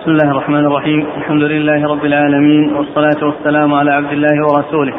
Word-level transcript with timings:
بسم 0.00 0.10
الله 0.10 0.30
الرحمن 0.30 0.66
الرحيم 0.66 1.06
الحمد 1.16 1.42
لله 1.42 1.88
رب 1.88 2.04
العالمين 2.04 2.72
والصلاة 2.74 3.24
والسلام 3.24 3.74
على 3.74 3.90
عبد 3.90 4.12
الله 4.12 4.46
ورسوله 4.46 4.94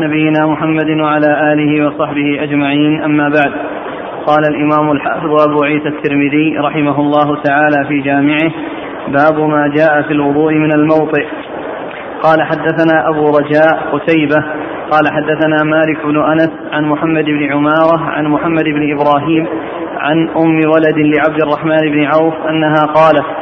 نبينا 0.00 0.46
محمد 0.46 0.90
وعلى 1.00 1.52
آله 1.52 1.86
وصحبه 1.86 2.42
أجمعين 2.42 3.02
أما 3.02 3.28
بعد 3.28 3.52
قال 4.26 4.42
الإمام 4.48 4.90
الحافظ 4.92 5.48
أبو 5.48 5.64
عيسى 5.64 5.88
الترمذي 5.88 6.58
رحمه 6.58 7.00
الله 7.00 7.42
تعالى 7.42 7.88
في 7.88 8.00
جامعه 8.00 8.50
باب 9.08 9.48
ما 9.48 9.72
جاء 9.76 10.02
في 10.02 10.12
الوضوء 10.12 10.54
من 10.54 10.72
الموطئ 10.72 11.26
قال 12.22 12.42
حدثنا 12.42 13.08
أبو 13.08 13.30
رجاء 13.38 13.88
قتيبة 13.92 14.44
قال 14.90 15.04
حدثنا 15.12 15.64
مالك 15.64 16.06
بن 16.06 16.22
أنس 16.22 16.50
عن 16.72 16.84
محمد 16.84 17.24
بن 17.24 17.52
عمارة 17.52 18.00
عن 18.00 18.24
محمد 18.26 18.64
بن 18.64 18.92
إبراهيم 18.92 19.46
عن 19.98 20.28
أم 20.28 20.56
ولد 20.56 20.98
لعبد 20.98 21.42
الرحمن 21.42 21.92
بن 21.92 22.04
عوف 22.04 22.34
أنها 22.48 22.86
قالت 22.94 23.37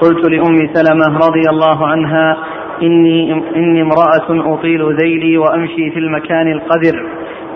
قلت 0.00 0.30
لأم 0.30 0.74
سلمة 0.74 1.18
رضي 1.18 1.42
الله 1.50 1.86
عنها 1.86 2.36
إني, 2.82 3.32
إني 3.32 3.82
امرأة 3.82 4.54
أطيل 4.54 4.96
ذيلي 4.96 5.38
وأمشي 5.38 5.90
في 5.90 5.98
المكان 5.98 6.52
القذر. 6.52 7.06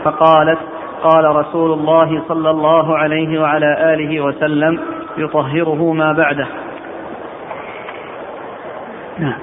فقالت 0.04 0.58
قال 1.02 1.36
رسول 1.36 1.72
الله 1.72 2.22
صلى 2.28 2.50
الله 2.50 2.98
عليه 2.98 3.40
وعلى 3.40 3.94
آله 3.94 4.20
وسلم 4.20 4.78
يطهره 5.18 5.92
ما 5.92 6.12
بعده. 6.12 6.46
نعم. 9.18 9.38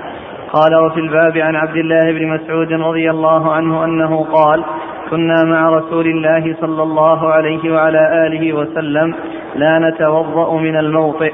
قال 0.53 0.75
وفي 0.75 0.99
الباب 0.99 1.37
عن 1.37 1.55
عبد 1.55 1.75
الله 1.75 2.11
بن 2.11 2.27
مسعود 2.27 2.73
رضي 2.73 3.09
الله 3.09 3.53
عنه 3.53 3.85
أنه 3.85 4.23
قال 4.23 4.63
كنا 5.09 5.43
مع 5.43 5.69
رسول 5.69 6.07
الله 6.07 6.55
صلى 6.61 6.83
الله 6.83 7.29
عليه 7.29 7.73
وعلى 7.73 8.27
آله 8.27 8.53
وسلم 8.53 9.15
لا 9.55 9.79
نتوضأ 9.79 10.57
من 10.57 10.77
الموطئ. 10.77 11.33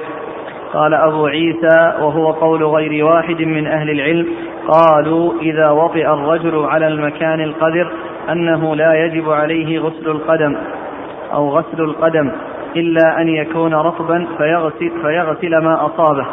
قال 0.75 0.93
أبو 0.93 1.27
عيسى 1.27 1.93
وهو 1.99 2.31
قول 2.31 2.63
غير 2.63 3.05
واحد 3.05 3.41
من 3.41 3.67
أهل 3.67 3.89
العلم 3.89 4.27
قالوا 4.67 5.33
إذا 5.41 5.69
وطئ 5.69 6.13
الرجل 6.13 6.65
على 6.65 6.87
المكان 6.87 7.41
القذر 7.41 7.91
أنه 8.29 8.75
لا 8.75 9.05
يجب 9.05 9.29
عليه 9.29 9.79
غسل 9.79 10.09
القدم 10.09 10.57
أو 11.33 11.49
غسل 11.49 11.81
القدم 11.81 12.31
إلا 12.75 13.21
أن 13.21 13.27
يكون 13.27 13.73
رطبا 13.73 14.27
فيغسل, 14.37 14.91
فيغسل 15.01 15.57
ما 15.57 15.85
أصابه 15.85 16.25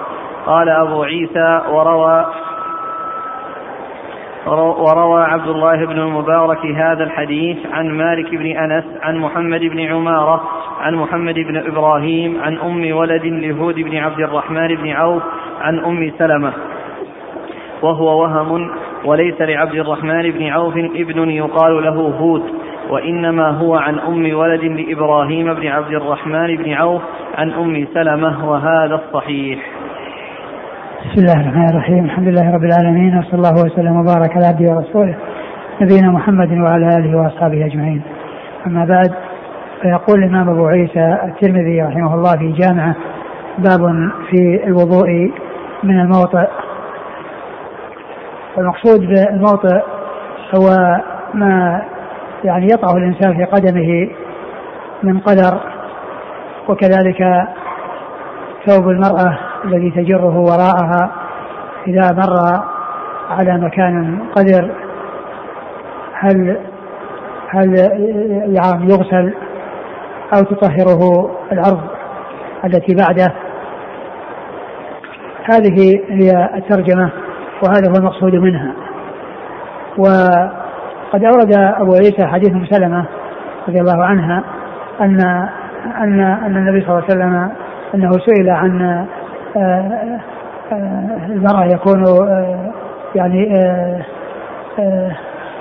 قال 0.46 0.68
أبو 0.68 1.02
عيسى 1.02 1.60
وروى 1.70 2.26
وروى 4.46 5.22
عبد 5.22 5.48
الله 5.48 5.86
بن 5.86 5.98
المبارك 5.98 6.66
هذا 6.66 7.04
الحديث 7.04 7.56
عن 7.72 7.88
مالك 7.90 8.34
بن 8.34 8.46
أنس 8.46 8.84
عن 9.02 9.16
محمد 9.16 9.60
بن 9.60 9.80
عمارة 9.80 10.42
عن 10.80 10.94
محمد 10.94 11.34
بن 11.34 11.56
إبراهيم 11.56 12.40
عن 12.42 12.58
أم 12.58 12.96
ولد 12.96 13.24
لهود 13.24 13.74
بن 13.74 13.96
عبد 13.96 14.20
الرحمن 14.20 14.68
بن 14.68 14.90
عوف 14.90 15.22
عن 15.60 15.78
أم 15.78 16.12
سلمة. 16.18 16.52
وهو 17.82 18.22
وهم 18.22 18.70
وليس 19.04 19.40
لعبد 19.40 19.74
الرحمن 19.74 20.30
بن 20.30 20.46
عوف 20.46 20.76
ابن 20.76 21.30
يقال 21.30 21.82
له 21.82 22.14
هود 22.20 22.42
وإنما 22.90 23.50
هو 23.50 23.74
عن 23.74 23.98
أم 23.98 24.36
ولد 24.36 24.64
لإبراهيم 24.64 25.54
بن 25.54 25.66
عبد 25.66 25.92
الرحمن 25.92 26.56
بن 26.56 26.72
عوف 26.72 27.02
عن 27.34 27.52
أم 27.52 27.86
سلمة 27.94 28.50
وهذا 28.50 28.94
الصحيح. 28.94 29.81
بسم 31.02 31.20
الله 31.20 31.40
الرحمن 31.40 31.68
الرحيم. 31.68 32.04
الحمد 32.04 32.28
لله 32.28 32.54
رب 32.54 32.64
العالمين 32.64 33.18
وصلى 33.18 33.34
الله 33.34 33.64
وسلم 33.64 33.96
وبارك 33.96 34.36
على 34.36 34.46
عبده 34.46 34.70
ورسوله 34.70 35.14
نبينا 35.80 36.10
محمد 36.10 36.52
وعلى 36.52 36.88
آله 36.88 37.18
وأصحابه 37.18 37.66
أجمعين. 37.66 38.02
أما 38.66 38.84
بعد 38.84 39.12
فيقول 39.82 40.24
الإمام 40.24 40.48
أبو 40.48 40.66
عيسى 40.66 41.18
الترمذي 41.24 41.82
رحمه 41.82 42.14
الله 42.14 42.32
في 42.38 42.52
جامعة 42.52 42.96
باب 43.58 44.10
في 44.30 44.64
الوضوء 44.66 45.32
من 45.82 46.00
الموطئ 46.00 46.48
والمقصود 48.56 49.00
بالموطئ 49.00 49.80
هو 50.54 50.96
ما 51.34 51.82
يعني 52.44 52.66
يطعه 52.66 52.96
الإنسان 52.96 53.36
في 53.36 53.44
قدمه 53.44 54.10
من 55.02 55.18
قدر 55.18 55.60
وكذلك 56.68 57.48
ثوب 58.66 58.88
المرأة 58.88 59.38
الذي 59.64 59.90
تجره 59.90 60.38
وراءها 60.38 61.10
إذا 61.86 62.12
مر 62.12 62.62
على 63.30 63.58
مكان 63.58 64.18
قدر 64.36 64.70
هل 66.14 66.56
هل 67.48 67.74
يعني 68.56 68.84
يغسل 68.84 69.34
أو 70.34 70.42
تطهره 70.42 71.30
الأرض 71.52 71.80
التي 72.64 72.94
بعده؟ 72.94 73.32
هذه 75.44 76.00
هي 76.08 76.48
الترجمة 76.54 77.10
وهذا 77.62 77.90
هو 77.90 77.94
المقصود 77.94 78.34
منها. 78.34 78.72
وقد 79.98 81.24
أورد 81.24 81.52
أبو 81.56 81.94
عيسى 81.94 82.26
حديث 82.26 82.52
سلمة 82.70 83.04
رضي 83.68 83.80
الله 83.80 84.04
عنها 84.04 84.44
أن 85.00 85.20
أن 86.00 86.20
أن 86.20 86.56
النبي 86.56 86.80
صلى 86.80 86.90
الله 86.90 87.04
عليه 87.10 87.14
وسلم 87.14 87.50
أنه 87.94 88.10
سئل 88.10 88.50
عن 88.50 89.06
المرأة 91.28 91.64
يكون 91.64 92.04
آه، 92.06 92.72
يعني 93.14 93.54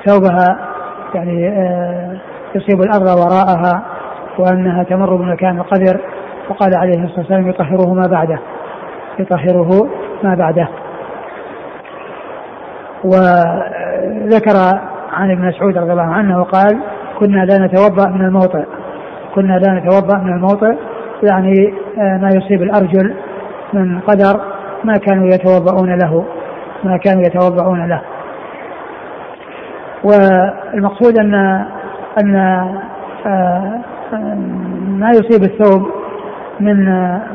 ثوبها 0.05 0.57
يعني 1.15 1.45
يصيب 2.55 2.81
الأرض 2.81 3.19
وراءها 3.19 3.83
وأنها 4.39 4.83
تمر 4.83 5.15
بمكان 5.15 5.57
القدر. 5.57 6.01
وقال 6.49 6.75
عليه 6.75 7.03
الصلاة 7.03 7.19
والسلام 7.19 7.49
يطهره 7.49 7.93
ما 7.93 8.07
بعده 8.07 8.39
يطهره 9.19 9.89
ما 10.23 10.35
بعده. 10.35 10.67
وذكر 13.03 14.57
عن 15.11 15.31
ابن 15.31 15.47
مسعود 15.47 15.77
رضي 15.77 15.91
الله 15.91 16.13
عنه 16.13 16.43
قال 16.43 16.79
كنا 17.19 17.45
لا 17.45 17.65
نتوضأ 17.65 18.09
من 18.09 18.25
الموطئ. 18.25 18.65
كنا 19.35 19.53
لا 19.53 19.79
نتوضأ 19.79 20.17
من 20.17 20.33
الموطئ 20.33 20.75
يعني 21.23 21.73
ما 21.97 22.29
يصيب 22.35 22.61
الأرجل 22.61 23.15
من 23.73 23.99
قدر 23.99 24.41
ما 24.83 24.93
كانوا 24.93 25.27
يتوضؤون 25.27 25.97
له 25.97 26.25
ما 26.83 26.97
كانوا 26.97 27.21
يتوضؤون 27.21 27.87
له. 27.89 28.01
والمقصود 30.03 31.19
ان 31.19 31.35
أن 32.23 32.35
آه، 33.25 33.79
ما 34.87 35.09
يصيب 35.09 35.43
الثوب 35.43 35.87
من 36.59 36.75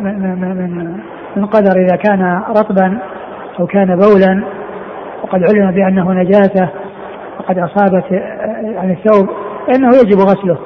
من 0.03 0.41
من 0.41 1.01
من 1.37 1.47
قدر 1.47 1.73
إذا 1.77 1.97
كان 1.97 2.43
رطبا 2.49 2.99
أو 3.61 3.67
كان 3.67 3.97
بولا. 3.97 4.45
وقد 5.23 5.43
علم 5.43 5.71
بأنه 5.71 6.13
نجاسة 6.13 6.69
وقد 7.39 7.59
أصابت 7.59 8.05
يعني 8.63 8.93
الثوب. 8.93 9.29
فإنه 9.67 9.89
يجب 9.89 10.19
غسله 10.21 10.59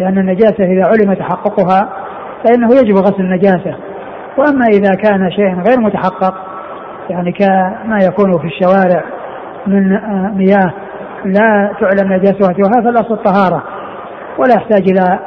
لأن 0.00 0.18
النجاسة 0.18 0.64
إذا 0.64 0.82
علم 0.86 1.14
تحققها 1.14 1.92
فإنه 2.44 2.68
يجب 2.74 2.96
غسل 2.96 3.20
النجاسة. 3.20 3.91
وأما 4.36 4.66
إذا 4.66 4.94
كان 4.94 5.30
شيء 5.30 5.60
غير 5.68 5.80
متحقق 5.80 6.34
يعني 7.10 7.32
كما 7.32 7.98
يكون 8.02 8.38
في 8.38 8.46
الشوارع 8.46 9.04
من 9.66 9.92
آه، 9.92 10.32
مياه 10.36 10.72
لا 11.24 11.72
تعلم 11.80 12.12
نجاستها 12.12 12.52
فالاصل 12.82 13.14
الطهاره 13.14 13.62
ولا 14.38 14.54
يحتاج 14.56 14.90
إلى 14.90 15.18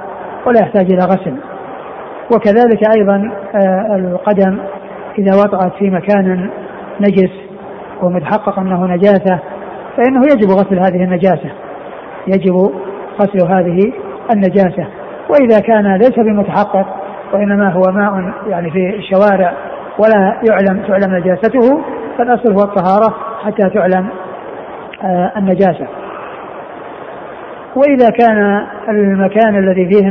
ولا 0.45 0.59
يحتاج 0.61 0.91
إلى 0.91 1.05
غسل. 1.05 1.35
وكذلك 2.35 2.97
أيضا 2.97 3.31
آه، 3.55 3.95
القدم 3.95 4.57
إذا 5.17 5.35
وطأت 5.35 5.73
في 5.79 5.89
مكان 5.89 6.49
نجس 7.01 7.31
ومتحقق 8.01 8.59
أنه 8.59 8.85
نجاسة 8.85 9.39
فإنه 9.97 10.21
يجب 10.21 10.49
غسل 10.49 10.79
هذه 10.79 11.03
النجاسة 11.03 11.51
يجب 12.27 12.55
غسل 13.19 13.47
هذه 13.47 13.93
النجاسة. 14.33 14.87
وإذا 15.29 15.59
كان 15.59 15.95
ليس 15.95 16.15
بمتحقق 16.19 17.04
وإنما 17.33 17.71
هو 17.71 17.81
ماء 17.91 18.33
يعني 18.47 18.71
في 18.71 18.95
الشوارع 18.95 19.53
ولا 19.99 20.41
يعلم 20.49 20.83
تعلم 20.87 21.15
نجاسته 21.15 21.83
فالأصل 22.17 22.53
هو 22.53 22.63
الطهارة 22.63 23.15
حتى 23.45 23.69
تعلم 23.69 24.09
آه 25.03 25.31
النجاسة. 25.37 25.87
وإذا 27.75 28.09
كان 28.09 28.65
المكان 28.89 29.55
الذي 29.55 29.85
فيه 29.85 30.09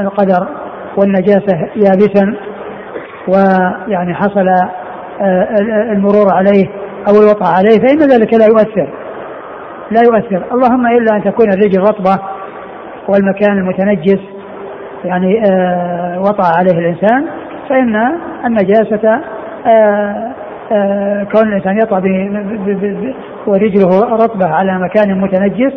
القدر 0.00 0.48
والنجاسة 0.96 1.68
يابسا 1.76 2.34
ويعني 3.28 4.14
حصل 4.14 4.48
آه 5.20 5.48
المرور 5.92 6.26
عليه 6.32 6.66
أو 7.08 7.14
الوطأ 7.22 7.46
عليه 7.48 7.78
فإن 7.78 7.98
ذلك 7.98 8.34
لا 8.34 8.46
يؤثر. 8.46 8.88
لا 9.90 10.00
يؤثر. 10.04 10.44
اللهم 10.52 10.86
إلا 10.86 11.16
أن 11.16 11.24
تكون 11.24 11.46
الرجل 11.52 11.80
رطبة 11.80 12.22
والمكان 13.08 13.58
المتنجس 13.58 14.35
يعني 15.06 15.42
آه 15.50 16.20
وطأ 16.20 16.58
عليه 16.58 16.78
الإنسان 16.78 17.26
فإن 17.68 17.96
النجاسة 18.44 19.20
آه 19.66 20.32
آه 20.72 21.24
كون 21.32 21.48
الإنسان 21.48 21.78
يطأ 21.78 22.02
ورجله 23.46 24.14
رطبة 24.14 24.46
على 24.46 24.78
مكان 24.78 25.20
متنجس 25.20 25.72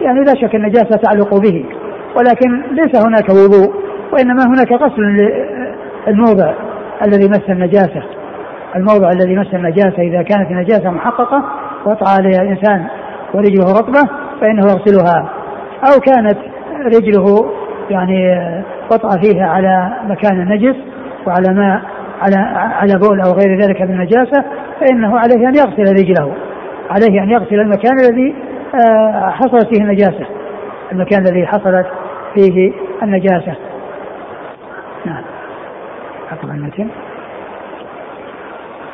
يعني 0.00 0.20
لا 0.20 0.34
شك 0.34 0.54
النجاسة 0.54 0.96
تعلق 1.02 1.34
به 1.34 1.64
ولكن 2.16 2.62
ليس 2.70 3.06
هناك 3.06 3.28
وضوء 3.30 3.74
وإنما 4.12 4.44
هناك 4.46 4.72
غسل 4.72 5.02
للموضع 6.08 6.52
الذي 7.06 7.28
مس 7.28 7.50
النجاسة. 7.50 8.02
الموضع 8.76 9.08
الذي 9.08 9.36
مس 9.36 9.54
النجاسة 9.54 10.02
إذا 10.02 10.22
كانت 10.22 10.50
النجاسة 10.50 10.90
محققة 10.90 11.44
وطأ 11.86 12.08
عليها 12.08 12.42
الإنسان 12.42 12.86
ورجله 13.34 13.72
رطبة 13.72 14.00
فإنه 14.40 14.62
يغسلها. 14.62 15.28
أو 15.84 16.00
كانت 16.00 16.38
رجله 16.86 17.52
يعني 17.90 18.38
وطأ 18.92 19.20
فيها 19.20 19.46
على 19.46 19.92
مكان 20.08 20.40
النجس 20.40 20.76
وعلى 21.26 21.54
ما 21.54 21.82
على 22.22 22.36
على 22.56 22.98
بول 22.98 23.20
أو 23.20 23.32
غير 23.32 23.60
ذلك 23.60 23.82
من 23.82 23.90
النجاسة 23.90 24.44
فإنه 24.80 25.18
عليه 25.18 25.48
أن 25.48 25.54
يغسل 25.54 25.92
رجله 25.92 26.34
عليه 26.90 27.22
أن 27.22 27.30
يغسل 27.30 27.60
المكان 27.60 27.92
الذي 28.00 28.34
آه، 28.74 29.30
حصلت 29.30 29.66
فيه 29.74 29.82
النجاسة 29.82 30.26
المكان 30.92 31.26
الذي 31.26 31.46
حصلت 31.46 31.86
فيه 32.34 32.72
النجاسة. 33.02 33.54
نعم. 35.06 35.22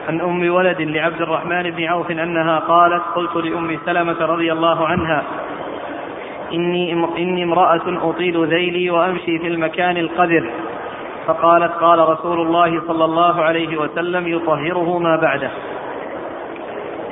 عن 0.08 0.20
أم 0.20 0.54
ولد 0.54 0.80
لعبد 0.80 1.20
الرحمن 1.20 1.70
بن 1.70 1.84
عوف 1.84 2.10
أنها 2.10 2.58
قالت 2.58 3.02
قلت 3.16 3.36
لأم 3.36 3.78
سلمة 3.86 4.26
رضي 4.26 4.52
الله 4.52 4.88
عنها 4.88 5.22
إني 6.52 6.92
إني 7.18 7.44
امرأة 7.44 8.10
أطيل 8.10 8.46
ذيلي 8.46 8.90
وأمشي 8.90 9.38
في 9.38 9.46
المكان 9.46 9.96
القذر. 9.96 10.50
فقالت 11.26 11.72
قال 11.72 11.98
رسول 11.98 12.40
الله 12.40 12.80
صلى 12.88 13.04
الله 13.04 13.42
عليه 13.42 13.80
وسلم 13.80 14.28
يطهره 14.28 14.98
ما 14.98 15.16
بعده. 15.16 15.50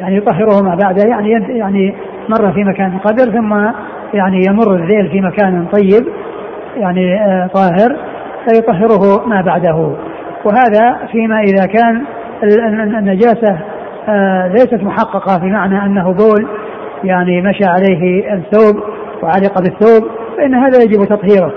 يعني 0.00 0.17
يطهره 0.17 0.62
ما 0.62 0.75
بعده 0.75 1.02
يعني 1.08 1.31
يعني 1.58 1.94
مر 2.29 2.52
في 2.52 2.64
مكان 2.64 2.99
قدر 2.99 3.25
ثم 3.32 3.55
يعني 4.14 4.43
يمر 4.49 4.75
الذيل 4.75 5.11
في 5.11 5.20
مكان 5.20 5.67
طيب 5.73 6.08
يعني 6.76 7.14
آه 7.14 7.46
طاهر 7.46 7.96
فيطهره 8.49 9.26
ما 9.26 9.40
بعده. 9.40 9.96
وهذا 10.44 11.06
فيما 11.12 11.40
إذا 11.40 11.67
كان 11.67 12.05
النجاسة 12.99 13.58
آه 14.08 14.49
ليست 14.49 14.82
محققة 14.82 15.38
بمعنى 15.38 15.85
أنه 15.85 16.12
بول 16.12 16.49
يعني 17.05 17.43
مشى 17.43 17.64
عليه 17.64 18.35
الثوب 18.35 18.82
وعلق 19.23 19.61
بالثوب 19.61 20.11
فإن 20.37 20.55
هذا 20.55 20.82
يجب 20.82 21.05
تطهيره. 21.05 21.53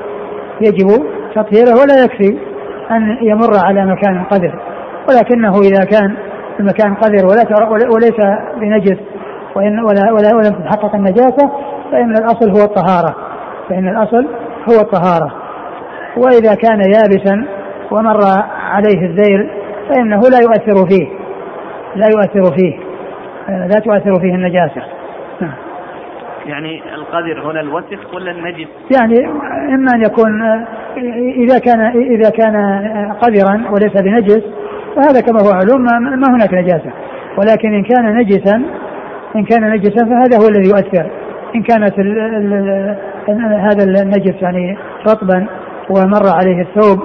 يجب 0.61 0.87
تطهيره 1.35 1.71
ولا 1.81 2.03
يكفي 2.03 2.37
أن 2.91 3.17
يمر 3.21 3.51
على 3.65 3.85
مكان 3.85 4.23
قذر. 4.23 4.59
ولكنه 5.09 5.59
إذا 5.59 5.85
كان 5.85 6.15
المكان 6.59 6.95
قذر 6.95 7.25
ولا 7.25 7.43
وليس 7.69 8.39
بنجس 8.57 8.99
وإن 9.55 9.79
ولا 9.79 10.11
ولا 10.11 10.35
ولم 10.35 10.63
تتحقق 10.63 10.95
النجاسة 10.95 11.51
فإن 11.91 12.11
الأصل 12.11 12.49
هو 12.49 12.63
الطهارة. 12.63 13.15
فإن 13.69 13.87
الأصل 13.87 14.27
هو 14.69 14.81
الطهارة. 14.81 15.31
وإذا 16.17 16.55
كان 16.55 16.79
يابسا 16.79 17.45
ومر 17.91 18.19
عليه 18.71 19.05
الذيل 19.05 19.49
فإنه 19.89 20.19
لا 20.19 20.39
يؤثر 20.41 20.87
فيه. 20.89 21.07
لا 21.95 22.07
يؤثر 22.07 22.55
فيه. 22.57 22.79
لا 23.49 23.79
تؤثر 23.79 24.21
فيه 24.21 24.35
النجاسة. 24.35 24.81
يعني 26.45 26.81
القذر 26.95 27.51
هنا 27.51 27.61
الوسخ 27.61 28.13
ولا 28.13 28.31
النجس؟ 28.31 28.67
يعني 28.97 29.25
إما 29.75 29.91
أن 29.95 30.01
يكون 30.01 30.41
إذا 31.35 31.59
كان 31.59 31.81
إذا 31.95 32.29
كان 32.29 32.55
قذرا 33.11 33.71
وليس 33.71 34.01
بنجس 34.01 34.43
فهذا 34.95 35.21
كما 35.21 35.39
هو 35.41 35.51
معلوم 35.53 35.81
ما 36.19 36.27
هناك 36.35 36.53
نجاسة. 36.53 36.91
ولكن 37.37 37.73
إن 37.73 37.83
كان 37.83 38.17
نجسا 38.17 38.55
إن 39.35 39.43
كان 39.43 39.69
نجسا 39.69 40.05
فهذا 40.05 40.37
هو 40.37 40.47
الذي 40.47 40.69
يؤثر. 40.69 41.11
إن 41.55 41.63
كانت 41.63 41.99
ال 41.99 42.17
ال 43.29 43.59
هذا 43.59 43.83
النجس 43.83 44.41
يعني 44.41 44.77
رطبا 45.07 45.47
ومر 45.89 46.27
عليه 46.27 46.61
الثوب 46.61 46.99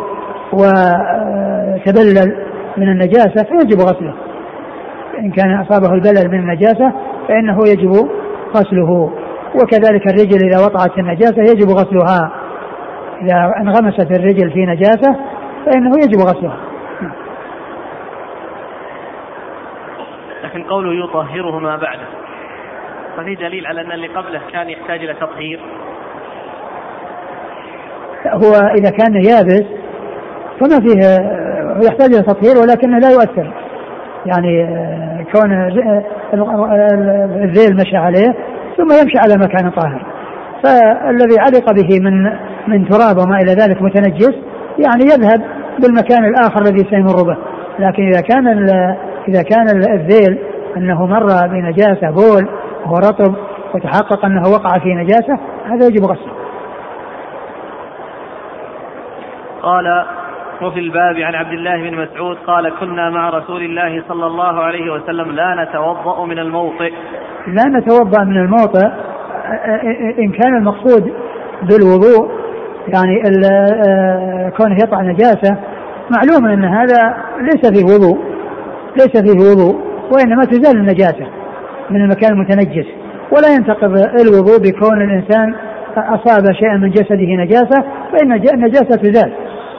وتبلل 0.52 2.36
من 2.76 2.88
النجاسة 2.88 3.44
فيجب 3.44 3.80
غسله. 3.80 4.14
إن 5.18 5.30
كان 5.30 5.60
أصابه 5.60 5.94
البلل 5.94 6.28
من 6.30 6.38
النجاسة 6.38 6.92
فإنه 7.28 7.58
يجب 7.68 7.92
غسله. 8.56 9.12
وكذلك 9.62 10.06
الرجل 10.06 10.48
إذا 10.48 10.64
وطأت 10.64 10.98
النجاسة 10.98 11.42
يجب 11.42 11.68
غسلها. 11.70 12.32
إذا 13.22 13.54
انغمست 13.56 14.10
الرجل 14.10 14.50
في 14.50 14.66
نجاسة 14.66 15.16
فإنه 15.66 15.90
يجب 15.98 16.20
غسلها. 16.20 16.56
لكن 20.44 20.62
قوله 20.62 21.04
يطهره 21.04 21.58
ما 21.58 21.76
بعده. 21.76 22.06
ففي 23.16 23.34
دليل 23.34 23.66
على 23.66 23.80
أن 23.80 23.92
اللي 23.92 24.06
قبله 24.06 24.40
كان 24.52 24.70
يحتاج 24.70 25.04
إلى 25.04 25.14
تطهير. 25.14 25.60
هو 28.26 28.54
إذا 28.54 28.90
كان 28.90 29.14
يابس 29.14 29.64
فما 30.60 30.80
فيه 30.80 31.00
يحتاج 31.88 32.14
إلى 32.14 32.22
تطهير 32.22 32.56
ولكنه 32.58 32.98
لا 32.98 33.10
يؤثر. 33.10 33.52
يعني 34.26 34.64
آه، 34.64 35.24
كون 35.32 35.52
الذيل 37.44 37.76
مشى 37.76 37.96
عليه 37.96 38.34
ثم 38.76 38.92
يمشي 39.02 39.18
على 39.18 39.34
مكان 39.36 39.70
طاهر 39.70 40.06
فالذي 40.62 41.40
علق 41.40 41.72
به 41.72 42.00
من 42.00 42.24
من 42.66 42.88
تراب 42.88 43.18
وما 43.18 43.36
إلى 43.36 43.52
ذلك 43.52 43.82
متنجس 43.82 44.34
يعني 44.78 45.04
يذهب 45.04 45.42
بالمكان 45.78 46.24
الآخر 46.24 46.62
الذي 46.62 46.90
سيمر 46.90 47.22
به 47.22 47.36
لكن 47.78 48.02
إذا 48.02 48.20
كان 48.20 48.46
إذا 49.28 49.42
كان 49.42 49.66
الذيل 49.68 50.38
أنه 50.76 51.06
مر 51.06 51.46
بنجاسة 51.46 52.10
بول 52.10 52.48
وهو 52.84 52.96
رطب 52.96 53.34
وتحقق 53.74 54.24
أنه 54.24 54.42
وقع 54.48 54.78
في 54.78 54.94
نجاسة 54.94 55.38
هذا 55.66 55.86
يجب 55.86 56.04
غسله. 56.04 56.32
قال 59.62 60.04
وفي 60.62 60.80
الباب 60.80 61.16
عن 61.16 61.34
عبد 61.34 61.52
الله 61.52 61.90
بن 61.90 61.96
مسعود 61.96 62.36
قال 62.36 62.72
كنا 62.80 63.10
مع 63.10 63.30
رسول 63.30 63.62
الله 63.62 64.02
صلى 64.08 64.26
الله 64.26 64.62
عليه 64.62 64.92
وسلم 64.92 65.30
لا 65.30 65.64
نتوضأ 65.64 66.26
من 66.26 66.38
الموطئ. 66.38 66.92
لا 67.46 67.78
نتوضأ 67.78 68.24
من 68.24 68.36
الموطئ 68.36 68.86
إن 70.18 70.30
كان 70.30 70.56
المقصود 70.56 71.12
بالوضوء 71.62 72.30
يعني 72.94 73.22
كونه 74.56 74.74
يطع 74.74 75.02
نجاسة 75.02 75.56
معلوم 76.10 76.46
أن 76.46 76.64
هذا 76.64 77.16
ليس 77.40 77.70
فيه 77.78 77.94
وضوء 77.94 78.18
ليس 78.96 79.22
فيه 79.22 79.50
وضوء 79.50 79.80
وإنما 80.12 80.44
تزال 80.44 80.76
النجاسة 80.76 81.26
من 81.90 82.00
المكان 82.04 82.32
المتنجس 82.32 82.86
ولا 83.32 83.48
ينتقض 83.58 83.96
الوضوء 84.20 84.58
بكون 84.58 85.02
الإنسان 85.02 85.54
أصاب 85.96 86.52
شيئا 86.52 86.76
من 86.76 86.90
جسده 86.90 87.34
نجاسة 87.44 87.84
فإن 88.12 88.32
النجاسة 88.32 88.96
تزال. 88.96 89.32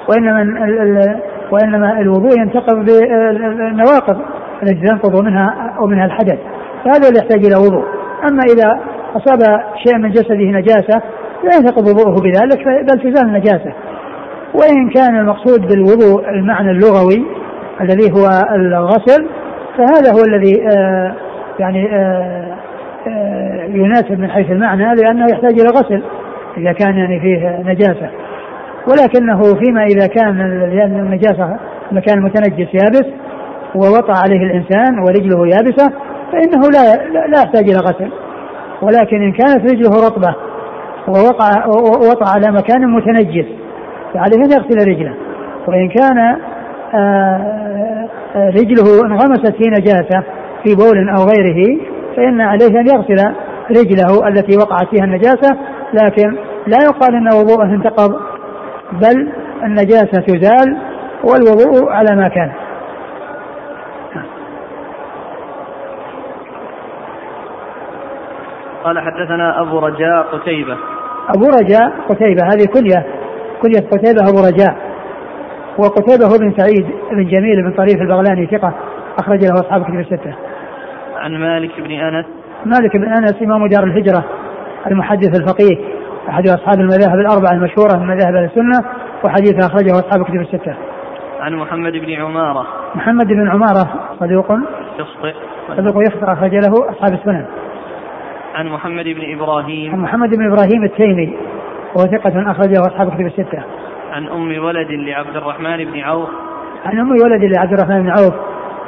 وإنما 0.10 1.20
وإنما 1.52 2.00
الوضوء 2.00 2.40
ينتقض 2.40 2.86
بالنواقض 2.86 4.18
التي 4.64 4.88
تنقض 4.88 5.24
منها 5.24 5.76
ومنها 5.82 6.06
الحدث 6.06 6.40
فهذا 6.86 7.08
اللي 7.08 7.20
يحتاج 7.20 7.46
إلى 7.46 7.56
وضوء. 7.56 7.86
أما 8.30 8.44
إذا 8.54 8.80
أصاب 9.16 9.40
شيء 9.86 9.98
من 9.98 10.12
جسده 10.12 10.60
نجاسة 10.60 11.02
لا 11.44 11.56
ينتقض 11.56 11.88
وضوءه 11.88 12.22
بذلك 12.22 12.68
بل 12.68 13.00
تزال 13.00 13.28
النجاسة 13.28 13.74
وإن 14.54 14.90
كان 14.90 15.16
المقصود 15.16 15.68
بالوضوء 15.68 16.30
المعنى 16.30 16.72
اللغوي 16.72 17.26
الذي 17.82 18.12
هو 18.12 18.30
الغسل 18.56 19.28
فهذا 19.78 20.12
هو 20.12 20.26
الذي 20.26 20.68
آه 20.68 21.16
يعني 21.60 21.96
آه 21.96 22.58
آه 23.08 23.66
يناسب 23.66 24.20
من 24.20 24.30
حيث 24.30 24.52
المعنى 24.52 24.96
لأنه 24.96 25.26
يحتاج 25.32 25.60
إلى 25.60 25.70
غسل 25.70 26.04
إذا 26.58 26.72
كان 26.72 26.98
يعني 26.98 27.20
فيه 27.20 27.64
نجاسة. 27.66 28.10
ولكنه 28.88 29.42
فيما 29.42 29.84
إذا 29.84 30.08
كان 30.08 30.42
النجاسة 30.82 31.58
المكان 31.92 32.18
المتنجس 32.18 32.68
يابس 32.74 33.06
ووطأ 33.76 34.14
عليه 34.24 34.46
الإنسان 34.46 35.00
ورجله 35.00 35.48
يابسة 35.48 35.94
فإنه 36.32 36.62
لا 36.74 37.08
لا 37.28 37.40
يحتاج 37.44 37.70
إلى 37.70 37.80
غسل. 37.80 38.12
ولكن 38.82 39.22
إن 39.22 39.32
كانت 39.32 39.72
رجله 39.72 40.08
رطبة 40.08 40.36
ووقع 41.08 41.66
ووطأ 41.66 42.30
على 42.36 42.52
مكان 42.52 42.92
متنجس 42.92 43.46
فعليه 44.14 44.46
أن 44.46 44.52
يغسل 44.52 44.90
رجله. 44.90 45.14
وإن 45.68 45.90
كان 45.90 46.18
آه، 46.94 48.08
آه، 48.36 48.50
رجله 48.50 49.06
انغمست 49.06 49.56
في 49.56 49.70
نجاسة 49.70 50.24
في 50.64 50.76
بول 50.76 51.10
أو 51.10 51.24
غيره 51.24 51.80
فإن 52.16 52.42
عليه 52.42 52.80
أن 52.80 52.88
يغسل 52.88 53.36
رجله 53.72 54.28
التي 54.28 54.58
وقعت 54.58 54.88
فيها 54.90 55.04
النجاسة 55.04 55.58
لكن 55.94 56.38
لا 56.68 56.78
يقال 56.84 57.16
أن 57.16 57.28
وضوءه 57.28 57.76
انتقض 57.76 58.16
بل 58.92 59.32
النجاسة 59.64 60.22
تزال 60.22 60.78
والوضوء 61.24 61.92
على 61.92 62.16
ما 62.16 62.28
كان. 62.28 62.52
قال 68.84 69.00
حدثنا 69.00 69.62
أبو 69.62 69.80
رجاء 69.80 70.24
قتيبة. 70.24 70.78
أبو 71.36 71.46
رجاء 71.46 71.92
قتيبة 72.10 72.44
هذه 72.44 72.66
كلية 72.74 73.06
كلية 73.62 73.90
قتيبة 73.90 74.30
أبو 74.30 74.40
رجاء. 74.40 74.78
وقتيبة 75.78 76.38
بن 76.38 76.54
سعيد 76.58 76.86
بن 77.12 77.28
جميل 77.28 77.64
بن 77.64 77.72
طريف 77.72 78.02
البغلاني 78.02 78.48
ثقة 78.48 78.74
أخرج 79.20 79.46
له 79.46 79.54
أصحاب 79.54 79.84
كتب 79.84 80.00
الستة. 80.00 80.36
عن 81.16 81.38
مالك 81.38 81.82
بن 81.82 81.92
أنس. 81.92 82.26
مالك 82.66 82.98
بن 82.98 83.14
أنس 83.14 83.36
إمام 83.42 83.68
دار 83.68 83.84
الهجرة 83.84 84.24
المحدث 84.88 85.40
الفقيه. 85.40 85.97
أحد 86.30 86.48
أصحاب 86.48 86.80
المذاهب 86.80 87.20
الأربعة 87.20 87.52
المشهورة 87.52 87.98
من 87.98 88.08
مذاهب 88.08 88.36
السنة 88.36 88.90
وحديث 89.24 89.66
أخرجه 89.66 89.92
أصحاب 89.92 90.24
كتب 90.24 90.36
الستة. 90.36 90.76
عن 91.40 91.56
محمد 91.56 91.92
بن 91.92 92.14
عمارة. 92.14 92.68
محمد 92.96 93.28
بن 93.28 93.50
عمارة 93.50 93.90
صدوق. 94.20 94.52
يخطئ. 95.00 95.34
صدوق 95.78 96.04
يخطئ 96.08 96.34
أخرج 96.34 96.56
له 96.56 96.90
أصحاب 96.90 97.14
السنن 97.14 97.46
عن 98.56 98.68
محمد 98.68 99.06
بن 99.06 99.36
إبراهيم. 99.36 99.94
عن 99.94 100.00
محمد 100.00 100.30
بن 100.30 100.52
إبراهيم 100.52 100.84
التيمي 100.84 101.38
وهو 101.96 102.06
ثقة 102.06 102.52
أخرجه 102.52 102.82
أصحاب 102.82 103.10
كتب 103.10 103.26
الستة. 103.26 103.64
عن 104.12 104.28
أم 104.28 104.64
ولد 104.64 104.92
لعبد 104.92 105.36
الرحمن 105.36 105.78
بن 105.78 106.00
عوف. 106.00 106.30
عن 106.86 107.00
أم 107.00 107.12
ولد 107.12 107.44
لعبد 107.44 107.74
الرحمن 107.74 108.04
بن 108.04 108.10
عوف 108.10 108.34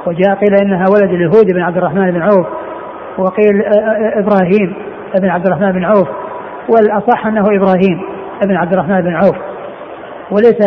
وجاء 0.06 0.36
قيل 0.36 0.56
إنها 0.62 0.86
ولد 0.90 1.14
اليهود 1.14 1.46
بن 1.54 1.62
عبد 1.62 1.78
الرحمن 1.78 2.12
بن 2.12 2.22
عوف 2.22 2.48
وقيل 3.18 3.64
إبراهيم 4.14 4.74
بن 5.22 5.30
عبد 5.30 5.46
الرحمن 5.46 5.72
بن 5.72 5.84
عوف. 5.84 6.08
والأصح 6.70 7.26
أنه 7.26 7.42
إبراهيم 7.42 8.02
بن 8.42 8.56
عبد 8.56 8.74
الرحمن 8.74 9.02
بن 9.02 9.16
عوف 9.16 9.36
وليس 10.32 10.60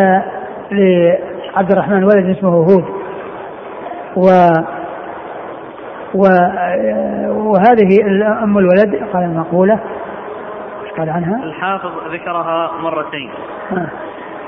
لعبد 0.71 1.71
الرحمن 1.71 2.03
ولد 2.03 2.37
اسمه 2.37 2.49
هود 2.49 2.85
و 4.15 4.49
و 6.15 6.23
وهذه 7.29 8.05
ام 8.43 8.57
الولد 8.57 9.09
قال 9.13 9.23
المقولة 9.23 9.79
إيش 10.83 10.91
قال 10.91 11.09
عنها؟ 11.09 11.43
الحافظ 11.43 11.91
ذكرها 12.11 12.71
مرتين 12.81 13.29
آه. 13.71 13.87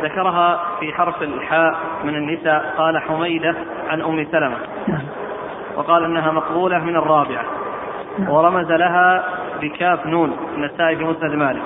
ذكرها 0.03 0.59
في 0.79 0.93
حرف 0.93 1.21
الحاء 1.21 1.75
من 2.03 2.15
النساء 2.15 2.65
قال 2.77 3.01
حميدة 3.01 3.55
عن 3.89 4.01
أم 4.01 4.25
سلمة 4.31 4.57
آه. 4.89 5.01
وقال 5.77 6.05
إنها 6.05 6.31
مقبولة 6.31 6.79
من 6.79 6.95
الرابعة 6.95 7.43
آه. 8.19 8.33
ورمز 8.33 8.71
لها 8.71 9.23
بكاف 9.61 10.05
نون 10.05 10.37
النسائي 10.55 10.95
في 10.95 11.03
مسند 11.03 11.35
مالك. 11.35 11.61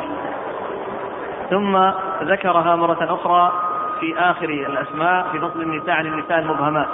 ثم 1.50 1.77
ذكرها 2.24 2.75
مرة 2.75 3.13
أخرى 3.13 3.51
في 4.00 4.19
آخر 4.19 4.50
الأسماء 4.50 5.27
في 5.31 5.39
فصل 5.39 5.62
النساء 5.62 5.96
عن 5.96 6.05
النساء 6.05 6.39
المبهمات. 6.39 6.88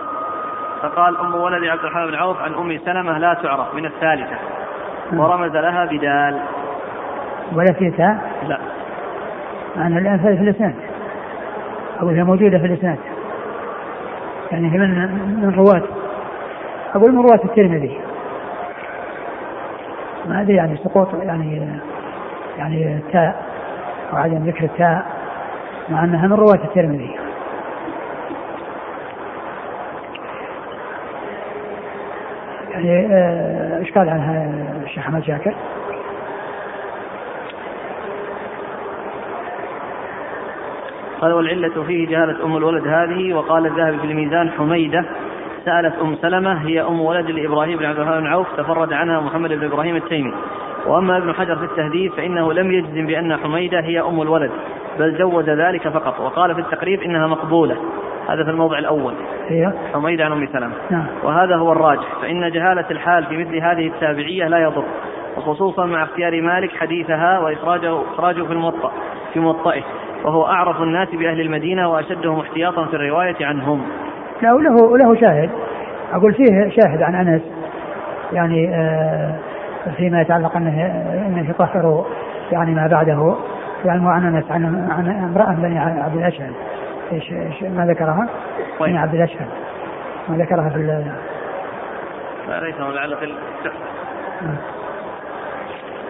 فقال 0.82 1.18
أم 1.18 1.36
ولد 1.36 1.64
عبد 1.64 1.80
الرحمن 1.80 2.08
بن 2.08 2.16
عوف 2.16 2.42
عن 2.42 2.54
أم 2.54 2.78
سلمة 2.86 3.18
لا 3.18 3.34
تعرف 3.34 3.76
من 3.76 3.86
الثالثة. 3.86 4.38
ورمز 5.14 5.52
لها 5.52 5.86
بدال. 5.86 6.40
ولا 7.54 7.74
في 7.74 7.92
تاء؟ 7.92 8.32
لا. 8.48 8.60
أنا 9.78 10.00
الآن 10.00 10.20
في 10.20 10.28
الإسناد. 10.28 10.76
أقول 12.00 12.14
هي 12.14 12.24
موجودة 12.24 12.58
في 12.58 12.66
الإسناد. 12.66 13.00
يعني 14.52 14.74
هي 14.74 14.78
من 14.78 14.90
من 15.42 15.56
رواة. 15.58 15.84
أقول 16.96 17.12
من 17.12 17.22
رواة 17.22 17.46
الترمذي. 17.46 18.05
ما 20.28 20.42
أدري 20.42 20.56
يعني 20.56 20.78
سقوط 20.78 21.08
يعني 21.14 21.70
يعني 22.58 23.00
تاء 23.12 23.46
وعدم 24.14 24.46
ذكر 24.46 24.64
التاء 24.64 25.06
مع 25.90 26.04
أنها 26.04 26.28
من 26.28 26.34
رواة 26.34 26.64
الترمذي 26.64 27.16
يعني 32.72 33.08
آه، 33.14 33.80
إيش 33.80 33.92
قال 33.92 34.10
عنها 34.10 34.52
الشيخ 34.84 35.00
أحمد 35.00 35.24
شاكر؟ 35.24 35.56
قال 41.22 41.34
والعلة 41.34 41.84
فيه 41.84 42.08
جهالة 42.08 42.46
أم 42.46 42.58
الولد 42.58 42.88
هذه 42.88 43.34
وقال 43.34 43.66
الذهبي 43.66 43.98
في 43.98 44.06
الميزان 44.06 44.50
حميدة 44.50 45.06
سألت 45.66 45.94
أم 46.02 46.16
سلمة 46.16 46.68
هي 46.68 46.82
أم 46.82 47.02
ولد 47.02 47.32
لإبراهيم 47.32 47.78
بن 47.78 47.86
عبد 47.86 48.00
الرحمن 48.00 48.20
بن 48.20 48.28
عوف 48.28 48.48
تفرد 48.58 48.94
عنها 48.94 49.20
محمد 49.20 49.50
بن 49.50 49.66
إبراهيم 49.66 49.96
التيمي. 49.96 50.34
وأما 50.88 51.18
ابن 51.18 51.34
حجر 51.34 51.56
في 51.56 51.64
التهذيب 51.64 52.12
فإنه 52.12 52.54
لم 52.54 52.72
يجزم 52.72 53.08
بأن 53.08 53.38
حميدة 53.38 53.80
هي 53.80 54.02
أم 54.02 54.22
الولد 54.22 54.52
بل 55.00 55.18
جوز 55.18 55.50
ذلك 55.50 55.88
فقط 55.88 56.20
وقال 56.20 56.56
في 56.56 56.62
التقريب 56.62 57.02
إنها 57.02 57.28
مقبولة. 57.28 57.78
هذا 58.30 58.44
في 58.44 58.50
الموضع 58.50 58.78
الأول. 58.78 59.14
هي؟ 59.48 59.74
حميدة 59.94 60.26
عن 60.26 60.32
أم 60.32 60.48
سلمة. 60.54 60.74
نعم. 60.92 61.06
وهذا 61.24 61.56
هو 61.56 61.72
الراجح 61.72 62.08
فإن 62.22 62.52
جهالة 62.52 62.86
الحال 62.92 63.26
في 63.26 63.38
مثل 63.38 63.56
هذه 63.56 63.88
التابعية 63.88 64.48
لا 64.48 64.58
يضر 64.58 64.84
وخصوصا 65.38 65.86
مع 65.86 66.04
اختيار 66.04 66.42
مالك 66.42 66.72
حديثها 66.72 67.40
وإخراجه 67.40 68.02
إخراجه 68.14 68.44
في 68.44 68.54
الموطأ 68.54 68.92
في 69.34 69.40
موطئه 69.40 69.84
وهو 70.24 70.46
أعرف 70.46 70.82
الناس 70.82 71.10
بأهل 71.10 71.42
المدينة 71.42 71.92
وأشدهم 71.92 72.40
احتياطا 72.40 72.86
في 72.86 72.96
الرواية 72.96 73.46
عنهم. 73.46 73.82
لا 74.42 74.54
وله 74.54 74.98
له 74.98 75.16
شاهد. 75.16 75.50
أقول 76.14 76.34
فيه 76.34 76.70
شاهد 76.70 77.02
عن 77.02 77.16
أنس. 77.16 77.42
يعني 78.34 78.76
آه 78.76 79.36
فيما 79.98 80.22
يتعلق 80.22 80.58
أنه 80.58 80.86
أنه 81.28 81.50
يطهر 81.50 82.06
يعني 82.52 82.72
ما 82.72 82.88
بعده. 82.88 83.36
يعني 83.86 84.10
عن 84.10 84.36
أنس 84.36 84.52
عن 84.52 84.92
عن 84.92 85.08
امرأة 85.08 85.54
بني 85.54 85.80
عبد 85.80 86.18
الاشهل 86.18 86.52
إيش 87.12 87.32
إيش 87.32 87.64
ما 87.64 87.86
ذكرها؟ 87.86 88.28
بني 88.80 88.98
عبد 88.98 89.16
الاشهل 89.16 89.48
ما 90.30 90.38
ذكرها 90.38 90.70
في 90.70 90.78
ليس 92.48 92.76
لعل 92.80 93.18
في 93.18 93.34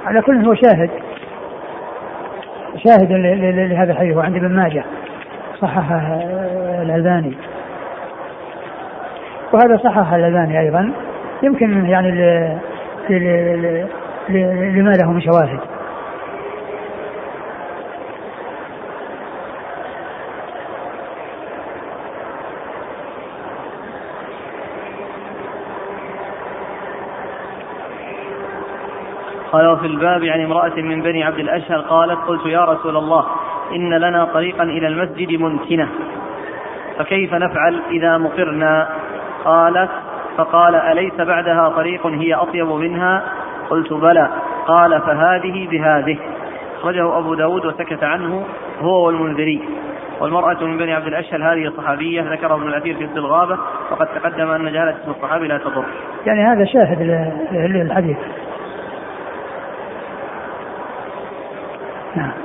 على 0.06 0.22
كل 0.22 0.46
هو 0.46 0.54
شاهد. 0.54 0.90
شاهد 2.76 3.12
لهذا 3.12 3.92
الحديث. 3.92 4.18
وعند 4.18 4.36
ابن 4.36 4.56
ماجه 4.56 4.84
صححه 5.62 6.00
الألباني. 6.82 7.38
وهذا 9.56 9.78
صحح 9.78 10.14
الألباني 10.14 10.60
أيضا. 10.60 10.94
يمكن 11.44 11.86
يعني 11.86 12.12
لما 14.30 14.92
له 14.92 15.12
من 15.12 15.22
شواهد. 15.22 15.60
قال 29.52 29.68
وفي 29.68 29.88
الباب 29.88 30.24
عن 30.24 30.42
امرأة 30.42 30.76
من 30.76 31.02
بني 31.02 31.24
عبد 31.24 31.40
الأشهر 31.40 31.80
قالت 31.80 32.20
قلت 32.28 32.46
يا 32.46 32.66
رسول 32.66 32.98
الله 32.98 33.26
إن 33.76 33.94
لنا 33.94 34.26
طريقا 34.26 34.64
إلى 34.64 34.88
المسجد 34.88 35.40
منتنة 35.42 35.90
فكيف 36.98 37.34
نفعل 37.34 37.82
إذا 37.92 38.18
مقرنا؟ 38.18 38.88
قالت 39.46 39.90
فقال 40.38 40.76
أليس 40.76 41.14
بعدها 41.14 41.70
طريق 41.70 42.08
هي 42.08 42.34
أطيب 42.34 42.68
منها؟ 42.68 43.24
قلت 43.70 43.94
بلى. 43.94 44.30
قال 44.68 45.02
فهذه 45.02 45.68
بهذه. 45.68 46.18
أخرجه 46.80 47.20
أبو 47.20 47.34
داود 47.34 47.66
وسكت 47.66 48.04
عنه 48.04 48.46
هو 48.82 49.06
والمنذري. 49.06 49.62
والمرأة 50.20 50.64
من 50.64 50.78
بني 50.78 50.94
عبد 50.94 51.08
الأشهل 51.08 51.44
هذه 51.44 51.74
صحابية 51.78 52.22
ذكره 52.22 52.56
ابن 52.56 52.68
الأثير 52.68 52.96
في 52.96 53.18
الغابة 53.18 53.58
وقد 53.92 54.08
تقدم 54.08 54.52
أن 54.52 54.72
جهالة 54.74 54.96
اسم 55.04 55.12
الصحابي 55.12 55.48
لا 55.48 55.58
تضر. 55.58 55.86
يعني 56.26 56.44
هذا 56.44 56.66
شاهد 56.66 57.02
للحديث 57.52 58.18
نعم. 62.16 62.45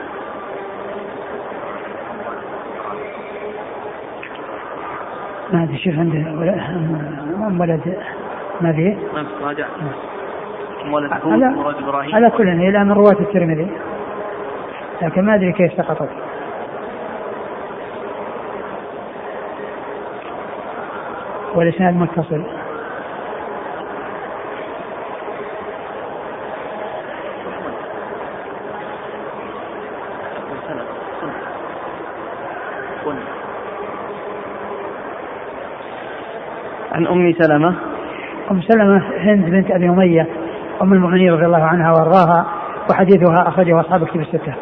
ما 5.53 5.63
أدري 5.63 5.79
شوف 5.79 5.99
عنده 5.99 6.19
ولد 7.61 7.97
ما 8.61 8.73
فيه؟ 8.73 8.97
نعم 9.15 9.27
راجع. 9.43 9.67
ولد 10.91 11.13
إبراهيم. 11.83 12.15
على 12.15 12.31
كل 12.31 12.49
هي 12.49 12.85
من 12.85 12.93
رواة 12.93 13.17
الترمذي. 13.21 13.71
لكن 15.03 15.25
ما 15.25 15.35
أدري 15.35 15.53
كيف 15.53 15.73
سقطت. 15.73 16.09
والإسناد 21.55 21.97
متصل. 21.97 22.60
عن 37.01 37.07
أم 37.07 37.33
سلمة 37.33 37.75
أم 38.51 38.63
سلمة 38.63 39.03
هند 39.17 39.51
بنت 39.51 39.71
أبي 39.71 39.89
أمية 39.89 40.27
أم 40.83 40.93
المؤمنين 40.93 41.33
رضي 41.33 41.47
الله 41.47 41.65
عنها 41.65 41.93
وأرضاها 41.93 42.47
وحديثها 42.91 43.49
أخرجه 43.49 43.81
أصحاب 43.81 44.07
كتب 44.07 44.21
الستة. 44.21 44.55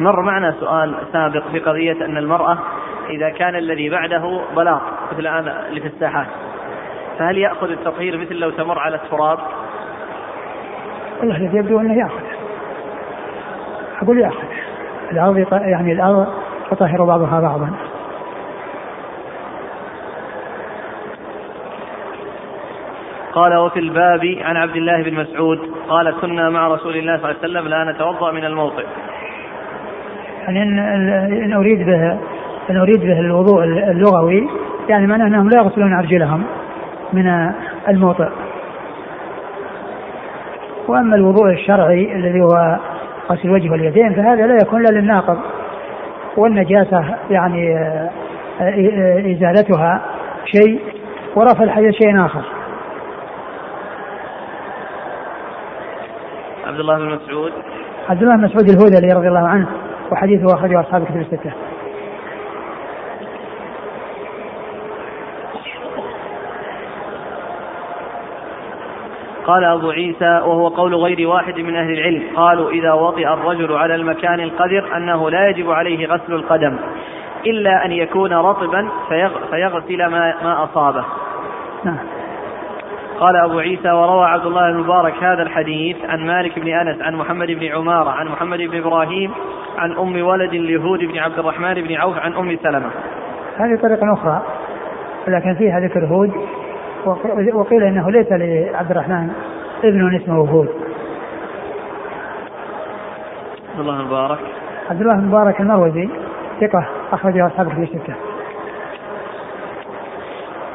مر 0.00 0.22
معنا 0.22 0.54
سؤال 0.60 0.94
سابق 1.12 1.42
في 1.52 1.58
قضية 1.58 2.04
أن 2.04 2.16
المرأة 2.16 2.58
إذا 3.10 3.30
كان 3.30 3.56
الذي 3.56 3.90
بعده 3.90 4.40
بلاط 4.56 4.82
مثل 5.12 5.20
الآن 5.20 5.48
اللي 5.68 5.80
في 5.80 5.86
الساحات 5.86 6.26
فهل 7.18 7.38
يأخذ 7.38 7.70
التطهير 7.70 8.16
مثل 8.18 8.34
لو 8.34 8.50
تمر 8.50 8.78
على 8.78 8.96
التراب؟ 8.96 9.38
والله 11.20 11.36
الذي 11.36 11.58
يبدو 11.58 11.80
أنه 11.80 11.98
يأخذ 11.98 12.24
أقول 14.02 14.18
يأخذ 14.18 14.46
الأرض 15.12 15.46
يعني 15.52 15.92
الأرض 15.92 16.26
تطهر 16.70 17.04
بعضها 17.04 17.40
بعضا. 17.40 17.70
قال 23.32 23.56
وفي 23.56 23.78
الباب 23.78 24.20
عن 24.44 24.56
عبد 24.56 24.76
الله 24.76 25.02
بن 25.02 25.14
مسعود 25.14 25.58
قال 25.88 26.14
كنا 26.20 26.50
مع 26.50 26.68
رسول 26.68 26.96
الله 26.96 27.16
صلى 27.16 27.30
الله 27.30 27.40
عليه 27.42 27.50
وسلم 27.50 27.68
لا 27.68 27.92
نتوضأ 27.92 28.32
من 28.32 28.44
الموطئ. 28.44 28.84
يعني 30.42 30.62
إن 31.44 31.52
أريد 31.52 31.86
به 31.86 32.18
إن 32.70 32.76
أريد 32.76 33.00
به 33.00 33.20
الوضوء 33.20 33.64
اللغوي 33.64 34.48
يعني 34.88 35.06
معناه 35.06 35.26
أنهم 35.26 35.48
لا 35.48 35.62
يغسلون 35.62 35.98
أرجلهم 35.98 36.44
من 37.12 37.52
الموطئ. 37.88 38.28
وأما 40.88 41.16
الوضوء 41.16 41.50
الشرعي 41.52 42.16
الذي 42.16 42.40
هو 42.40 42.78
غسل 43.30 43.48
الوجه 43.48 43.70
واليدين 43.70 44.14
فهذا 44.14 44.46
لا 44.46 44.54
يكون 44.62 44.80
إلا 44.80 45.00
للناقض. 45.00 45.38
والنجاسة 46.36 47.16
يعني 47.30 47.76
آه، 47.78 48.10
آه، 48.60 49.32
إزالتها 49.32 50.00
شيء 50.44 50.80
ورفع 51.36 51.64
الحدث 51.64 51.94
شيء 51.94 52.24
آخر. 52.26 52.42
عبد 56.66 56.80
الله 56.80 56.98
بن 56.98 57.04
مسعود. 57.04 57.52
عبد 58.08 58.22
الله 58.22 58.36
بن 58.36 58.44
مسعود 58.44 58.68
الهذلي 58.68 59.12
رضي 59.12 59.28
الله 59.28 59.48
عنه 59.48 59.68
وحديثه 60.12 60.54
أخرجه 60.54 60.80
أصحاب 60.80 61.02
الكتب 61.02 61.20
الستة. 61.20 61.52
قال 69.46 69.64
أبو 69.64 69.90
عيسى 69.90 70.40
وهو 70.44 70.68
قول 70.68 70.94
غير 70.94 71.28
واحد 71.28 71.60
من 71.60 71.76
أهل 71.76 71.90
العلم 71.90 72.22
قالوا 72.36 72.70
إذا 72.70 72.92
وطئ 72.92 73.32
الرجل 73.32 73.72
على 73.72 73.94
المكان 73.94 74.40
القدر 74.40 74.96
أنه 74.96 75.30
لا 75.30 75.48
يجب 75.48 75.70
عليه 75.70 76.06
غسل 76.06 76.32
القدم 76.34 76.78
إلا 77.46 77.84
أن 77.84 77.92
يكون 77.92 78.32
رطبا 78.32 78.88
فيغسل 79.50 80.06
ما, 80.06 80.34
ما 80.42 80.64
أصابه. 80.64 81.04
نعم. 81.84 81.98
قال 83.20 83.36
أبو 83.36 83.58
عيسى 83.58 83.90
وروى 83.90 84.26
عبد 84.26 84.46
الله 84.46 84.68
المبارك 84.68 85.24
هذا 85.24 85.42
الحديث 85.42 85.96
عن 86.08 86.26
مالك 86.26 86.58
بن 86.58 86.68
أنس 86.68 87.02
عن 87.02 87.14
محمد 87.14 87.46
بن 87.46 87.66
عمارة 87.66 88.10
عن 88.10 88.28
محمد 88.28 88.58
بن 88.58 88.78
إبراهيم 88.78 89.30
عن 89.78 89.92
أم 89.92 90.26
ولد 90.26 90.54
لهود 90.54 90.98
بن 90.98 91.18
عبد 91.18 91.38
الرحمن 91.38 91.74
بن 91.74 91.94
عوف 91.94 92.18
عن 92.18 92.34
أم 92.34 92.56
سلمة. 92.62 92.90
هذه 93.56 93.78
طريقة 93.82 94.12
أخرى 94.12 94.42
لكن 95.28 95.54
فيها 95.54 95.80
ذكر 95.80 96.04
هود 96.04 96.32
وقيل 97.54 97.82
إنه 97.82 98.10
ليس 98.10 98.26
لعبد 98.30 98.90
الرحمن 98.90 99.30
ابن 99.84 100.16
اسمه 100.16 100.50
هود 100.50 100.68
عبد 103.70 103.80
الله 103.80 104.00
المبارك. 104.00 104.38
عبد 104.90 105.00
الله 105.00 105.14
المبارك 105.14 105.60
المروزي 105.60 106.08
ثقة 106.60 106.86
أخرجه 107.12 107.46
أصحاب 107.46 107.68
في 107.68 107.82
الستة 107.82 108.14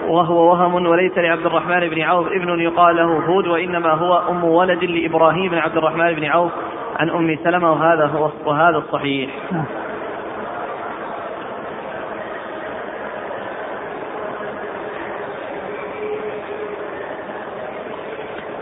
وهو 0.08 0.52
وهم 0.52 0.86
وليس 0.86 1.18
لعبد 1.18 1.46
الرحمن 1.46 1.90
بن 1.90 2.02
عوف 2.02 2.28
ابن 2.28 2.60
يقال 2.60 2.96
له 2.96 3.04
هود 3.04 3.48
وإنما 3.48 3.94
هو 3.94 4.22
أم 4.30 4.44
ولد 4.44 4.84
لإبراهيم 4.84 5.52
بن 5.52 5.58
عبد 5.58 5.78
الرحمن 5.78 6.14
بن 6.14 6.26
عوف 6.26 6.52
عن 7.00 7.10
أم 7.10 7.38
سلمة 7.44 7.72
وهذا 7.72 8.06
هو 8.06 8.30
وهذا 8.46 8.78
الصحيح. 8.78 9.30
نعم. 9.52 9.81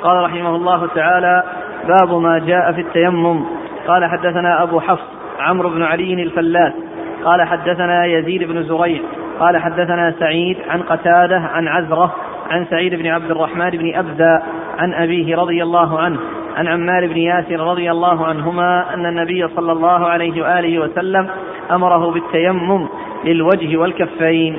قال 0.03 0.23
رحمه 0.23 0.55
الله 0.55 0.87
تعالى 0.95 1.43
باب 1.87 2.21
ما 2.21 2.39
جاء 2.39 2.71
في 2.71 2.81
التيمم. 2.81 3.45
قال 3.87 4.05
حدثنا 4.05 4.63
أبو 4.63 4.79
حفص 4.79 5.07
عمرو 5.39 5.69
بن 5.69 5.83
علي 5.83 6.23
الفلاس. 6.23 6.73
قال 7.23 7.47
حدثنا 7.47 8.05
يزيد 8.05 8.43
بن 8.43 8.63
زريع. 8.63 8.99
قال 9.39 9.57
حدثنا 9.57 10.13
سعيد 10.19 10.57
عن 10.69 10.81
قتادة 10.81 11.37
عن 11.37 11.67
عزرة 11.67 12.15
عن 12.51 12.65
سعيد 12.65 12.95
بن 12.95 13.07
عبد 13.07 13.31
الرحمن 13.31 13.69
بن 13.69 13.95
أبزة 13.95 14.41
عن 14.79 14.93
أبيه 14.93 15.35
رضي 15.35 15.63
الله 15.63 15.99
عنه 15.99 16.19
عن 16.57 16.67
عمار 16.67 17.07
بن 17.07 17.17
ياسر 17.17 17.59
رضي 17.59 17.91
الله 17.91 18.27
عنهما 18.27 18.93
أن 18.93 19.05
النبي 19.05 19.47
صلى 19.47 19.71
الله 19.71 20.07
عليه 20.07 20.41
وآله 20.41 20.79
وسلم 20.79 21.27
أمره 21.71 22.11
بالتيمم 22.11 22.87
للوجه 23.25 23.77
والكفين. 23.77 24.57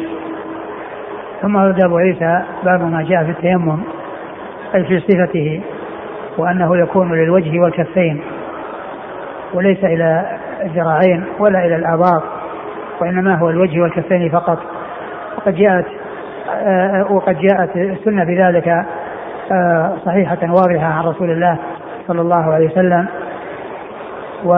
ثم 1.42 1.56
ورد 1.56 1.84
أبو 1.84 1.96
عيسى 1.96 2.42
باب 2.64 2.80
ما 2.80 3.02
جاء 3.02 3.24
في 3.24 3.30
التيمم. 3.30 3.82
أي 4.74 4.84
في 4.84 5.00
صفته 5.00 5.60
وأنه 6.38 6.76
يكون 6.76 7.12
للوجه 7.12 7.60
والكفين 7.60 8.20
وليس 9.54 9.84
إلى 9.84 10.38
الذراعين 10.62 11.24
ولا 11.38 11.66
إلى 11.66 11.76
الآباط 11.76 12.22
وإنما 13.00 13.34
هو 13.34 13.50
الوجه 13.50 13.80
والكفين 13.80 14.30
فقط. 14.30 14.58
وقد 15.36 15.54
جاءت 15.54 15.86
آه، 16.50 17.12
وقد 17.12 17.38
جاءت 17.38 17.76
السنة 17.76 18.24
بذلك 18.24 18.68
آه، 19.52 19.92
صحيحة 20.04 20.38
واضحة 20.42 20.86
عن 20.86 21.04
رسول 21.04 21.30
الله 21.30 21.58
صلى 22.08 22.20
الله 22.20 22.54
عليه 22.54 22.70
وسلم 22.70 23.06
و 24.44 24.54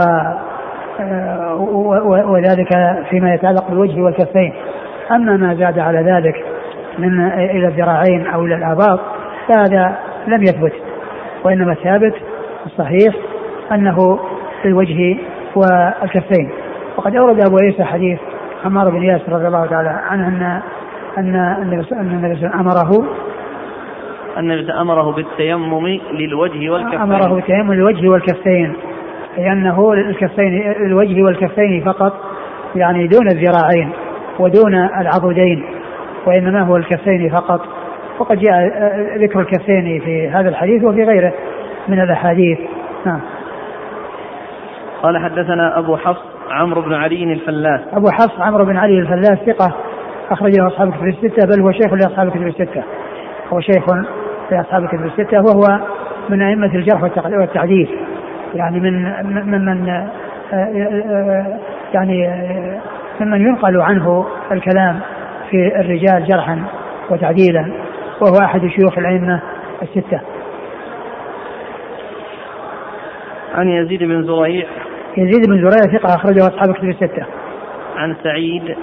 آه، 1.01 1.55
وذلك 2.27 2.69
فيما 3.11 3.35
يتعلق 3.35 3.69
بالوجه 3.71 4.01
والكفين. 4.01 4.55
أما 5.11 5.37
ما 5.37 5.55
زاد 5.55 5.79
على 5.79 5.99
ذلك 5.99 6.45
من 6.99 7.27
إلى 7.31 7.67
الذراعين 7.67 8.27
أو 8.27 8.45
إلى 8.45 8.55
الآباط 8.55 9.01
فهذا 9.49 9.99
لم 10.27 10.43
يثبت 10.43 10.73
وإنما 11.45 11.73
الثابت 11.73 12.15
الصحيح 12.67 13.15
أنه 13.73 14.19
في 14.63 14.69
الوجه 14.69 15.17
والكفين. 15.57 16.51
وقد 16.97 17.17
أورد 17.17 17.47
أبو 17.47 17.57
عيسى 17.63 17.85
حديث 17.85 18.19
عمار 18.65 18.91
بن 18.91 19.03
ياسر 19.03 19.33
رضي 19.33 19.47
الله 19.47 19.67
تعالى 19.67 19.89
عنه 19.89 20.29
أن 20.29 20.63
أن 21.19 21.37
النبي 21.63 21.83
صلى 21.83 22.01
الله 22.01 22.25
عليه 22.25 22.37
وسلم 22.37 22.53
أمره 22.53 23.09
النبي 24.39 24.73
أمره 24.73 25.13
بالتيمم 25.13 25.87
للوجه 26.13 26.71
والكفين. 26.71 27.01
أمره 27.01 27.35
بالتيمم 27.35 27.73
للوجه 27.73 28.09
والكفين 28.09 28.73
أي 29.39 29.53
أنه 29.53 29.93
الكفين 29.93 30.73
الوجه 30.87 31.23
والكفين 31.23 31.85
فقط 31.85 32.13
يعني 32.75 33.07
دون 33.07 33.29
الذراعين 33.29 33.93
ودون 34.39 34.75
العضدين 34.75 35.65
وإنما 36.27 36.61
هو 36.63 36.77
الكفين 36.77 37.31
فقط. 37.31 37.61
وقد 38.19 38.39
جاء 38.39 38.69
ذكر 39.19 39.41
الكفين 39.41 40.01
في 40.01 40.29
هذا 40.29 40.49
الحديث 40.49 40.85
وفي 40.85 41.05
غيره 41.05 41.33
من 41.89 42.01
الأحاديث. 42.01 42.59
نعم. 43.07 43.21
قال 45.03 45.19
حدثنا 45.19 45.79
أبو 45.79 45.97
حفص 45.97 46.23
عمرو 46.51 46.83
بن 46.83 46.95
علي 46.95 47.33
الفلاس. 47.33 47.81
أبو 47.93 48.11
حفص 48.11 48.41
عمرو 48.41 48.65
بن 48.65 48.77
علي 48.77 48.99
الفلاس 48.99 49.39
ثقة 49.47 49.77
أخرجه 50.31 50.67
أصحاب 50.67 50.89
الكتب 50.89 51.07
الستة 51.07 51.47
بل 51.47 51.63
هو 51.63 51.73
شيخ 51.73 51.93
لأصحاب 51.93 52.27
الكتب 52.27 52.47
الستة. 52.47 52.83
هو 53.53 53.61
شيخ 53.61 53.85
لأصحاب 54.51 54.83
الكتب 54.83 55.05
الستة 55.05 55.41
وهو 55.41 55.81
من 56.29 56.43
أئمة 56.43 56.75
الجرح 56.75 57.03
والتعديل 57.03 57.89
يعني 58.55 58.81
من 58.81 59.03
من 59.27 59.65
من 59.65 59.87
يعني 61.95 62.31
ممن 63.21 63.41
ينقل 63.41 63.81
عنه 63.81 64.27
الكلام 64.53 65.01
في 65.51 65.81
الرجال 65.81 66.25
جرحا 66.29 66.63
وتعديلا. 67.11 67.73
وهو 68.23 68.45
أحد 68.45 68.61
شيوخ 68.61 68.99
الأئمة 68.99 69.43
الستة. 69.83 70.21
عن 73.55 73.69
يزيد 73.69 74.03
بن 74.03 74.23
زريع. 74.23 74.67
يزيد 75.17 75.47
بن 75.49 75.71
زريع 75.71 75.99
ثقة 75.99 76.15
أخرجه 76.15 76.47
أصحاب 76.47 76.71
الكتب 76.71 76.89
الستة. 76.89 77.27
عن 77.97 78.17
سعيد 78.23 78.77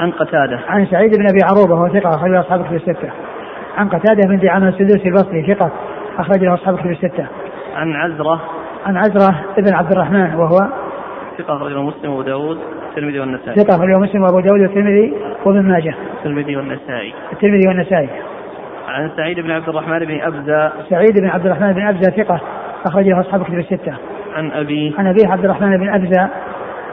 عن 0.00 0.10
قتادة. 0.10 0.60
عن 0.68 0.86
سعيد 0.86 1.10
بن 1.18 1.26
أبي 1.28 1.40
عروبة 1.44 1.74
وهو 1.74 1.88
ثقة 1.88 2.10
أخرجه 2.10 2.40
أصحاب 2.40 2.60
الكتب 2.60 2.74
الستة. 2.74 3.10
عن 3.76 3.88
قتادة 3.88 4.28
بن 4.28 4.38
دعامة 4.38 4.68
السدوسي 4.68 5.08
البصري 5.08 5.54
ثقة 5.54 5.70
أخرجه 6.18 6.54
أصحاب 6.54 6.74
الكتب 6.74 6.90
الستة. 6.90 7.26
عن 7.74 7.92
عزرة. 7.92 8.40
عن 8.86 8.96
عزرة 8.96 9.44
ابن 9.58 9.74
عبد 9.74 9.92
الرحمن 9.92 10.34
وهو 10.34 10.58
ثقة 11.38 11.56
أخرجه 11.56 11.82
مسلم 11.82 12.10
وأبو 12.10 12.22
داود 12.22 12.58
الترمذي 12.88 13.20
والنسائي. 13.20 13.56
ثقة 13.56 13.76
أخرجه 13.76 13.98
مسلم 13.98 14.22
وأبو 14.22 14.40
داود 14.40 14.60
والترمذي 14.60 15.14
وابن 15.44 15.62
ماجه. 15.62 15.94
الترمذي 16.18 16.56
والنسائي. 16.56 17.14
الترمذي 17.32 17.68
والنسائي. 17.68 18.08
عن 18.88 19.10
سعيد 19.16 19.40
بن 19.40 19.50
عبد 19.50 19.68
الرحمن 19.68 19.98
بن 19.98 20.20
أبزة. 20.20 20.72
سعيد 20.90 21.20
بن 21.20 21.28
عبد 21.28 21.46
الرحمن 21.46 21.72
بن 21.72 21.86
أبزة 21.86 22.10
ثقة 22.10 22.40
أخرجه 22.86 23.20
أصحاب 23.20 23.44
كتب 23.44 23.58
الستة. 23.58 23.94
عن 24.34 24.50
أبي. 24.50 24.94
عن 24.98 25.06
أبيه 25.06 25.28
عبد 25.28 25.44
الرحمن 25.44 25.76
بن 25.76 25.88
أبزة 25.88 26.28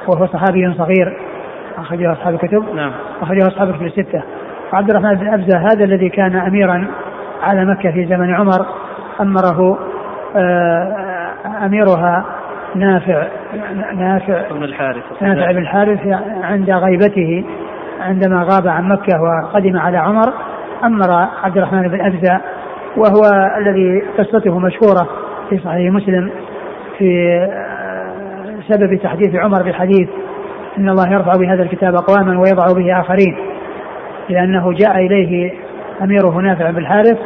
وهو 0.08 0.28
صحابي 0.28 0.74
صغير 0.74 1.18
أخرجه 1.78 2.12
أصحاب 2.12 2.34
الكتب 2.34 2.76
نعم. 2.76 2.92
أخرجه 3.22 3.48
أصحاب 3.48 3.70
الكتب 3.70 3.86
الستة. 3.86 4.24
وعبد 4.74 4.90
الرحمن 4.90 5.16
بن 5.16 5.28
أبزة 5.34 5.58
هذا 5.58 5.84
الذي 5.84 6.10
كان 6.10 6.36
أميرا 6.36 6.88
على 7.42 7.66
مكة 7.66 7.92
في 7.92 8.06
زمن 8.06 8.36
عمر 8.36 8.66
أمره 9.22 9.80
آه، 10.36 10.98
أميرها 11.66 12.26
نافع 12.76 13.28
نافع 13.94 14.50
بن 14.52 14.64
الحارث. 14.64 15.04
نافع 15.22 15.52
بن 15.52 15.58
الحارث 15.58 16.00
عند 16.44 16.70
غيبته 16.70 17.46
عندما 18.02 18.44
غاب 18.44 18.68
عن 18.68 18.88
مكة 18.88 19.22
وقدم 19.22 19.78
على 19.78 19.98
عمر. 19.98 20.34
أمر 20.84 21.12
عبد 21.44 21.58
الرحمن 21.58 21.88
بن 21.88 22.02
أبزة 22.02 22.42
وهو 22.98 23.22
الذي 23.58 24.04
قصته 24.18 24.60
مشهورة 24.60 25.08
في 25.50 25.58
صحيح 25.58 25.94
مسلم 25.94 26.32
في 26.98 27.38
آه، 27.52 28.54
سبب 28.68 28.96
تحديث 28.96 29.36
عمر 29.36 29.64
بالحديث 29.64 30.10
إن 30.78 30.90
الله 30.90 31.14
يرفع 31.14 31.32
بهذا 31.40 31.64
الكتاب 31.64 31.96
أقواما 31.96 32.40
ويضع 32.40 32.66
به 32.74 33.00
آخرين 33.00 33.38
لأنه 34.30 34.74
جاء 34.74 34.98
إليه 34.98 35.54
أميره 36.02 36.42
نافع 36.42 36.72
بن 36.72 36.78
الحارث 36.78 37.18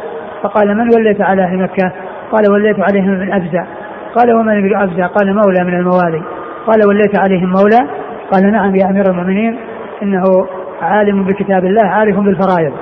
فقال 0.42 0.76
من 0.76 0.88
وليت 0.94 1.20
على 1.20 1.42
أهل 1.42 1.62
مكة؟ 1.62 1.92
قال 2.32 2.52
وليت 2.52 2.76
عليهم 2.80 3.18
بن 3.18 3.32
أبزة 3.32 3.66
قال 4.14 4.34
ومن 4.34 4.58
ابن 4.58 4.76
أبزة 4.76 5.06
قال 5.06 5.34
مولى 5.34 5.64
من 5.64 5.74
الموالي. 5.74 6.22
قال 6.66 6.88
وليت 6.88 7.18
عليهم 7.18 7.48
مولى؟ 7.48 7.88
قال 8.32 8.52
نعم 8.52 8.76
يا 8.76 8.90
أمير 8.90 9.04
المؤمنين 9.10 9.58
إنه 10.02 10.22
عالم 10.82 11.24
بكتاب 11.24 11.64
الله 11.64 11.86
عارف 11.86 12.16
بالفرائض. 12.16 12.72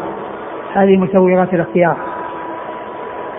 هذه 0.74 0.96
مسوغات 0.96 1.54
الاختيار 1.54 1.96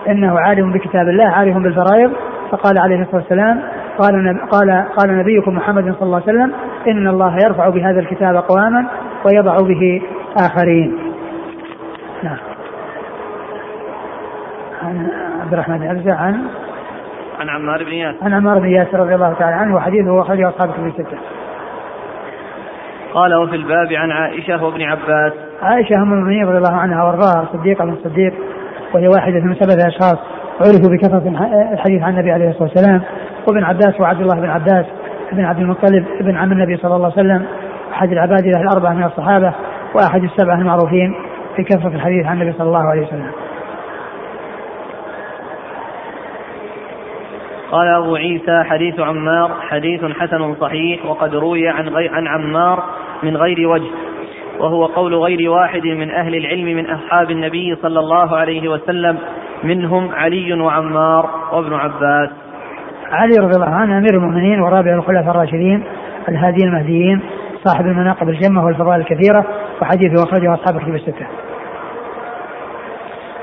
إنه 0.08 0.38
عالم 0.38 0.72
بكتاب 0.72 1.08
الله 1.08 1.24
عارف 1.24 1.56
بالفرائض 1.56 2.12
فقال 2.50 2.78
عليه 2.78 3.02
الصلاة 3.02 3.16
والسلام 3.16 3.62
قال 3.98 4.40
قال 4.50 4.84
قال 4.96 5.18
نبيكم 5.18 5.54
محمد 5.54 5.84
صلى 5.84 6.02
الله 6.02 6.22
عليه 6.26 6.38
وسلم 6.38 6.52
إن 6.86 7.08
الله 7.08 7.36
يرفع 7.36 7.68
بهذا 7.68 8.00
الكتاب 8.00 8.36
اقواما 8.36 8.86
ويضع 9.24 9.56
به 9.56 10.02
آخرين. 10.36 10.98
نعم. 12.22 12.36
عن 14.82 15.08
عبد 15.42 15.52
الرحمن 15.52 15.78
بن 15.78 16.10
عن 16.10 16.44
عن 17.40 17.48
عمار 17.48 17.84
بن 17.84 17.92
ياسر 17.92 18.24
عن 18.24 18.34
عمار 18.34 18.58
بن 18.58 18.68
ياسر 18.68 19.00
رضي 19.00 19.14
الله 19.14 19.32
تعالى 19.32 19.56
عنه 19.56 19.74
وحديثه 19.74 20.20
اخرجه 20.20 20.48
أصحاب 20.48 20.72
كتب 20.72 20.86
الستة. 20.86 21.18
قال 23.14 23.34
وفي 23.34 23.56
الباب 23.56 23.92
عن 23.92 24.10
عائشة 24.10 24.64
وابن 24.64 24.82
عباس 24.82 25.32
عائشة 25.62 25.96
أم 25.96 26.12
المؤمنين 26.12 26.46
رضي 26.46 26.58
الله 26.58 26.76
عنها 26.76 27.04
وارضاها 27.04 27.48
صديقه 27.52 27.84
من 27.84 27.92
الصديق 27.92 28.34
وهي 28.94 29.08
واحدة 29.08 29.40
من 29.40 29.54
سبعه 29.54 29.88
اشخاص 29.88 30.18
عرفوا 30.60 30.90
بكثرة 30.90 31.28
الحديث 31.72 32.02
عن 32.02 32.12
النبي 32.12 32.32
عليه 32.32 32.48
الصلاة 32.48 32.68
والسلام 32.68 33.02
وابن 33.48 33.64
عباس 33.64 34.00
وعبد 34.00 34.20
الله 34.20 34.40
بن 34.40 34.50
عباس 34.50 34.86
بن 35.32 35.44
عبد 35.44 35.58
المطلب 35.58 36.04
ابن 36.20 36.36
عم 36.36 36.52
النبي 36.52 36.76
صلى 36.76 36.96
الله 36.96 37.04
عليه 37.04 37.14
وسلم 37.14 37.46
أحد 37.92 38.12
العباد 38.12 38.46
الأربعة 38.46 38.92
من 38.92 39.04
الصحابة 39.04 39.52
وأحد 39.94 40.22
السبعة 40.22 40.58
المعروفين 40.58 41.14
في 41.56 41.62
كثرة 41.62 41.88
الحديث 41.88 42.26
عن 42.26 42.42
النبي 42.42 42.58
صلى 42.58 42.66
الله 42.66 42.90
عليه 42.90 43.06
وسلم. 43.06 43.30
قال 47.70 47.88
أبو 47.88 48.16
عيسى 48.16 48.62
حديث 48.64 49.00
عمار 49.00 49.50
حديث 49.60 50.04
حسن 50.04 50.54
صحيح 50.54 51.06
وقد 51.06 51.34
روي 51.34 51.68
عن 51.68 51.88
غي 51.88 52.08
عن 52.08 52.26
عمار 52.26 52.84
من 53.22 53.36
غير 53.36 53.68
وجه 53.68 53.90
وهو 54.60 54.86
قول 54.86 55.14
غير 55.14 55.50
واحد 55.50 55.82
من 55.82 56.10
أهل 56.10 56.34
العلم 56.34 56.64
من 56.64 56.90
أصحاب 56.90 57.30
النبي 57.30 57.76
صلى 57.82 58.00
الله 58.00 58.36
عليه 58.36 58.68
وسلم 58.68 59.18
منهم 59.64 60.14
علي 60.14 60.52
وعمار 60.52 61.30
وابن 61.52 61.74
عباس 61.74 62.30
علي 63.12 63.32
رضي 63.38 63.56
الله 63.56 63.74
عنه 63.74 63.98
أمير 63.98 64.14
المؤمنين 64.14 64.60
ورابع 64.60 64.94
الخلفاء 64.94 65.30
الراشدين 65.30 65.84
الهاديين 66.28 66.68
المهديين 66.68 67.20
صاحب 67.64 67.86
المناقب 67.86 68.28
الجمة 68.28 68.64
والفضائل 68.64 69.00
الكثيرة 69.00 69.44
وحديثه 69.82 70.24
أخرجه 70.24 70.54
أصحاب 70.54 70.76
الكتب 70.76 70.94
الستة. 70.94 71.26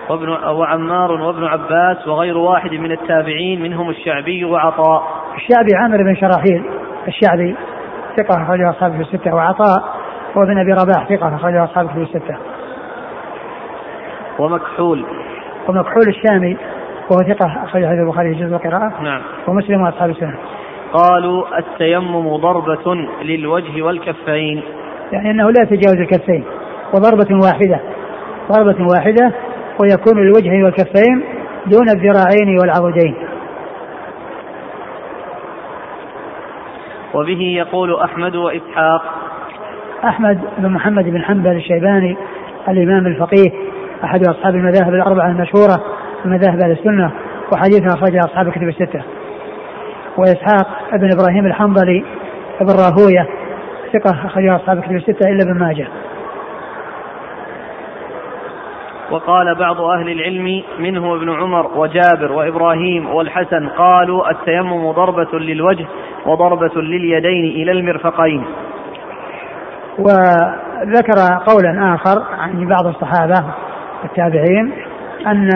وابن 0.10 0.30
وعمار 0.30 1.12
وابن 1.12 1.44
عباس 1.44 2.08
وغير 2.08 2.38
واحد 2.38 2.74
من 2.74 2.92
التابعين 2.92 3.62
منهم 3.62 3.90
الشعبي 3.90 4.46
وعطاء. 4.46 5.04
الشعبي 5.36 5.76
عامر 5.76 5.98
بن 5.98 6.16
شراحيل 6.16 6.64
الشعبي 7.08 7.56
ثقة 8.18 8.44
أخرجه 8.44 8.70
أصحاب 8.70 8.92
الكتب 8.92 9.16
الستة 9.16 9.36
وعطاء 9.36 10.03
وابن 10.36 10.58
أبي 10.58 10.72
رباح 10.72 11.10
ثقة 11.10 11.36
أخرجه 11.36 11.64
أصحاب 11.64 11.86
الكتب 11.86 12.02
الستة. 12.02 12.38
ومكحول. 14.40 15.06
ومكحول 15.68 16.08
الشامي 16.08 16.58
وهو 17.12 17.34
ثقة 17.34 17.64
أخرج 17.64 17.86
حديث 17.86 18.00
البخاري 18.00 18.36
في 18.36 18.44
جزء 18.44 18.56
القراءة. 18.56 19.02
نعم. 19.02 19.22
ومسلم 19.48 19.82
وأصحاب 19.82 20.10
السنة. 20.10 20.36
قالوا 20.94 21.58
التيمم 21.58 22.38
ضربة 22.38 22.96
للوجه 23.22 23.82
والكفين. 23.82 24.64
يعني 25.12 25.32
أنه 25.32 25.52
لا 25.52 25.62
يتجاوز 25.62 25.98
الكفين 26.00 26.44
وضربة 26.94 27.40
واحدة. 27.46 27.80
ضربة 28.52 28.88
واحدة 28.94 29.32
ويكون 29.82 30.24
للوجه 30.24 30.64
والكفين 30.64 31.24
دون 31.66 31.90
الذراعين 31.90 32.60
والعضدين. 32.62 33.16
وبه 37.14 37.42
يقول 37.42 37.96
أحمد 37.96 38.36
وإسحاق 38.36 39.23
أحمد 40.06 40.42
بن 40.58 40.70
محمد 40.70 41.04
بن 41.04 41.22
حنبل 41.22 41.56
الشيباني 41.56 42.18
الإمام 42.70 43.08
الفقيه 43.08 43.52
أحد 44.04 44.28
أصحاب 44.28 44.56
المذاهب 44.56 44.94
الأربعة 44.94 45.28
المشهورة 45.28 45.84
مذاهب 46.26 46.60
أهل 46.60 46.72
السنة 46.72 47.12
وحديثها 47.54 47.88
أخرجه 47.88 48.20
أصحاب 48.20 48.48
الكتب 48.48 48.68
الستة. 48.68 49.02
وإسحاق 50.18 50.68
بن 50.94 51.10
إبراهيم 51.14 51.46
الحنظلي 51.46 52.04
ابن 52.62 52.72
راهوية 52.72 53.28
ثقة 53.94 54.26
أخرجه 54.26 54.56
أصحاب 54.56 54.78
الكتب 54.78 54.96
الستة 54.96 55.30
إلا 55.30 55.44
ابن 55.44 55.60
ماجه. 55.60 55.88
وقال 59.12 59.56
بعض 59.56 59.82
أهل 59.82 60.10
العلم 60.12 60.64
منهم 60.80 61.12
ابن 61.12 61.30
عمر 61.30 61.78
وجابر 61.78 62.32
وإبراهيم 62.32 63.10
والحسن 63.10 63.68
قالوا 63.68 64.32
التيمم 64.32 64.92
ضربة 64.92 65.40
للوجه 65.40 65.86
وضربة 66.26 66.82
لليدين 66.82 67.46
إلى 67.46 67.72
المرفقين. 67.72 68.46
وذكر 70.00 71.40
قولا 71.46 71.96
آخر 71.96 72.24
عن 72.40 72.68
بعض 72.68 72.88
الصحابة 72.88 73.44
التابعين 74.06 74.74
أن 75.28 75.50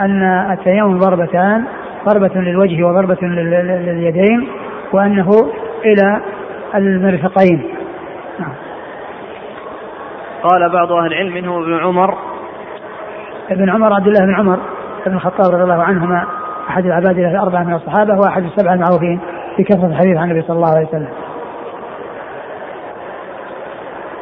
أن 0.00 0.22
التيمم 0.52 0.98
ضربتان 0.98 1.64
ضربة 2.08 2.40
للوجه 2.40 2.84
وضربة 2.84 3.18
لليدين 3.22 4.48
وأنه 4.92 5.30
إلى 5.84 6.20
المرفقين. 6.74 7.74
نعم. 8.38 8.52
قال 10.42 10.72
بعض 10.72 10.92
أهل 10.92 11.06
العلم 11.06 11.34
منهم 11.34 11.62
ابن 11.62 11.78
عمر. 11.78 12.18
ابن 13.50 13.70
عمر 13.70 13.92
عبد 13.92 14.06
الله 14.06 14.26
بن 14.26 14.34
عمر 14.34 14.58
بن 15.06 15.14
الخطاب 15.14 15.54
رضي 15.54 15.62
الله 15.62 15.82
عنهما 15.82 16.26
أحد 16.68 16.86
العباد 16.86 17.18
الأربعة 17.18 17.62
من 17.62 17.74
الصحابة 17.74 18.14
وأحد 18.18 18.44
السبعة 18.44 18.74
المعروفين 18.74 19.20
في 19.56 19.64
كثرة 19.64 19.86
الحديث 19.86 20.16
عن 20.16 20.30
النبي 20.30 20.42
صلى 20.42 20.56
الله 20.56 20.74
عليه 20.76 20.88
وسلم. 20.88 21.08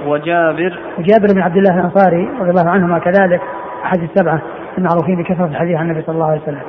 وجابر. 0.06 0.78
وجابر 0.98 1.26
بن 1.34 1.42
عبد 1.42 1.56
الله 1.56 1.74
الأنصاري 1.74 2.28
رضي 2.40 2.50
الله 2.50 2.70
عنهما 2.70 2.98
كذلك 2.98 3.40
أحد 3.84 4.02
السبعة 4.02 4.42
المعروفين 4.78 5.22
بكثرة 5.22 5.46
الحديث 5.46 5.76
عن 5.76 5.90
النبي 5.90 6.02
صلى 6.02 6.14
الله 6.14 6.30
عليه 6.30 6.40
وسلم. 6.42 6.62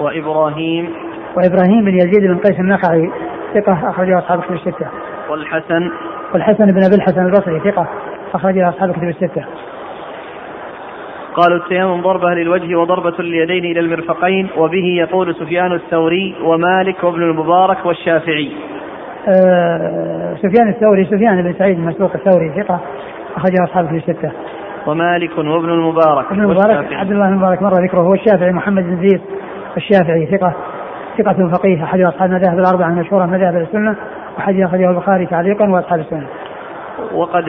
وإبراهيم. 0.00 0.90
وإبراهيم 1.36 1.84
بن 1.84 1.94
يزيد 1.94 2.22
بن 2.30 2.38
قيس 2.38 2.60
النخعي 2.60 3.10
ثقة 3.54 3.90
أخرجه 3.90 4.18
أصحاب 4.18 4.38
الكتب 4.38 4.54
الستة. 4.54 4.86
والحسن. 5.30 5.90
والحسن 6.34 6.66
بن 6.66 6.84
أبي 6.84 6.94
الحسن 6.96 7.26
البصري 7.26 7.60
ثقة 7.60 7.88
أخرجه 8.34 8.68
أصحاب 8.68 8.90
الكتب 8.90 9.08
الستة. 9.08 9.44
قالوا 11.34 11.58
التيمم 11.58 12.02
ضربة 12.02 12.34
للوجه 12.34 12.76
وضربة 12.76 13.22
لليدين 13.22 13.64
إلى 13.64 13.80
المرفقين 13.80 14.48
وبه 14.56 14.84
يقول 14.84 15.34
سفيان 15.34 15.72
الثوري 15.72 16.34
ومالك 16.42 17.04
وابن 17.04 17.22
المبارك 17.22 17.86
والشافعي. 17.86 18.52
سفيان 20.42 20.68
الثوري 20.68 21.04
سفيان 21.04 21.42
بن 21.42 21.54
سعيد 21.58 21.78
المسروق 21.78 22.10
الثوري 22.14 22.62
ثقة 22.62 22.80
أخرجه 23.36 23.64
أصحاب 23.64 23.84
الكتب 23.84 24.10
الستة. 24.10 24.32
ومالك 24.86 25.38
وابن 25.38 25.70
المبارك. 25.70 26.26
ابن 26.32 26.40
المبارك 26.40 26.92
عبد 26.92 27.10
الله 27.10 27.26
بن 27.26 27.32
المبارك 27.32 27.62
مر 27.62 27.84
ذكره 27.84 28.00
هو 28.00 28.14
الشافعي 28.14 28.52
محمد 28.52 28.82
بن 28.82 29.08
زيد 29.08 29.20
الشافعي 29.76 30.26
ثقة 30.26 30.54
ثقة 31.18 31.48
فقيه 31.48 31.84
أحد 31.84 32.00
أصحاب 32.00 32.30
المذاهب 32.30 32.58
الأربعة 32.58 32.88
المشهورة 32.88 33.26
مذاهب 33.26 33.56
السنة 33.56 33.96
وحديث 34.38 34.66
أخرجه 34.66 34.90
البخاري 34.90 35.26
تعليقا 35.26 35.70
وأصحاب 35.70 36.00
السنة. 36.00 36.26
وقد 37.14 37.44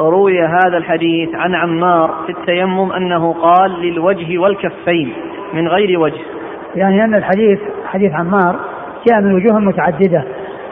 روي 0.00 0.42
هذا 0.42 0.76
الحديث 0.76 1.34
عن 1.34 1.54
عمار 1.54 2.14
في 2.26 2.32
التيمم 2.32 2.92
أنه 2.92 3.32
قال 3.32 3.70
للوجه 3.70 4.38
والكفين 4.38 5.12
من 5.54 5.68
غير 5.68 6.00
وجه. 6.00 6.20
يعني 6.76 7.04
أن 7.04 7.14
الحديث 7.14 7.58
حديث 7.86 8.12
عمار 8.12 8.56
جاء 9.10 9.20
من 9.20 9.34
وجوه 9.34 9.58
متعددة. 9.58 10.24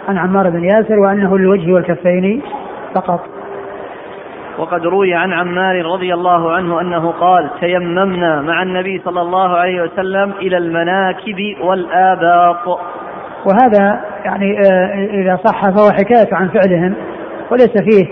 عن 0.09 0.19
عمار 0.19 0.51
بن 0.51 0.65
ياسر 0.65 0.99
وأنه 0.99 1.39
للوجه 1.39 1.73
والكفين 1.73 2.43
فقط. 2.95 3.21
وقد 4.59 4.87
روي 4.87 5.15
عن 5.15 5.33
عمار 5.33 5.85
رضي 5.85 6.15
الله 6.15 6.53
عنه 6.53 6.81
أنه 6.81 7.11
قال 7.11 7.51
تيممنا 7.61 8.43
مع 8.43 8.63
النبي 8.63 9.03
صلى 9.05 9.21
الله 9.21 9.57
عليه 9.57 9.83
وسلم 9.83 10.33
إلى 10.41 10.57
المناكب 10.57 11.57
والاباط 11.61 12.81
وهذا 13.47 14.01
يعني 14.25 14.59
آه، 14.59 14.95
إذا 15.11 15.39
صح 15.45 15.71
فهو 15.71 15.91
حكاية 15.91 16.35
عن 16.35 16.49
فعلهم 16.49 16.95
وليس 17.51 17.71
فيه 17.71 18.07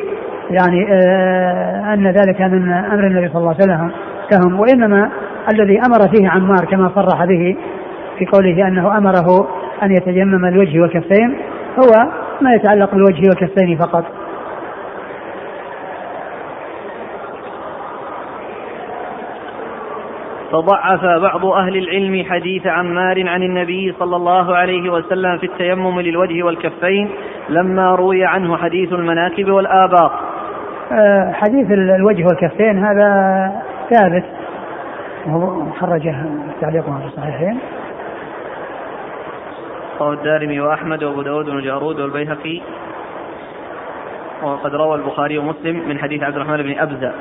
يعني 0.51 0.87
آه، 0.93 1.95
أن 1.95 2.07
ذلك 2.07 2.41
من 2.41 2.73
أمر 2.73 3.07
النبي 3.07 3.29
صلى 3.29 3.39
الله 3.39 3.55
عليه 3.55 3.63
وسلم 3.63 3.91
لهم 4.33 4.61
وإنما 4.61 5.11
الذي 5.53 5.79
أمر 5.79 6.09
فيه 6.15 6.29
عمار 6.29 6.65
كما 6.71 6.91
صرح 6.95 7.25
به 7.25 7.57
في 8.19 8.27
قوله 8.27 8.69
أنه 8.69 8.99
أمره 8.99 9.49
أن 9.83 9.93
يتيمم 9.93 10.45
الوجه 10.45 10.81
والكفين 10.81 11.37
هو 11.79 12.11
ما 12.41 12.55
يتعلق 12.55 12.95
بالوجه 12.95 13.29
والكفين 13.29 13.79
فقط. 13.79 14.05
فضعف 20.53 21.05
بعض 21.05 21.47
أهل 21.47 21.77
العلم 21.77 22.25
حديث 22.25 22.67
عمار 22.67 23.29
عن 23.29 23.43
النبي 23.43 23.95
صلى 23.99 24.17
الله 24.17 24.57
عليه 24.57 24.91
وسلم 24.91 25.39
في 25.39 25.47
التيمم 25.47 26.01
للوجه 26.01 26.43
والكفين 26.43 27.11
لما 27.49 27.95
روي 27.95 28.25
عنه 28.25 28.57
حديث 28.57 28.93
المناكب 28.93 29.51
والآباط. 29.51 30.13
آه، 30.93 31.33
حديث 31.33 31.71
الوجه 31.71 32.25
والكفين 32.25 32.85
هذا 32.85 33.53
ثابت. 33.91 34.25
خرجه 35.81 36.25
تعليقه 36.61 36.99
في 36.99 37.07
الصحيحين. 37.07 37.59
رواه 40.01 40.13
الدارمي 40.13 40.61
وأحمد 40.61 41.05
وأبو 41.05 41.23
داود 41.23 41.49
والجارود 41.49 42.01
والبيهقي. 42.01 42.61
وقد 44.43 44.75
روى 44.75 44.95
البخاري 44.95 45.39
ومسلم 45.39 45.89
من 45.89 45.99
حديث 45.99 46.23
عبد 46.23 46.37
الرحمن 46.37 46.63
بن 46.63 46.79
أبزة. 46.79 47.13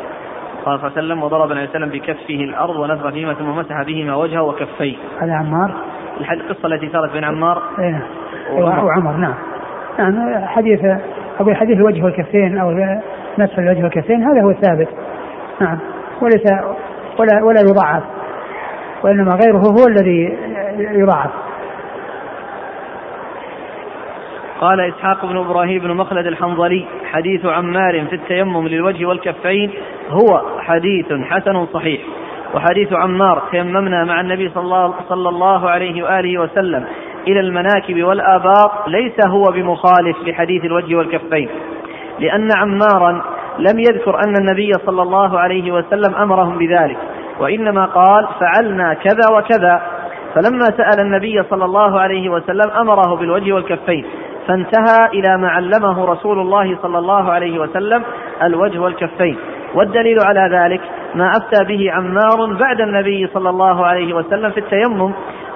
قال 0.65 0.79
صلى 0.79 0.87
الله 0.87 0.97
عليه 0.97 1.07
وسلم 1.07 1.23
وضرب 1.23 1.51
النبي 1.51 1.67
صلى 1.67 1.75
الله 1.75 1.87
عليه 1.87 1.99
وسلم 1.99 2.15
بكفه 2.15 2.43
الأرض 2.43 2.75
ونفخ 2.75 3.09
فيهما 3.09 3.33
ثم 3.33 3.49
مسح 3.49 3.83
بهما 3.83 4.15
وجهه 4.15 4.41
وكفيه. 4.41 4.97
هذا 5.21 5.33
عمار؟ 5.33 5.71
القصة 6.31 6.67
التي 6.67 6.89
صارت 6.89 7.11
بين 7.11 7.23
عمار 7.23 7.61
اي 7.79 7.91
نعم 7.91 8.01
وعمر 8.51 9.11
نعم. 9.11 9.33
نعم 9.99 10.45
حديث 10.45 10.79
أقول 11.39 11.55
حديث 11.55 11.77
الوجه 11.77 12.03
والكفين 12.03 12.57
أو 12.57 12.71
مسح 13.37 13.57
الوجه 13.57 13.83
والكفين 13.83 14.23
هذا 14.23 14.41
هو 14.41 14.49
الثابت. 14.49 14.87
نعم. 15.61 15.79
وليس 16.21 16.51
ولا 17.19 17.43
ولا 17.43 17.61
يضعف. 17.61 18.03
وإنما 19.03 19.35
غيره 19.45 19.57
هو 19.57 19.87
الذي 19.87 20.37
يضعف. 20.77 21.29
قال 24.59 24.79
إسحاق 24.79 25.25
بن 25.25 25.37
إبراهيم 25.37 25.81
بن 25.81 25.91
مخلد 25.91 26.27
الحنظلي 26.27 26.85
حديث 27.11 27.45
عمار 27.45 28.05
في 28.05 28.15
التيمم 28.15 28.67
للوجه 28.67 29.05
والكفين 29.05 29.71
هو 30.09 30.41
حديث 30.59 31.13
حسن 31.13 31.65
صحيح. 31.65 32.01
وحديث 32.55 32.93
عمار 32.93 33.41
تيممنا 33.51 34.03
مع 34.03 34.21
النبي 34.21 34.49
صلى 35.09 35.29
الله, 35.29 35.69
عليه 35.69 36.03
وآله 36.03 36.41
وسلم 36.41 36.85
إلى 37.27 37.39
المناكب 37.39 38.03
والآباط 38.03 38.71
ليس 38.87 39.27
هو 39.27 39.43
بمخالف 39.53 40.17
لحديث 40.27 40.65
الوجه 40.65 40.95
والكفين. 40.95 41.49
لأن 42.19 42.49
عمارا 42.57 43.23
لم 43.59 43.79
يذكر 43.79 44.15
أن 44.15 44.33
النبي 44.41 44.71
صلى 44.85 45.01
الله 45.01 45.39
عليه 45.39 45.71
وسلم 45.71 46.15
أمرهم 46.15 46.57
بذلك 46.57 46.97
وإنما 47.39 47.85
قال 47.85 48.27
فعلنا 48.39 48.93
كذا 48.93 49.37
وكذا. 49.37 49.81
فلما 50.35 50.65
سأل 50.65 51.05
النبي 51.05 51.43
صلى 51.49 51.65
الله 51.65 51.99
عليه 51.99 52.29
وسلم 52.29 52.71
أمره 52.71 53.15
بالوجه 53.15 53.53
والكفين 53.53 54.05
فانتهى 54.49 55.07
إلى 55.13 55.37
ما 55.37 55.47
علمه 55.49 56.05
رسول 56.05 56.39
الله 56.39 56.77
صلى 56.81 56.97
الله 56.97 57.31
عليه 57.31 57.59
وسلم 57.59 58.03
الوجه 58.43 58.79
والكفين. 58.79 59.37
والدليل 59.75 60.17
على 60.25 60.57
ذلك 60.57 60.81
ما 61.15 61.31
أفتى 61.31 61.63
به 61.63 61.91
عمار 61.91 62.57
بعد 62.59 62.81
النبي 62.81 63.27
صلى 63.27 63.49
الله 63.49 63.85
عليه 63.85 64.13
وسلم 64.13 64.51
في 64.51 64.59
التيمم 64.59 65.13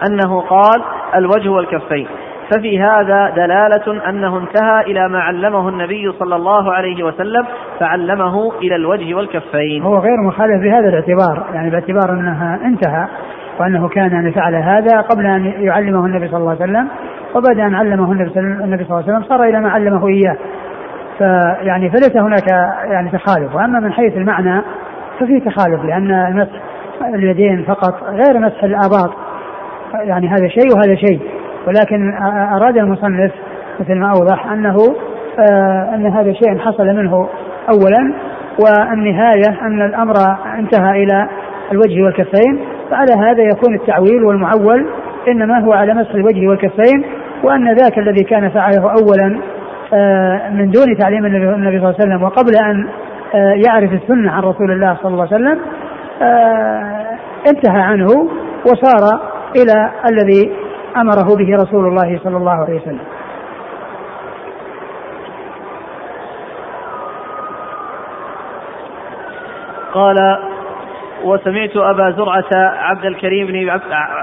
أنه 0.10 0.42
قال 0.42 0.82
الوجه 1.16 1.50
والكفين. 1.50 2.08
ففي 2.52 2.82
هذا 2.82 3.30
دلالة 3.30 4.10
أنه 4.10 4.38
انتهى 4.38 4.82
إلى 4.82 5.10
ما 5.10 5.20
علمه 5.20 5.70
النبي 5.70 6.12
صلى 6.12 6.36
الله 6.36 6.74
عليه 6.74 7.04
وسلم 7.04 7.46
فعلمه 7.80 8.52
إلى 8.62 8.76
الوجه 8.76 9.14
والكفين. 9.14 9.84
هو 9.84 9.98
غير 9.98 10.18
مخالف 10.28 10.64
بهذا 10.64 10.90
الاعتبار 10.90 11.46
يعني 11.54 11.70
باعتبار 11.70 12.10
أنها 12.10 12.60
انتهى 12.66 13.08
وأنه 13.60 13.88
كان 13.90 14.14
أن 14.26 14.32
فعل 14.32 14.56
هذا 14.56 15.02
قبل 15.02 15.26
أن 15.26 15.46
يعلمه 15.46 16.06
النبي 16.06 16.28
صلى 16.28 16.38
الله 16.38 16.52
عليه 16.52 16.64
وسلم. 16.64 16.88
وبعد 17.36 17.60
أن 17.60 17.76
علمه 17.76 18.12
النبي 18.12 18.84
صلى 18.84 19.00
الله 19.00 19.04
عليه 19.04 19.14
وسلم 19.14 19.24
صار 19.24 19.44
إلى 19.44 19.60
ما 19.60 19.70
علمه 19.70 20.08
إياه. 20.08 20.38
فيعني 21.18 21.90
فليس 21.90 22.18
هناك 22.18 22.52
يعني 22.92 23.10
تخالف. 23.10 23.56
وأما 23.56 23.80
من 23.80 23.92
حيث 23.92 24.18
المعنى 24.18 24.62
ففي 25.20 25.40
تخالف 25.40 25.84
لأن 25.86 26.12
المسح 26.12 26.62
اليدين 27.14 27.64
فقط 27.64 28.04
غير 28.04 28.40
مسح 28.40 28.64
الآباط. 28.64 29.12
يعني 29.94 30.28
هذا 30.28 30.48
شيء 30.48 30.76
وهذا 30.76 30.96
شيء. 30.96 31.20
ولكن 31.68 32.14
أراد 32.54 32.78
المصنف 32.78 33.32
مثل 33.80 33.96
ما 33.96 34.10
أوضح 34.10 34.52
أنه 34.52 34.78
آه، 35.40 35.96
أن 35.96 36.08
هذا 36.08 36.34
شيء 36.34 36.58
حصل 36.58 36.86
منه 36.86 37.30
أولا 37.70 38.14
والنهاية 38.64 39.62
أن 39.62 39.82
الأمر 39.82 40.14
انتهى 40.60 41.04
إلى 41.04 41.28
الوجه 41.72 42.04
والكفين. 42.04 42.66
فعلى 42.92 43.14
هذا 43.14 43.44
يكون 43.44 43.76
التعويل 43.76 44.24
والمعول 44.24 44.90
إنما 45.28 45.60
هو 45.60 45.74
على 45.74 45.94
مسح 45.94 46.12
الوجه 46.12 46.48
والكفين. 46.48 47.04
وأن 47.44 47.76
ذاك 47.76 47.98
الذي 47.98 48.24
كان 48.24 48.50
فعله 48.50 48.82
أولا 48.82 49.40
آه، 49.94 50.50
من 50.50 50.72
دون 50.72 50.98
تعليم 50.98 51.26
النبي 51.26 51.46
صلى 51.80 51.90
الله 51.90 51.96
عليه 52.00 52.04
وسلم 52.04 52.24
وقبل 52.24 52.56
أن 52.56 52.88
آه، 53.36 53.54
يعرف 53.68 53.94
السنة 53.94 54.32
عن 54.32 54.44
رسول 54.44 54.72
الله 54.72 54.98
صلى 55.02 55.12
الله 55.12 55.28
عليه 55.32 55.36
وسلم 55.36 55.60
انتهى 57.48 57.82
عنه 57.82 58.08
وصار 58.66 59.20
إلى 59.56 59.92
الذي 60.10 60.52
أمره 60.98 61.36
به 61.36 61.56
رسول 61.56 61.88
الله 61.88 62.20
صلى 62.24 62.38
الله 62.38 62.52
عليه 62.52 62.82
وسلم. 62.82 63.00
قال 69.94 70.38
وسمعت 71.24 71.78
أبا 71.78 72.12
زرعة 72.12 72.50
عبد 72.78 73.06
الكريم 73.06 73.48
بن 73.48 73.70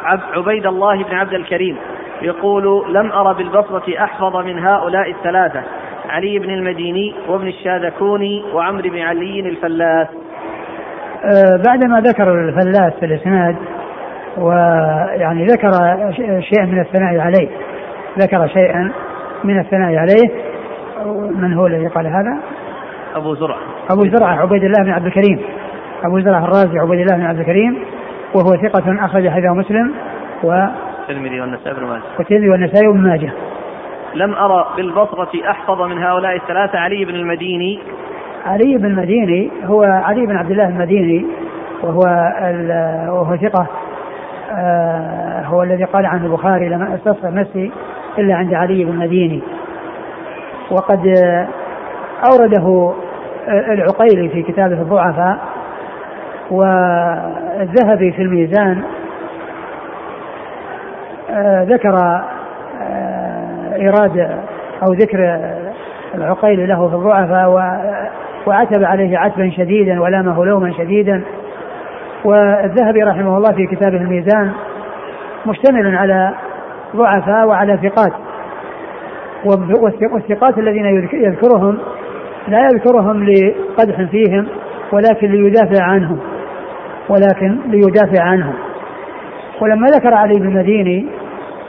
عبد 0.05 0.23
عبيد 0.35 0.67
الله 0.67 1.05
بن 1.05 1.15
عبد 1.15 1.35
الكريم 1.35 1.77
يقول 2.23 2.95
لم 2.95 3.13
أر 3.13 3.33
بالبصرة 3.33 4.05
أحفظ 4.05 4.37
من 4.37 4.59
هؤلاء 4.59 5.11
الثلاثة 5.11 5.63
علي 6.11 6.39
بن 6.39 6.51
المديني 6.51 7.15
وابن 7.29 7.49
الشاذكوني 7.49 8.45
وعمرو 8.55 8.91
بن 8.91 8.99
علي 8.99 9.41
الفلاس. 9.41 10.09
أه 11.25 11.63
بعدما 11.67 12.01
ذكر 12.01 12.35
الفلاس 12.35 12.93
في 13.01 13.07
الإسناد 13.07 13.57
ويعني 14.39 15.47
ذكر 15.47 15.71
شيئا 16.41 16.67
من 16.67 16.81
الثناء 16.81 17.21
عليه 17.21 17.49
ذكر 18.19 18.49
شيئا 18.49 18.93
من 19.45 19.59
الثناء 19.61 19.95
عليه 19.97 20.31
من 21.31 21.55
هو 21.55 21.67
الذي 21.67 21.87
قال 21.87 22.07
هذا؟ 22.07 22.39
أبو 23.15 23.35
زرعة. 23.35 23.59
أبو 23.91 24.07
زرعة 24.07 24.41
عبيد 24.41 24.65
الله 24.65 24.85
بن 24.85 24.91
عبد 24.91 25.07
الكريم. 25.07 25.41
أبو 26.05 26.21
زرعة 26.21 26.45
الرازي 26.45 26.79
عبيد 26.79 27.01
الله 27.01 27.17
بن 27.17 27.25
عبد 27.25 27.39
الكريم 27.39 27.85
وهو 28.35 28.69
ثقة 28.69 29.05
أخرج 29.05 29.29
حديثه 29.29 29.55
مسلم 29.55 29.95
و 30.45 30.67
الترمذي 31.11 31.41
والنسائي 31.41 31.75
بن 31.75 31.87
ماجه. 31.87 32.03
والترمذي 32.19 32.51
والنسائي 32.51 32.93
بن 32.93 33.01
ماجه. 33.01 33.33
لم 34.15 34.35
أرى 34.35 34.67
بالبصرة 34.77 35.31
أحفظ 35.51 35.83
من 35.83 35.99
هؤلاء 35.99 36.37
الثلاثة 36.37 36.79
علي 36.79 37.05
بن 37.05 37.15
المديني. 37.15 37.79
علي 38.47 38.77
بن 38.77 38.85
المديني 38.85 39.51
هو 39.65 39.83
علي 39.83 40.27
بن 40.27 40.37
عبد 40.37 40.51
الله 40.51 40.69
المديني 40.69 41.27
وهو 41.83 42.01
وهو 43.09 43.37
ثقة 43.37 43.67
آه، 44.53 45.43
هو 45.43 45.63
الذي 45.63 45.85
قال 45.85 46.07
عنه 46.07 46.27
البخاري 46.27 46.69
لما 46.69 46.95
استصغر 46.95 47.35
نفسي 47.35 47.71
إلا 48.19 48.35
عند 48.35 48.55
علي 48.55 48.85
بن 48.85 48.91
المديني. 48.91 49.43
وقد 50.71 51.15
أورده 52.33 52.95
العقيلي 53.49 54.29
في 54.29 54.43
كتابه 54.43 54.83
الضعفاء 54.83 55.39
والذهبي 56.51 58.13
في 58.13 58.23
الميزان 58.23 58.83
ذكر 61.65 61.97
آه، 61.97 63.75
إيراد 63.75 64.41
أو 64.83 64.93
ذكر 64.93 65.41
العقيلي 66.15 66.67
له 66.67 66.89
في 66.89 66.95
الضعفاء 66.95 67.51
وعتب 68.47 68.85
عليه 68.85 69.19
عتبا 69.19 69.51
شديدا 69.51 70.01
ولامه 70.01 70.45
لوما 70.45 70.73
شديدا. 70.73 71.23
والذهبي 72.25 73.03
رحمه 73.03 73.37
الله 73.37 73.53
في 73.53 73.67
كتابه 73.67 73.97
الميزان 73.97 74.53
مشتمل 75.47 75.97
على 75.97 76.35
ضعفاء 76.97 77.47
وعلى 77.49 77.79
ثقات. 77.83 78.13
والثقات 80.13 80.59
الذين 80.59 80.87
يذكرهم 81.13 81.79
لا 82.49 82.59
يذكرهم 82.61 83.25
لقدح 83.25 84.03
فيهم 84.03 84.47
ولكن 84.93 85.31
ليدافع 85.31 85.85
عنهم 85.85 86.19
ولكن 87.09 87.59
ليدافع 87.67 88.23
عنهم. 88.23 88.55
ولما 89.61 89.87
ذكر 89.87 90.15
علي 90.15 90.35
بن 90.35 90.49
المديني 90.49 91.07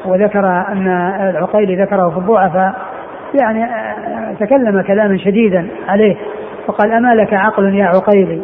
وذكر 0.05 0.45
أن 0.45 0.87
العقيلي 1.29 1.83
ذكره 1.83 2.09
في 2.09 2.17
الضعفاء 2.17 2.73
يعني 3.41 3.67
تكلم 4.39 4.81
كلاما 4.81 5.17
شديدا 5.17 5.67
عليه 5.87 6.15
وقال 6.67 6.91
أما 6.91 7.15
لك 7.15 7.33
عقل 7.33 7.75
يا 7.75 7.85
عقيلي 7.85 8.41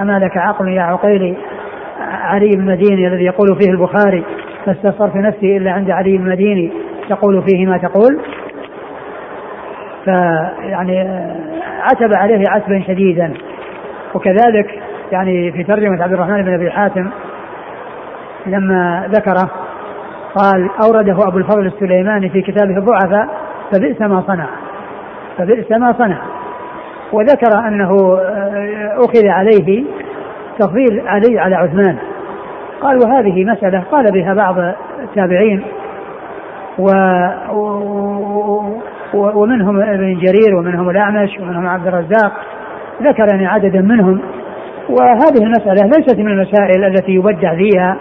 أما 0.00 0.18
لك 0.18 0.36
عقل 0.36 0.68
يا 0.68 0.82
عقيلي 0.82 1.36
علي 2.00 2.50
المديني 2.54 3.06
الذي 3.06 3.24
يقول 3.24 3.58
فيه 3.60 3.70
البخاري 3.70 4.24
ما 4.66 4.72
استصرت 4.72 5.16
نفسي 5.16 5.56
إلا 5.56 5.72
عند 5.72 5.90
علي 5.90 6.16
المديني 6.16 6.72
تقول 7.08 7.42
فيه 7.42 7.66
ما 7.66 7.78
تقول؟ 7.78 8.20
فيعني 10.04 11.00
عتب 11.82 12.14
عليه 12.14 12.44
عتبا 12.48 12.82
شديدا. 12.86 13.32
وكذلك 14.14 14.82
يعني 15.12 15.52
في 15.52 15.64
ترجمة 15.64 16.02
عبد 16.02 16.12
الرحمن 16.12 16.42
بن 16.42 16.54
أبي 16.54 16.70
حاتم 16.70 17.10
لما 18.46 19.08
ذكره 19.10 19.50
قال 20.34 20.70
أورده 20.84 21.16
أبو 21.28 21.38
الفضل 21.38 21.66
السليماني 21.66 22.30
في 22.30 22.42
كتابه 22.42 22.78
الضعفاء 22.78 23.28
فبئس 23.72 24.00
ما 24.00 24.22
صنع. 24.26 24.46
فبئس 25.38 25.70
ما 25.70 25.92
صنع. 25.92 26.18
وذكر 27.12 27.68
أنه 27.68 28.18
آه، 28.18 28.96
أخذ 28.98 29.26
عليه 29.26 29.84
تفضيل 30.58 31.08
علي 31.08 31.38
على 31.38 31.56
عثمان. 31.56 31.96
قال 32.82 32.98
وهذه 33.04 33.44
مسألة 33.44 33.84
قال 33.92 34.04
بها 34.12 34.34
بعض 34.34 34.58
التابعين 35.02 35.62
و 36.78 36.90
ومنهم 39.14 39.80
ابن 39.80 40.18
جرير 40.18 40.56
ومنهم 40.56 40.90
الأعمش 40.90 41.38
ومنهم 41.40 41.66
عبد 41.66 41.86
الرزاق. 41.86 42.32
ذكر 43.02 43.26
يعني 43.32 43.46
عددا 43.46 43.80
منهم. 43.80 44.20
وهذه 44.88 45.42
المسألة 45.42 45.90
ليست 45.96 46.18
من 46.18 46.28
المسائل 46.28 46.84
التي 46.84 47.12
يبدع 47.12 47.54
فيها 47.54 47.96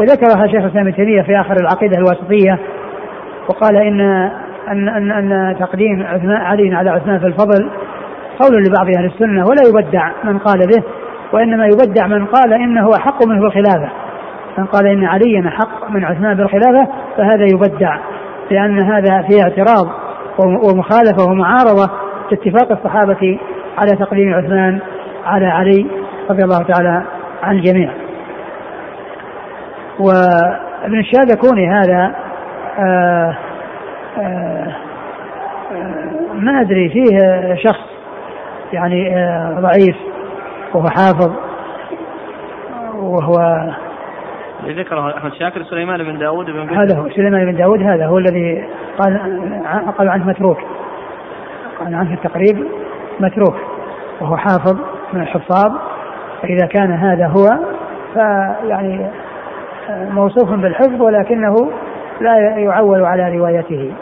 وذكرها 0.00 0.46
شيخ 0.46 0.62
الإسلام 0.64 0.86
ابن 0.86 0.96
تيمية 0.96 1.22
في 1.22 1.40
آخر 1.40 1.56
العقيدة 1.60 1.98
الواسطية 1.98 2.58
وقال 3.48 3.76
إن 3.76 4.00
أن 4.68 4.88
أن 4.88 5.10
أن 5.10 5.56
تقديم 5.58 6.02
عثمان 6.02 6.36
علي 6.36 6.74
على 6.74 6.90
عثمان 6.90 7.18
في 7.18 7.26
الفضل 7.26 7.70
قول 8.38 8.62
لبعض 8.62 8.86
أهل 8.98 9.04
السنة 9.04 9.44
ولا 9.44 9.62
يبدع 9.68 10.10
من 10.24 10.38
قال 10.38 10.58
به 10.58 10.82
وإنما 11.32 11.66
يبدع 11.66 12.06
من 12.06 12.26
قال 12.26 12.52
إنه 12.52 12.90
أحق 12.96 13.26
منه 13.26 13.40
بالخلافة 13.40 13.88
من 14.58 14.64
قال 14.64 14.86
إن 14.86 15.04
عليا 15.04 15.48
أحق 15.48 15.90
من 15.90 16.04
عثمان 16.04 16.36
بالخلافة 16.36 16.88
فهذا 17.16 17.44
يبدع 17.44 17.98
لأن 18.50 18.80
هذا 18.80 19.22
فيه 19.22 19.42
اعتراض 19.42 19.86
ومخالفة 20.38 21.30
ومعارضة 21.30 21.90
لاتفاق 22.30 22.72
الصحابة 22.72 23.38
على 23.78 23.96
تقديم 23.96 24.34
عثمان 24.34 24.78
على 25.24 25.46
علي 25.46 25.86
رضي 26.30 26.44
الله 26.44 26.62
تعالى 26.62 27.02
عن 27.42 27.56
الجميع. 27.56 27.90
وابن 30.00 30.98
الشاذكوني 30.98 31.68
هذا 31.68 32.14
آآ 32.78 32.84
آه، 32.84 33.36
آآ 34.18 34.22
آه، 34.22 34.74
آه، 35.72 36.32
ما 36.34 36.60
أدري 36.60 36.88
فيه 36.88 37.18
شخص 37.54 37.90
يعني 38.72 39.14
ضعيف 39.60 39.96
وهو 40.74 40.88
حافظ 40.88 41.32
وهو 42.96 43.34
ذكره 44.66 45.16
أحمد 45.16 45.32
شاكر 45.34 45.62
سليمان 45.62 46.04
بن 46.04 46.18
داود 46.18 46.46
بن 46.46 46.78
هذا 46.78 46.98
هو 46.98 47.10
سليمان 47.10 47.52
بن 47.52 47.56
داود 47.56 47.82
هذا 47.82 48.06
هو 48.06 48.18
الذي 48.18 48.64
قال 48.98 49.20
قال 49.98 50.08
عنه 50.08 50.26
متروك. 50.26 50.58
قال 51.80 51.94
عنه 51.94 52.14
التقريب 52.14 52.66
متروك 53.20 53.56
وهو 54.20 54.36
حافظ 54.36 54.76
من 55.12 55.20
الحفاظ 55.20 55.72
فإذا 56.42 56.66
كان 56.66 56.92
هذا 56.92 57.26
هو 57.26 57.48
فيعني 58.14 59.10
موصوف 60.10 60.50
بالحفظ 60.50 61.00
ولكنه 61.02 61.70
لا 62.20 62.38
يعول 62.58 63.04
على 63.04 63.38
روايته. 63.38 63.92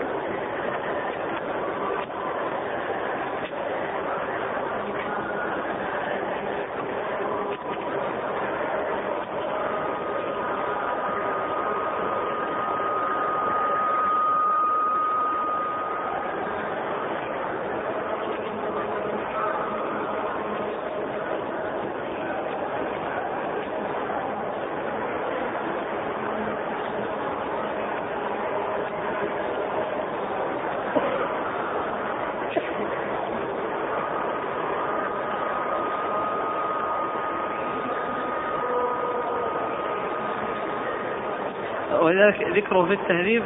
ذكره 42.59 42.83
في 42.83 42.92
التهذيب 42.92 43.42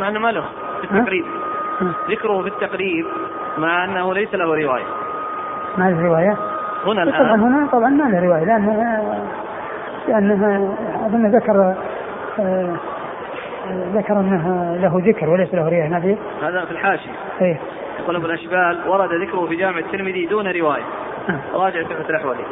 مع 0.00 0.08
أنه 0.08 0.20
ما 0.20 0.32
له 0.32 0.44
في 0.80 0.84
التقريب. 0.84 1.24
ذكره 2.10 2.42
في 2.42 2.48
التقريب 2.48 3.06
مع 3.58 3.84
أنه 3.84 4.14
ليس 4.14 4.34
له 4.34 4.44
رواية. 4.44 4.84
ما 5.78 5.90
له 5.90 6.06
رواية؟ 6.06 6.36
هنا 6.86 7.02
الآن. 7.02 7.18
طبعا 7.18 7.34
هنا 7.34 7.68
طبعا 7.72 7.88
ما 7.88 8.04
له 8.04 8.26
رواية 8.26 8.44
لانها 8.44 9.02
لانها 10.08 10.74
أظن 11.06 11.26
ذكر 11.26 11.74
آه، 12.38 12.76
ذكر 13.94 14.20
انها 14.20 14.76
له 14.76 15.02
ذكر 15.08 15.30
وليس 15.30 15.54
له 15.54 15.68
رواية 15.68 15.88
ما 15.88 16.16
هذا 16.42 16.64
في 16.64 16.70
الحاشية. 16.70 17.10
إيه. 17.40 17.60
يقول 18.00 18.16
أبو 18.16 18.26
الأشبال 18.26 18.88
ورد 18.88 19.12
ذكره 19.12 19.46
في 19.46 19.56
جامع 19.56 19.78
الترمذي 19.78 20.26
دون 20.26 20.48
رواية. 20.48 20.82
راجع 21.54 21.82
تحفه 21.82 22.10
الاحولي 22.10 22.44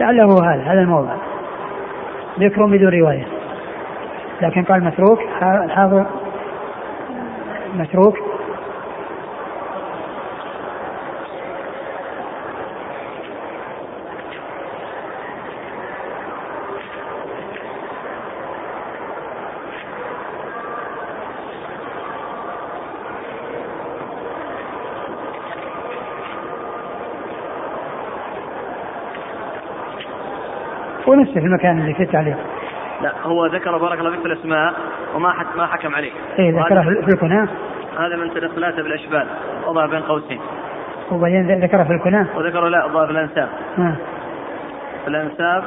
لعله 0.00 0.24
هذا 0.24 0.62
هذا 0.62 0.80
الموضع 0.80 1.16
ذكر 2.40 2.66
بدون 2.66 3.00
رواية. 3.00 3.37
لكن 4.42 4.64
قال 4.64 4.84
متروك 4.84 5.20
الحافظ 5.42 6.06
متروك. 7.74 8.18
ونفسه 31.06 31.32
في 31.40 31.46
المكان 31.46 31.78
اللي 31.78 31.94
فيه 31.94 32.04
التعليق. 32.04 32.36
لا 33.02 33.12
هو 33.22 33.46
ذكر 33.46 33.78
بارك 33.78 33.98
الله 33.98 34.10
فيك 34.10 34.20
في 34.20 34.26
الأسماء 34.26 34.74
وما 35.14 35.30
حك 35.30 35.56
ما 35.56 35.66
حكم 35.66 35.94
عليه. 35.94 36.10
اي 36.38 36.50
ذكره 36.50 36.82
في 36.82 37.14
الكناة. 37.14 37.48
هذا 37.98 38.16
من 38.16 38.34
تدخلاته 38.34 38.82
بالاشبال 38.82 39.26
وضع 39.66 39.86
بين 39.86 40.00
قوسين. 40.00 40.40
وبعدين 41.12 41.64
ذكره 41.64 41.84
في 41.84 41.92
الكناة. 41.92 42.26
وذكر 42.36 42.68
لا 42.68 42.86
ضاف 42.86 43.10
الأنساب. 43.10 43.48
آه. 43.78 43.96
في 45.04 45.08
الأنساب 45.08 45.64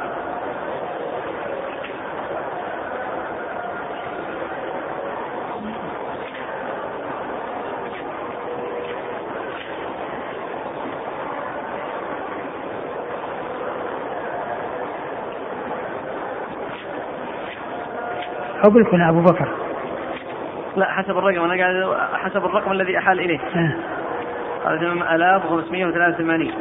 أو 18.64 18.70
بالكنى 18.70 19.08
أبو 19.08 19.20
بكر. 19.20 19.48
لا 20.76 20.90
حسب 20.90 21.18
الرقم. 21.18 21.50
أنا 21.50 21.62
قاعد 21.62 21.96
حسب 22.14 22.44
الرقم 22.44 22.72
الذي 22.72 22.98
أحال 22.98 23.20
إليه. 23.20 23.38
آه. 23.38 23.72
هذا 24.64 24.76
1583 24.76 26.52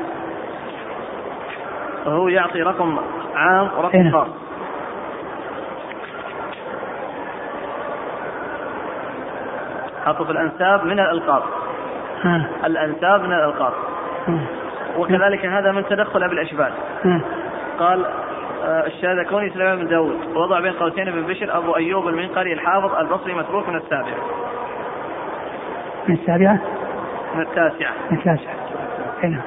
وهو 2.05 2.27
يعطي 2.27 2.61
رقم 2.61 2.99
عام 3.35 3.69
ورقم. 3.77 4.11
خاص 4.11 4.27
حطوا 10.05 10.25
في 10.25 10.31
الأنساب 10.31 10.85
من 10.85 10.99
الألقاب. 10.99 11.43
آه. 12.25 12.45
الأنساب 12.65 13.21
من 13.21 13.33
الألقاب. 13.33 13.73
آه. 14.29 14.39
وكذلك 14.97 15.45
هذا 15.45 15.71
من 15.71 15.85
تدخل 15.85 16.23
أبي 16.23 16.33
الأشبال. 16.33 16.71
قال 17.79 18.05
الشاذكوني 18.63 19.49
سليمان 19.49 19.77
بن 19.77 19.87
داود. 19.87 20.35
وضع 20.35 20.59
بين 20.59 20.73
قوسين 20.73 21.05
بن 21.05 21.21
بشر 21.21 21.57
أبو 21.57 21.75
أيوب 21.75 22.07
المنقري 22.07 22.53
الحافظ 22.53 22.95
البصري 22.95 23.33
متروك 23.33 23.69
من 23.69 23.75
السابعة. 23.75 24.17
من 26.07 26.15
السابعة؟ 26.15 26.59
من 27.35 27.41
التاسعة. 27.41 27.93
من 28.11 28.17
التاسعة. 28.17 28.55
هنا 29.23 29.29
نعم. 29.29 29.41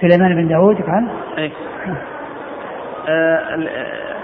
سليمان 0.00 0.34
بن 0.34 0.48
داود 0.48 0.82
قال؟ 0.82 1.08
إيه. 1.38 1.52
آه, 3.08 3.36
آه، 3.38 4.14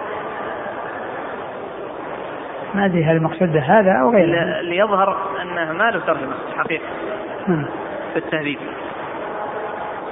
ما 2.75 2.85
أدري 2.85 3.05
هل 3.05 3.17
المقصود 3.17 3.53
بهذا 3.53 3.93
أو 3.93 4.11
غيره. 4.11 4.61
ليظهر 4.61 5.17
أنه 5.43 5.73
ما 5.73 5.91
له 5.91 6.01
ترجمة 6.01 6.35
حقيقة 6.57 6.85
في 8.13 8.17
التهذيب. 8.17 8.59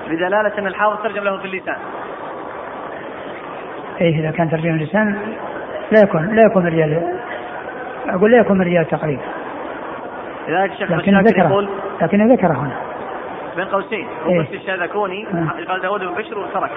بدلالة 0.08 0.58
أن 0.58 0.66
الحافظ 0.66 1.02
ترجم 1.02 1.24
له 1.24 1.38
في 1.38 1.44
اللسان. 1.44 1.76
إيه 4.00 4.20
إذا 4.20 4.30
كان 4.30 4.50
ترجم 4.50 4.70
اللسان 4.70 5.18
لا 5.92 6.00
يكون 6.02 6.34
لا 6.34 6.42
يكون 6.42 6.66
رجال 6.66 7.18
أقول 8.08 8.30
لا 8.30 8.38
يكون 8.38 8.62
رجال 8.62 8.84
تقريبا. 8.88 9.22
لذلك 10.48 10.72
الشيخ 10.72 10.92
لكن 10.92 11.20
ذكر 11.20 11.38
يقول 11.38 11.68
لكن 12.02 12.32
ذكر 12.32 12.46
هنا. 12.46 12.76
بين 13.56 13.64
قوسين. 13.64 14.06
إيه؟ 14.26 14.40
الشاذكوني 14.40 15.26
قال 15.68 15.80
داود 15.82 16.00
بن 16.00 16.14
بشر 16.14 16.38
وترك. 16.38 16.70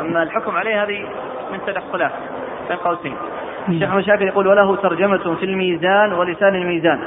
أما 0.00 0.22
الحكم 0.22 0.56
عليه 0.56 0.82
هذه 0.82 1.06
من 1.52 1.58
تدخلات 1.66 2.12
بين 2.68 2.76
قوسين. 2.76 3.16
الشيخ 3.68 3.88
أحمد 3.88 4.02
شاكر 4.02 4.24
يقول 4.24 4.46
وله 4.46 4.76
ترجمة 4.76 5.34
في 5.34 5.44
الميزان 5.44 6.12
ولسان 6.12 6.54
الميزان. 6.54 7.00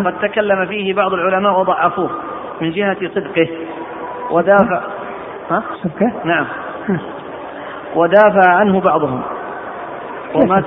وقد 0.00 0.18
تكلم 0.18 0.66
فيه 0.66 0.94
بعض 0.94 1.12
العلماء 1.12 1.60
وضعفوه 1.60 2.10
من 2.60 2.70
جهة 2.70 2.96
صدقه. 3.14 3.48
ودافع 4.30 4.80
ها؟ 5.50 5.62
صدقه؟ 5.82 6.12
نعم. 6.24 6.46
ودافع 7.96 8.50
عنه 8.50 8.80
بعضهم. 8.80 9.22
ومات 10.34 10.64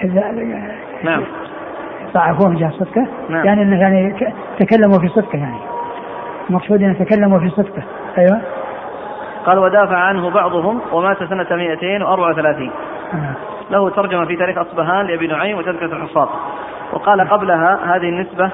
كذلك 0.00 0.74
نعم. 1.02 1.22
ضعفوه 2.14 2.54
جهة 2.54 2.70
صدقة. 2.70 3.06
نعم. 3.28 3.46
يعني 3.46 3.62
إنه 3.62 3.80
يعني 3.80 4.14
تكلموا 4.58 4.98
في 4.98 5.08
صدقة 5.08 5.38
يعني. 5.38 5.58
المقصود 6.50 6.82
ان 6.82 6.98
تكلموا 6.98 7.38
في 7.38 7.50
صدقة. 7.50 7.82
أيوه. 8.18 8.40
قال 9.46 9.58
ودافع 9.58 9.96
عنه 9.96 10.30
بعضهم 10.30 10.80
ومات 10.92 11.18
سنة 11.18 11.46
234 11.50 12.70
آه. 13.14 13.34
له 13.70 13.90
ترجمة 13.90 14.24
في 14.24 14.36
تاريخ 14.36 14.58
أصبهان 14.58 15.06
لأبي 15.06 15.26
نعيم 15.26 15.58
وتذكرة 15.58 15.96
الحفاظ 15.96 16.28
وقال 16.92 17.28
قبلها 17.28 17.96
هذه 17.96 18.08
النسبة 18.08 18.50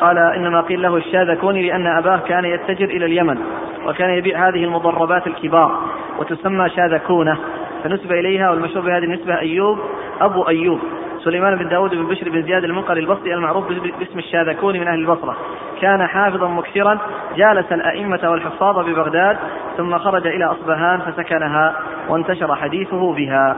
قال 0.00 0.18
إنما 0.18 0.60
قيل 0.60 0.82
له 0.82 0.96
الشاذكوني 0.96 1.68
لأن 1.68 1.86
أباه 1.86 2.16
كان 2.16 2.44
يتجر 2.44 2.84
إلى 2.84 3.06
اليمن 3.06 3.38
وكان 3.86 4.10
يبيع 4.10 4.48
هذه 4.48 4.64
المضربات 4.64 5.26
الكبار 5.26 5.78
وتسمى 6.18 6.68
شاذكونة 6.68 7.38
فنسب 7.84 8.12
إليها 8.12 8.50
والمشهور 8.50 8.86
بهذه 8.86 9.04
النسبة 9.04 9.38
أيوب 9.38 9.78
أبو 10.20 10.48
أيوب. 10.48 10.78
سليمان 11.24 11.56
بن 11.56 11.68
داود 11.68 11.94
بن 11.94 12.06
بشر 12.06 12.28
بن 12.28 12.42
زياد 12.42 12.64
المنقري 12.64 13.00
البصري 13.00 13.34
المعروف 13.34 13.68
باسم 13.98 14.18
الشاذكوني 14.18 14.80
من 14.80 14.88
أهل 14.88 14.98
البصرة. 14.98 15.36
كان 15.80 16.06
حافظا 16.06 16.48
مكثرا 16.48 16.98
جالس 17.36 17.72
الأئمة 17.72 18.30
والحفاظ 18.30 18.78
ببغداد 18.78 19.36
ثم 19.76 19.98
خرج 19.98 20.26
إلى 20.26 20.44
أصبهان 20.44 21.00
فسكنها 21.00 21.76
وانتشر 22.08 22.54
حديثه 22.54 23.14
بها. 23.14 23.56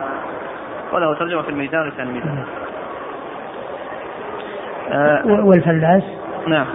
وله 0.93 1.15
ترجمة 1.15 1.43
في 1.43 1.49
الميزان 1.49 1.81
ولسان 1.81 2.07
الميزان. 2.07 2.45
والفلاس؟ 5.47 6.03
نعم. 6.49 6.67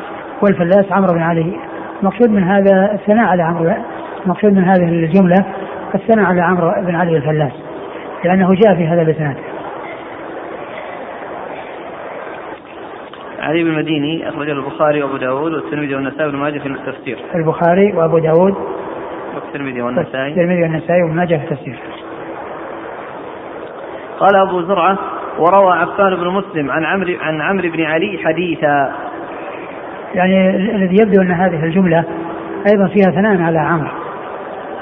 والفلاس 0.41 0.91
عمرو 0.91 1.13
بن 1.13 1.21
علي. 1.21 1.59
المقصود 2.01 2.29
من 2.29 2.43
هذا 2.43 2.91
الثناء 2.93 3.25
على 3.25 3.43
عمرو 3.43 3.71
المقصود 4.25 4.53
من 4.53 4.63
هذه 4.63 4.89
الجملة 4.89 5.45
الثناء 5.95 6.25
على 6.25 6.41
عمرو 6.41 6.71
بن 6.81 6.95
علي 6.95 7.17
الفلاس 7.17 7.51
لأنه 8.23 8.53
جاء 8.53 8.75
في 8.75 8.87
هذا 8.87 9.01
الإسناد 9.01 9.35
علي 13.39 13.63
بن 13.63 13.69
المديني 13.69 14.29
أخرجه 14.29 14.51
البخاري 14.51 15.03
وأبو 15.03 15.17
داود 15.17 15.53
والترمذي 15.53 15.95
والنسائي 15.95 16.25
وابن 16.25 16.37
ماجه 16.37 16.59
في 16.59 16.67
التفسير. 16.67 17.17
البخاري 17.35 17.93
وأبو 17.93 18.17
داود 18.17 18.55
والترمذي 19.35 19.81
والنسائي. 19.81 20.29
الترمذي 20.29 20.63
والنسائي 20.63 21.03
وابن 21.03 21.15
ماجه 21.15 21.35
في 21.35 21.43
التفسير. 21.43 21.79
قال 24.19 24.35
أبو 24.35 24.61
زرعة 24.61 24.97
وروى 25.39 25.73
عفان 25.73 26.15
بن 26.15 26.27
مسلم 26.27 26.71
عن 26.71 26.85
عمرو 26.85 27.13
عن 27.21 27.41
عمرو 27.41 27.69
بن 27.69 27.83
علي 27.83 28.19
حديثا. 28.23 29.04
يعني 30.13 30.49
الذي 30.49 30.95
يبدو 31.01 31.21
أن 31.21 31.31
هذه 31.31 31.63
الجملة 31.63 32.03
أيضا 32.71 32.87
فيها 32.87 33.11
ثناء 33.11 33.41
على 33.41 33.59
عمرو. 33.59 33.89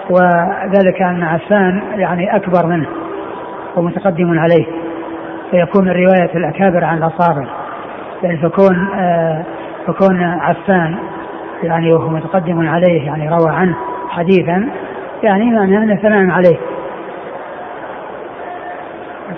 وذلك 0.10 1.02
أن 1.02 1.24
عفان 1.24 1.82
يعني 1.96 2.36
أكبر 2.36 2.66
منه 2.66 2.88
ومتقدم 3.76 4.40
عليه. 4.40 4.66
فيكون 5.52 5.88
رواية 5.88 6.36
الأكابر 6.36 6.84
عن 6.84 6.98
الأصابع. 6.98 7.46
يعني 8.24 8.38
فكون 8.38 8.88
آه 8.96 9.44
فكون 9.88 10.24
عفان 10.24 10.96
يعني 11.64 11.94
وهو 11.94 12.10
متقدم 12.10 12.68
عليه 12.68 13.06
يعني 13.06 13.30
روى 13.30 13.52
عنه 13.52 13.76
حديثا 14.10 14.70
يعني 15.24 15.52
معنى 15.52 15.78
أنه 15.78 15.96
ثناء 15.96 16.30
عليه. 16.30 16.58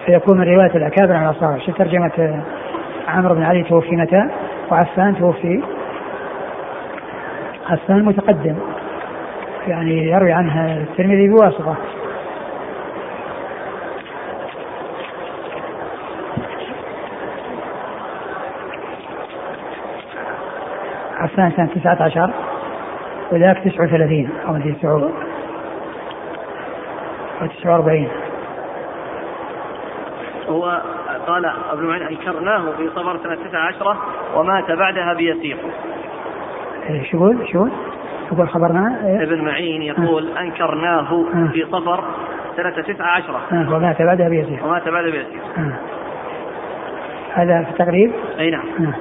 فيكون 0.05 0.37
من 0.37 0.43
رواية 0.43 0.75
الأكابر 0.75 1.13
عن 1.13 1.25
الأصابع. 1.25 1.57
شو 1.57 1.71
ترجمة 1.71 2.41
عمرو 3.07 3.35
بن 3.35 3.43
علي 3.43 3.63
توفي 3.63 3.95
متى؟ 3.95 4.29
وعفان 4.71 5.15
توفي 5.15 5.63
عفان 7.69 8.05
متقدم. 8.05 8.55
يعني 9.67 10.11
يروي 10.11 10.31
عنها 10.31 10.77
الترمذي 10.77 11.27
بواسطة. 11.27 11.75
عفان 21.17 21.51
سنة 21.51 21.69
تسعة 21.75 22.03
عشر 22.03 22.29
وذاك 23.31 23.57
تسعة 23.57 23.83
وثلاثين 23.83 24.29
أو 24.47 24.57
تسعة 24.57 25.11
أو 27.41 27.47
تسعة 27.47 27.71
وأربعين. 27.71 28.09
هو 30.49 30.81
قال 31.27 31.45
ابن 31.45 31.87
معين 31.87 32.01
أنكرناه 32.01 32.71
في 32.77 32.89
صفر 32.95 33.17
سنة 33.23 33.35
19 33.35 33.97
ومات 34.35 34.71
بعدها 34.71 35.13
بيسير. 35.13 35.57
شو 36.87 37.17
يقول؟ 37.17 37.47
شو؟ 37.51 37.67
يقول 38.31 38.49
خبرنا 38.49 38.99
إيه؟ 39.05 39.23
ابن 39.23 39.41
معين 39.41 39.81
يقول 39.81 40.37
آه. 40.37 40.41
أنكرناه 40.41 40.99
آه. 40.99 41.47
في 41.53 41.65
صفر 41.71 42.03
سنة 42.55 42.81
19 42.81 43.39
آه. 43.51 43.75
ومات 43.75 44.01
بعدها 44.01 44.29
بيسير 44.29 44.59
ومات 44.65 44.87
بعدها 44.87 45.11
بيسير 45.11 45.41
آه. 45.57 45.73
هذا 47.33 47.63
في 47.63 47.69
التقريب؟ 47.69 48.11
أي 48.39 48.51
نعم 48.51 48.65
آه. 48.79 48.93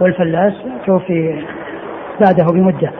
والفلاس 0.00 0.54
توفي 0.86 1.44
بعده 2.20 2.44
بمدة 2.44 2.92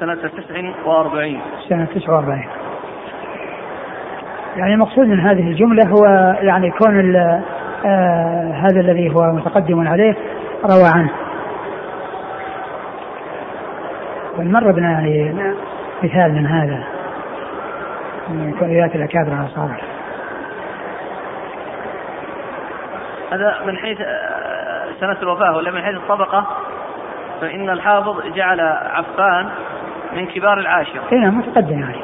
سنة 0.00 0.14
49 0.14 1.40
سنة 1.68 1.84
49 1.84 2.44
يعني 4.56 4.74
المقصود 4.74 5.06
من 5.06 5.20
هذه 5.20 5.48
الجملة 5.48 5.88
هو 5.88 6.04
يعني 6.42 6.70
كون 6.70 7.12
آه 7.86 8.52
هذا 8.52 8.80
الذي 8.80 9.14
هو 9.14 9.32
متقدم 9.32 9.88
عليه 9.88 10.16
روى 10.64 10.88
عنه. 10.94 11.10
ونمر 14.38 14.72
بنا 14.72 14.90
يعني 14.90 15.34
مثال 16.02 16.32
من 16.34 16.46
هذا 16.46 16.84
من 18.28 18.54
كليات 18.60 18.94
الأكابر 18.94 19.34
على 19.34 19.46
الصالح. 19.46 19.80
هذا 23.32 23.58
من 23.66 23.76
حيث 23.76 24.00
آه، 24.00 24.86
سنة 25.00 25.16
الوفاة 25.22 25.56
ولا 25.56 25.70
من 25.70 25.82
حيث 25.82 25.94
الطبقة؟ 25.94 26.46
فإن 27.40 27.70
الحافظ 27.70 28.22
جعل 28.34 28.60
عفان 28.60 29.48
من 30.16 30.26
كبار 30.26 30.58
العاشرة. 30.58 31.02
اي 31.12 31.18
نعم 31.18 31.38
متقدم 31.38 31.80
يعني. 31.80 31.96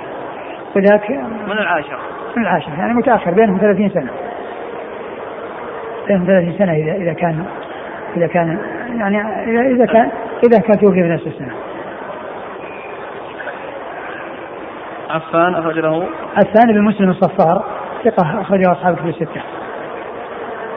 وذاك 0.76 1.10
من 1.46 1.58
العاشرة. 1.58 2.00
من 2.36 2.42
العاشرة 2.42 2.72
يعني 2.78 2.94
متأخر 2.94 3.30
بينهم 3.30 3.58
30 3.58 3.90
سنة. 3.90 4.10
بينهم 6.08 6.26
30 6.26 6.52
سنة 6.58 6.72
إذا 6.72 6.92
إذا 6.92 7.12
كان 7.12 7.44
إذا 8.16 8.26
كان 8.26 8.58
يعني 8.98 9.20
إذا 9.74 9.86
كان 9.86 10.10
إذا 10.46 10.58
كان 10.58 10.78
توفي 10.78 11.02
في 11.02 11.08
نفس 11.08 11.26
السنة. 11.26 11.52
عفان 15.10 15.54
أخرج 15.54 15.78
له 15.78 16.08
الثاني 16.38 16.72
بن 16.72 16.82
مسلم 16.82 17.10
الصفار 17.10 17.64
ثقة 18.04 18.40
أخرجه 18.40 18.72
أصحاب 18.72 18.94
الكتب 18.94 19.08
الستة. 19.08 19.42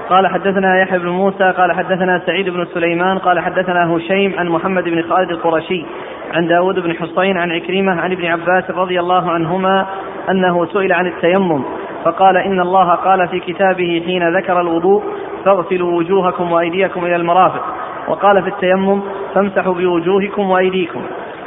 قال 0.09 0.27
حدثنا 0.27 0.81
يحيى 0.81 0.99
بن 0.99 1.09
موسى 1.09 1.51
قال 1.57 1.71
حدثنا 1.71 2.21
سعيد 2.25 2.49
بن 2.49 2.67
سليمان 2.73 3.17
قال 3.17 3.39
حدثنا 3.39 3.95
هشيم 3.95 4.39
عن 4.39 4.47
محمد 4.49 4.83
بن 4.83 5.01
خالد 5.01 5.29
القرشي 5.29 5.85
عن 6.33 6.47
داود 6.47 6.79
بن 6.79 6.93
حصين 6.93 7.37
عن 7.37 7.51
عكرمة 7.51 8.01
عن 8.01 8.11
ابن 8.11 8.25
عباس 8.25 8.71
رضي 8.71 8.99
الله 8.99 9.31
عنهما 9.31 9.85
أنه 10.29 10.65
سئل 10.65 10.93
عن 10.93 11.07
التيمم. 11.07 11.63
فقال 12.05 12.37
إن 12.37 12.59
الله 12.59 12.95
قال 12.95 13.27
في 13.27 13.39
كتابه 13.39 14.03
حين 14.05 14.37
ذكر 14.37 14.61
الوضوء 14.61 15.03
فاغسلوا 15.45 15.97
وجوهكم 15.97 16.51
وأيديكم 16.51 17.05
إلى 17.05 17.15
المرافق. 17.15 17.65
وقال 18.07 18.43
في 18.43 18.49
التيمم 18.49 19.01
فامسحوا 19.33 19.73
بوجوهكم 19.73 20.49
وأيديكم. 20.49 21.01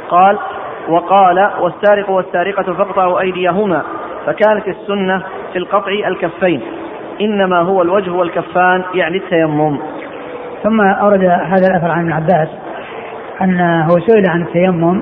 قال 0.09 0.37
وقال 0.89 1.51
والسارق 1.59 2.09
والسارقة 2.09 2.73
فاقطعوا 2.73 3.19
أيديهما. 3.19 3.81
فكانت 4.25 4.67
السنة 4.67 5.23
في 5.53 5.59
القطع 5.59 5.91
الكفين. 6.07 6.61
إنما 7.21 7.61
هو 7.61 7.81
الوجه 7.81 8.11
والكفان 8.11 8.83
يعني 8.93 9.17
التيمم. 9.17 9.79
ثم 10.63 10.81
أورد 10.81 11.23
هذا 11.23 11.67
الأثر 11.67 11.91
عن 11.91 11.99
ابن 11.99 12.11
عباس 12.11 12.49
أنه 13.41 13.87
سئل 13.87 14.29
عن 14.29 14.41
التيمم. 14.41 15.01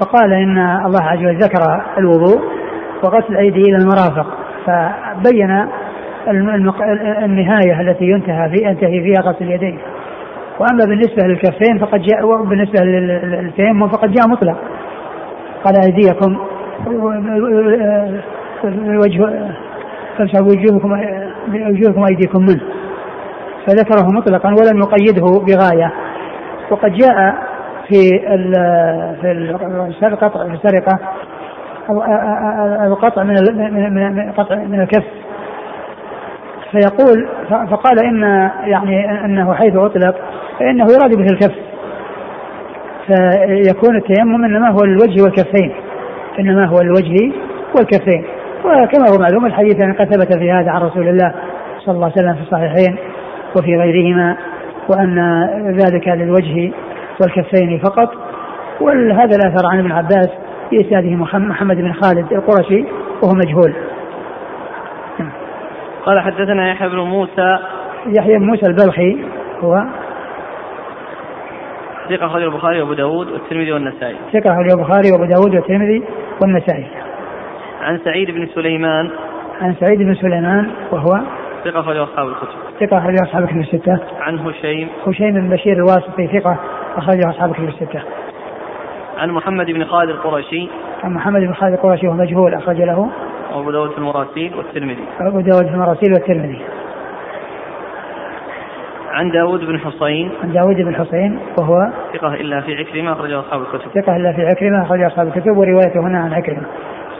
فقال 0.00 0.32
إن 0.32 0.58
الله 0.58 1.02
عز 1.02 1.18
وجل 1.18 1.38
ذكر 1.38 1.82
الوضوء 1.98 2.40
وغسل 3.04 3.32
الأيدي 3.32 3.60
إلى 3.60 3.76
المرافق. 3.76 4.39
فبين 4.66 5.66
النهاية 7.24 7.80
التي 7.80 8.04
ينتهى 8.04 8.50
في 8.50 8.64
ينتهي 8.64 9.02
فيها 9.02 9.22
غسل 9.22 9.44
اليدين. 9.44 9.78
وأما 10.58 10.84
بالنسبة 10.86 11.26
للكفين 11.26 11.78
فقد 11.78 12.00
جاء 12.02 12.26
وبالنسبة 12.26 12.84
للتيمم 12.84 13.88
فقد 13.88 14.12
جاء 14.12 14.28
مطلق. 14.28 14.56
قال 15.64 15.74
أيديكم 15.86 16.36
الوجه 18.64 19.50
فامسحوا 20.18 20.46
بوجوهكم 20.46 21.00
بوجوهكم 21.48 22.00
وايديكم 22.00 22.40
منه. 22.40 22.60
فذكره 23.66 24.06
مطلقا 24.10 24.48
ولم 24.48 24.78
يقيده 24.78 25.26
بغاية. 25.26 25.92
وقد 26.70 26.92
جاء 26.92 27.34
في 27.88 28.18
في 29.20 29.32
السرقة 30.52 30.98
القطع 32.86 33.22
من 33.22 33.34
من 33.94 34.32
قطع 34.32 34.56
من 34.56 34.80
الكف. 34.80 35.04
فيقول 36.70 37.28
فقال 37.48 38.04
إن 38.04 38.22
يعني 38.64 39.24
أنه 39.24 39.54
حيث 39.54 39.76
أطلق 39.76 40.14
فإنه 40.58 40.84
يراد 40.84 41.16
به 41.16 41.26
الكف. 41.32 41.54
فيكون 43.06 43.96
التيمم 43.96 44.44
إنما 44.44 44.70
هو 44.70 44.78
الوجه 44.84 45.22
والكفين. 45.22 45.72
إنما 46.38 46.66
هو 46.66 46.80
الوجه 46.80 47.32
والكفين. 47.76 48.24
وكما 48.64 49.04
هو 49.12 49.18
معلوم 49.20 49.46
الحديث 49.46 49.80
يعني 49.80 49.92
قد 49.92 50.14
ثبت 50.14 50.38
في 50.38 50.52
هذا 50.52 50.70
عن 50.70 50.82
رسول 50.82 51.08
الله 51.08 51.34
صلى 51.78 51.94
الله 51.94 52.12
عليه 52.16 52.28
وسلم 52.28 52.34
في 52.34 52.40
الصحيحين 52.40 52.96
وفي 53.56 53.76
غيرهما 53.76 54.36
وأن 54.88 55.44
ذلك 55.66 56.08
للوجه 56.08 56.72
والكفين 57.20 57.78
فقط. 57.78 58.12
وهذا 58.80 59.36
الأثر 59.36 59.66
عن 59.72 59.78
ابن 59.78 59.92
عباس. 59.92 60.28
بإسناده 60.70 61.10
محمد 61.38 61.76
بن 61.76 61.92
خالد 61.92 62.32
القرشي 62.32 62.84
وهو 63.22 63.34
مجهول. 63.34 63.74
قال 66.06 66.20
حدثنا 66.20 66.70
يحيى 66.70 66.88
بن 66.88 66.98
موسى. 66.98 67.58
يحيى 68.06 68.38
بن 68.38 68.46
موسى 68.46 68.66
البلخي 68.66 69.24
هو 69.60 69.84
ثقة 72.08 72.26
أخرجه 72.26 72.44
البخاري 72.44 72.80
وأبو 72.80 72.92
داود 72.92 73.30
والترمذي 73.30 73.72
والنسائي. 73.72 74.16
ثقة 74.32 74.52
أخرجه 74.52 74.74
البخاري 74.74 75.12
وأبو 75.12 75.24
داود 75.24 75.54
والترمذي 75.54 76.02
والنسائي. 76.42 76.86
عن 77.82 77.98
سعيد 78.04 78.30
بن 78.30 78.46
سليمان. 78.54 79.10
عن 79.60 79.74
سعيد 79.74 79.98
بن 79.98 80.14
سليمان 80.14 80.70
وهو 80.92 81.20
ثقة 81.64 81.80
أخرجه 81.80 82.04
أصحاب 82.04 82.28
الكتب. 82.28 82.86
ثقة 82.86 82.98
أخرجه 82.98 83.22
أصحاب 83.22 83.42
الكتب 83.42 83.60
الستة. 83.60 83.98
عن 84.20 84.38
هشيم. 84.38 84.88
هشيم 85.06 85.34
بن 85.34 85.48
بشير 85.48 85.72
الواسطي 85.72 86.40
ثقة 86.40 86.56
أخرجه 86.96 87.30
أصحاب 87.30 87.50
الكتب 87.50 87.68
الستة. 87.68 88.02
عن 89.18 89.30
محمد 89.30 89.66
بن 89.66 89.84
خالد 89.84 90.10
القرشي 90.10 90.68
عن 91.04 91.14
محمد 91.14 91.40
بن 91.40 91.52
خالد 91.52 91.72
القرشي 91.72 92.08
وهو 92.08 92.16
مجهول 92.16 92.54
أخرج 92.54 92.76
له 92.76 93.10
وأبو 93.54 93.70
داود 93.70 93.90
في 93.90 93.98
المراسيل 93.98 94.54
والترمذي. 94.54 95.04
أبو 95.20 95.40
داود 95.40 95.66
في 95.66 95.74
المراسيل 95.74 96.12
والترمذي. 96.12 96.62
عن 99.10 99.30
داود 99.30 99.64
بن 99.64 99.78
حصين 99.78 100.30
عن 100.42 100.52
داود 100.52 100.76
بن 100.76 100.94
حسين 100.94 101.38
وهو 101.58 101.90
ثقة 102.12 102.34
إلا 102.34 102.60
في 102.60 102.76
عكرمة 102.76 103.12
أخرجه 103.12 103.40
أصحاب 103.40 103.60
الكتب. 103.60 104.02
ثقة 104.02 104.16
إلا 104.16 104.32
في 104.32 104.46
عكرمة 104.46 104.82
أخرجه 104.82 105.06
أصحاب 105.06 105.26
الكتب 105.26 105.56
وروايته 105.56 106.00
هنا 106.00 106.18
عن 106.18 106.32
عكرمة. 106.32 106.66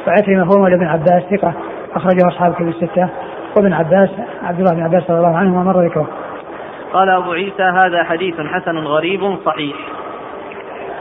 وعكرمة 0.07 0.43
هو 0.43 0.59
مولى 0.59 0.77
بن 0.77 0.87
عباس 0.87 1.23
ثقة 1.31 1.55
أخرجه 1.95 2.29
أصحاب 2.29 2.51
الكتب 2.51 2.69
الستة. 2.69 3.09
وابن 3.57 3.73
عباس 3.73 4.11
عبد 4.43 4.59
الله 4.59 4.75
بن 4.75 4.83
عباس 4.83 5.11
رضي 5.11 5.19
الله 5.19 5.37
عنه 5.37 5.61
ومر 5.61 5.85
ذكره. 5.85 6.09
قال 6.93 7.09
أبو 7.09 7.33
عيسى 7.33 7.63
هذا 7.63 8.05
حديث 8.05 8.35
حسن 8.41 8.79
غريب 8.79 9.37
صحيح. 9.45 9.77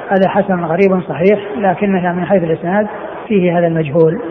هذا 0.10 0.30
حسن 0.30 0.66
غريب 0.66 1.02
صحيح 1.02 1.40
لكنه 1.58 2.14
من 2.14 2.26
حيث 2.26 2.44
الإسناد 2.44 2.88
فيه 3.28 3.60
هذا 3.60 3.68
المجهول. 3.68 4.22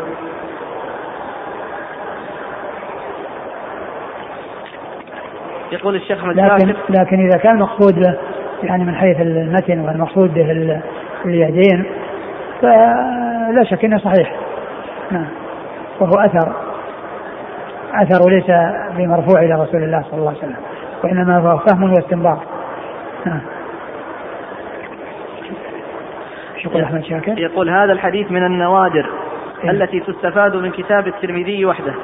يقول 5.72 5.97
الشيخ 5.97 6.24
لكن 6.24 6.74
لكن 6.89 7.26
إذا 7.26 7.39
كان 7.39 7.59
مقصود 7.59 7.99
له 7.99 8.18
يعني 8.62 8.85
من 8.85 8.95
حيث 8.95 9.20
المتن 9.20 9.81
والمقصود 9.81 10.35
به 10.35 10.51
اليدين 11.24 11.85
فلا 12.62 13.64
شك 13.64 13.85
إنه 13.85 13.99
صحيح. 13.99 14.37
نعم. 15.11 15.29
وهو 16.01 16.12
أثر. 16.18 16.53
أثر 17.95 18.26
وليس 18.26 18.47
بمرفوع 18.97 19.41
إلى 19.41 19.55
رسول 19.55 19.83
الله 19.83 20.03
صلى 20.11 20.18
الله 20.18 20.29
عليه 20.29 20.39
وسلم 20.39 20.57
وإنما 21.05 21.39
هو 21.39 21.59
فهم 21.59 21.93
واستنباط. 21.93 22.39
نعم. 23.26 23.41
يقول 26.65 26.83
أحمد 26.83 27.05
شاكر. 27.05 27.39
يقول 27.39 27.71
هذا 27.71 27.93
الحديث 27.93 28.31
من 28.31 28.47
النوادر 28.47 29.07
إيه؟ 29.65 29.71
التي 29.71 30.01
تستفاد 30.01 30.57
من 30.57 30.71
كتاب 30.71 31.07
الترمذي 31.07 31.65
وحده. 31.65 31.95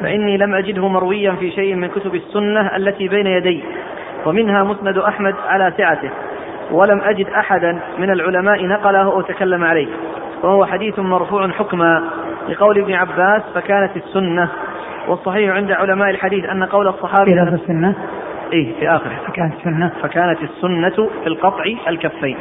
فإني 0.00 0.36
لم 0.36 0.54
أجده 0.54 0.88
مرويا 0.88 1.32
في 1.32 1.50
شيء 1.50 1.74
من 1.74 1.88
كتب 1.88 2.14
السنة 2.14 2.76
التي 2.76 3.08
بين 3.08 3.26
يدي 3.26 3.64
ومنها 4.26 4.64
مسند 4.64 4.98
أحمد 4.98 5.34
على 5.48 5.72
سعته. 5.76 6.10
ولم 6.70 7.00
أجد 7.00 7.26
أحدا 7.26 7.78
من 7.98 8.10
العلماء 8.10 8.66
نقله 8.66 9.02
أو 9.02 9.20
تكلم 9.20 9.64
عليه. 9.64 9.88
وهو 10.42 10.64
حديث 10.64 10.98
مرفوع 10.98 11.48
حكما 11.48 12.02
لقول 12.48 12.78
ابن 12.78 12.92
عباس 12.92 13.42
فكانت 13.54 13.96
السنة 13.96 14.48
والصحيح 15.08 15.54
عند 15.54 15.72
علماء 15.72 16.10
الحديث 16.10 16.44
أن 16.44 16.64
قول 16.64 16.88
الصحابي 16.88 17.34
في 17.34 17.54
السنة. 17.54 17.94
إيه 18.52 18.74
في 18.80 18.88
آخره. 18.88 19.16
فكانت 19.26 19.54
السنة. 19.58 19.92
فكانت 20.02 20.42
السنة 20.42 21.08
في 21.22 21.26
القطع 21.26 21.64
الكفين. 21.88 22.36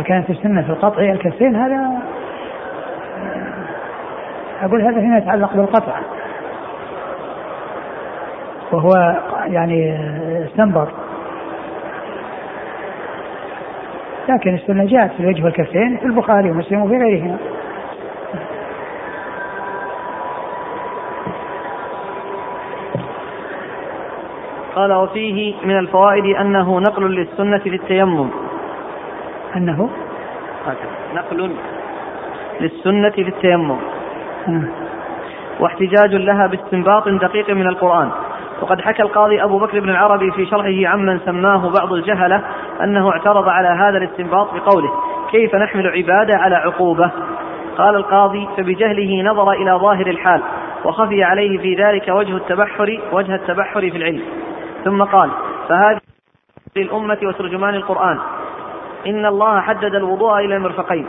فكانت 0.00 0.30
السنة 0.30 0.62
في 0.62 0.70
القطع 0.70 1.02
الكفين 1.02 1.56
هذا 1.56 2.02
أقول 4.62 4.82
هذا 4.82 5.00
فيما 5.00 5.18
يتعلق 5.18 5.56
بالقطع. 5.56 6.00
وهو 8.72 9.16
يعني 9.46 9.98
استنبط. 10.44 10.88
لكن 14.28 14.54
السنة 14.54 14.84
جاءت 14.84 15.12
في 15.12 15.20
الوجه 15.20 15.44
والكفين 15.44 15.96
في 15.96 16.06
البخاري 16.06 16.50
ومسلم 16.50 16.82
وفي 16.82 16.96
غيرهما. 16.98 17.36
قال 24.74 24.92
وفيه 24.92 25.54
من 25.64 25.78
الفوائد 25.78 26.36
أنه 26.36 26.80
نقل 26.80 27.14
للسنة 27.14 27.58
في 27.58 27.68
التيمم. 27.68 28.30
أنه 29.56 29.90
نقل 31.14 31.56
للسنة 32.60 33.10
في 33.10 33.28
التيمم. 33.28 33.70
آه. 34.48 34.62
واحتجاج 35.60 36.14
لها 36.14 36.46
باستنباط 36.46 37.08
دقيق 37.08 37.50
من 37.50 37.66
القرآن. 37.66 38.10
وقد 38.62 38.80
حكى 38.80 39.02
القاضي 39.02 39.42
أبو 39.42 39.58
بكر 39.58 39.80
بن 39.80 39.88
العربي 39.88 40.30
في 40.30 40.46
شرحه 40.46 40.92
عمن 40.92 41.20
سماه 41.24 41.70
بعض 41.70 41.92
الجهلة 41.92 42.42
أنه 42.82 43.10
اعترض 43.10 43.48
على 43.48 43.68
هذا 43.68 43.98
الاستنباط 43.98 44.54
بقوله 44.54 44.90
كيف 45.30 45.54
نحمل 45.54 45.88
عبادة 45.88 46.36
على 46.36 46.54
عقوبة؟ 46.54 47.10
قال 47.78 47.96
القاضي 47.96 48.48
فبجهله 48.56 49.22
نظر 49.22 49.52
إلى 49.52 49.72
ظاهر 49.72 50.06
الحال 50.06 50.42
وخفي 50.84 51.24
عليه 51.24 51.58
في 51.58 51.74
ذلك 51.74 52.08
وجه 52.08 52.36
التبحر 52.36 53.00
وجه 53.12 53.34
التبحر 53.34 53.80
في 53.80 53.96
العلم. 53.96 54.22
ثم 54.84 55.02
قال 55.02 55.30
فهذه 55.68 56.00
للأمة 56.76 57.18
وترجمان 57.22 57.74
القرآن. 57.74 58.18
إن 59.06 59.26
الله 59.26 59.60
حدد 59.60 59.94
الوضوء 59.94 60.38
إلى 60.38 60.56
المرفقين 60.56 61.06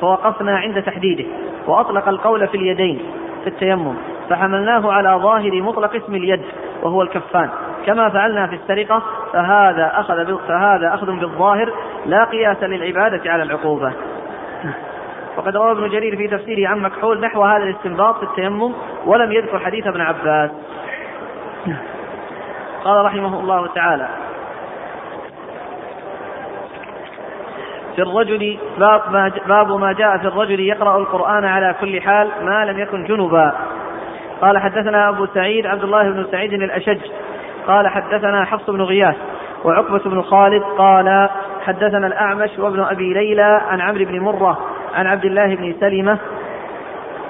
فوقفنا 0.00 0.58
عند 0.58 0.82
تحديده 0.82 1.24
وأطلق 1.66 2.08
القول 2.08 2.48
في 2.48 2.56
اليدين 2.56 3.02
في 3.42 3.46
التيمم 3.46 3.94
فحملناه 4.30 4.92
على 4.92 5.08
ظاهر 5.22 5.62
مطلق 5.62 5.94
اسم 5.94 6.14
اليد 6.14 6.42
وهو 6.82 7.02
الكفان. 7.02 7.48
كما 7.86 8.08
فعلنا 8.08 8.46
في 8.46 8.54
السرقة 8.54 9.02
فهذا 9.32 9.92
أخذ 9.94 10.38
فهذا 10.48 10.94
أخذ 10.94 11.06
بالظاهر 11.06 11.72
لا 12.06 12.24
قياس 12.24 12.62
للعبادة 12.62 13.32
على 13.32 13.42
العقوبة. 13.42 13.92
وقد 15.36 15.56
روى 15.56 15.72
ابن 15.72 15.88
جرير 15.88 16.16
في 16.16 16.28
تفسيره 16.28 16.68
عن 16.68 16.80
مكحول 16.80 17.20
نحو 17.20 17.42
هذا 17.42 17.64
الاستنباط 17.64 18.16
في 18.16 18.22
التيمم 18.22 18.72
ولم 19.06 19.32
يذكر 19.32 19.58
حديث 19.58 19.86
ابن 19.86 20.00
عباس. 20.00 20.50
قال 22.84 23.04
رحمه 23.04 23.40
الله 23.40 23.66
تعالى 23.66 24.08
في 27.96 28.02
الرجل 28.02 28.58
باب 29.46 29.80
ما, 29.80 29.92
جاء 29.92 30.18
في 30.18 30.26
الرجل 30.26 30.60
يقرأ 30.60 30.98
القرآن 30.98 31.44
على 31.44 31.74
كل 31.80 32.00
حال 32.00 32.28
ما 32.42 32.64
لم 32.64 32.78
يكن 32.78 33.04
جنبا. 33.04 33.52
قال 34.40 34.58
حدثنا 34.58 35.08
أبو 35.08 35.26
سعيد 35.26 35.66
عبد 35.66 35.82
الله 35.82 36.10
بن 36.10 36.26
سعيد 36.30 36.52
الأشج. 36.52 37.00
قال 37.66 37.88
حدثنا 37.88 38.44
حفص 38.44 38.70
بن 38.70 38.82
غياث 38.82 39.16
وعقبة 39.64 40.00
بن 40.04 40.22
خالد. 40.22 40.62
قال 40.62 41.28
حدثنا 41.66 42.06
الأعمش 42.06 42.58
وابن 42.58 42.80
أبي 42.80 43.14
ليلى 43.14 43.60
عن 43.68 43.80
عمرو 43.80 44.04
بن 44.04 44.20
مرة 44.20 44.58
عن 44.94 45.06
عبد 45.06 45.24
الله 45.24 45.54
بن 45.54 45.74
سلمة 45.80 46.18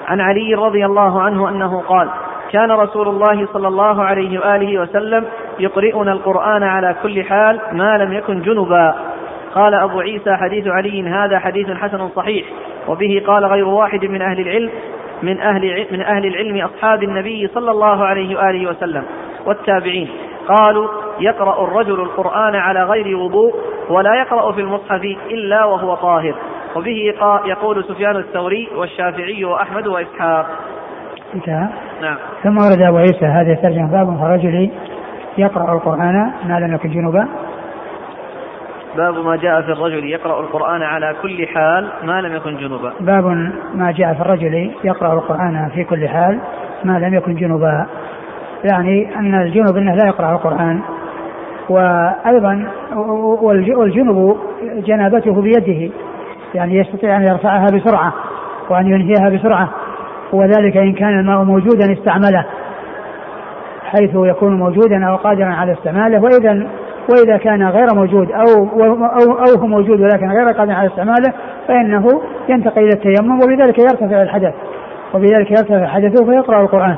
عن 0.07 0.21
علي 0.21 0.53
رضي 0.53 0.85
الله 0.85 1.21
عنه 1.21 1.49
أنه 1.49 1.81
قال 1.87 2.09
كان 2.51 2.71
رسول 2.71 3.07
الله 3.07 3.47
صلى 3.53 3.67
الله 3.67 4.03
عليه 4.03 4.39
وآله 4.39 4.81
وسلم 4.81 5.25
يقرئنا 5.59 6.11
القرآن 6.11 6.63
على 6.63 6.95
كل 7.03 7.23
حال 7.23 7.59
ما 7.71 7.97
لم 7.97 8.13
يكن 8.13 8.41
جنبا. 8.41 8.95
قال 9.55 9.73
أبو 9.73 9.99
عيسى 9.99 10.35
حديث 10.35 10.67
علي 10.67 11.09
هذا 11.09 11.39
حديث 11.39 11.71
حسن 11.71 12.09
صحيح 12.09 12.45
وبه 12.87 13.23
قال 13.27 13.45
غير 13.45 13.67
واحد 13.67 14.05
من 14.05 14.21
أهل 14.21 14.39
العلم 14.39 14.69
من 15.23 15.41
أهل 15.41 15.85
من 15.91 16.01
أهل 16.01 16.25
العلم 16.25 16.65
أصحاب 16.65 17.03
النبي 17.03 17.47
صلى 17.47 17.71
الله 17.71 18.05
عليه 18.05 18.37
وآله 18.37 18.69
وسلم 18.69 19.03
والتابعين. 19.45 20.09
قالوا 20.47 20.87
يقرأ 21.19 21.63
الرجل 21.63 22.01
القرآن 22.01 22.55
على 22.55 22.83
غير 22.83 23.17
وضوء 23.17 23.53
ولا 23.89 24.15
يقرأ 24.15 24.51
في 24.51 24.61
المصحف 24.61 25.01
إلا 25.31 25.65
وهو 25.65 25.95
طاهر. 25.95 26.35
وبه 26.75 27.13
يقول 27.45 27.83
سفيان 27.83 28.15
الثوري 28.15 28.69
والشافعي 28.75 29.45
وأحمد 29.45 29.87
وإسحاق. 29.87 30.45
انتهى؟ 31.35 31.67
نعم. 32.01 32.17
ثم 32.43 32.57
ورد 32.57 32.81
أبو 32.81 32.97
عيسى 32.97 33.25
هذه 33.25 33.51
الترجمة 33.51 33.91
باب 33.91 34.09
الرجل 34.23 34.69
يقرأ 35.37 35.73
القرآن 35.73 36.31
ما 36.47 36.59
لم 36.59 36.75
يكن 36.75 36.89
جنوبا 36.89 37.27
باب 38.97 39.25
ما 39.25 39.35
جاء 39.35 39.61
في 39.61 39.71
الرجل 39.71 40.03
يقرأ 40.03 40.39
القرآن 40.39 40.81
على 40.81 41.15
كل 41.21 41.47
حال 41.47 41.89
ما 42.03 42.21
لم 42.21 42.35
يكن 42.35 42.57
جنبا. 42.57 42.93
باب 42.99 43.25
ما 43.73 43.91
جاء 43.91 44.13
في 44.13 44.21
الرجل 44.21 44.71
يقرأ 44.83 45.13
القرآن 45.13 45.69
في 45.73 45.83
كل 45.83 46.07
حال 46.07 46.39
ما 46.83 46.99
لم 46.99 47.13
يكن 47.13 47.35
جنبا. 47.35 47.85
يعني 48.71 49.15
أن 49.15 49.41
الجنب 49.41 49.77
أنه 49.77 49.95
لا 49.95 50.07
يقرأ 50.07 50.31
القرآن. 50.31 50.81
وأيضا 51.69 52.67
والجنب 53.75 54.37
جنابته 54.65 55.41
بيده. 55.41 55.93
يعني 56.53 56.75
يستطيع 56.75 57.17
أن 57.17 57.23
يرفعها 57.23 57.65
بسرعة 57.65 58.13
وأن 58.69 58.87
ينهيها 58.87 59.29
بسرعة. 59.29 59.69
وذلك 60.33 60.77
إن 60.77 60.93
كان 60.93 61.19
الماء 61.19 61.43
موجودا 61.43 61.93
استعمله 61.93 62.45
بحيث 63.83 64.11
يكون 64.15 64.59
موجودا 64.59 65.05
أو 65.05 65.15
قادرا 65.15 65.53
على 65.53 65.71
استعماله. 65.71 66.21
وإذا 66.21 66.67
وإذا 67.09 67.37
كان 67.37 67.67
غير 67.67 67.87
موجود 67.95 68.31
أو 68.31 68.67
أو 68.83 69.31
أو 69.31 69.59
هو 69.61 69.67
موجود 69.67 70.01
ولكن 70.01 70.29
غير 70.29 70.47
قادر 70.57 70.71
على 70.71 70.87
استعماله 70.87 71.33
فإنه 71.67 72.21
ينتقل 72.49 72.81
إلى 72.81 72.93
التيمم 72.93 73.39
وبذلك 73.39 73.79
يرتفع 73.79 74.21
الحدث. 74.21 74.53
وبذلك 75.13 75.51
يرتفع 75.51 75.85
حدثه 75.85 76.25
فيقرأ 76.25 76.61
القرآن. 76.61 76.95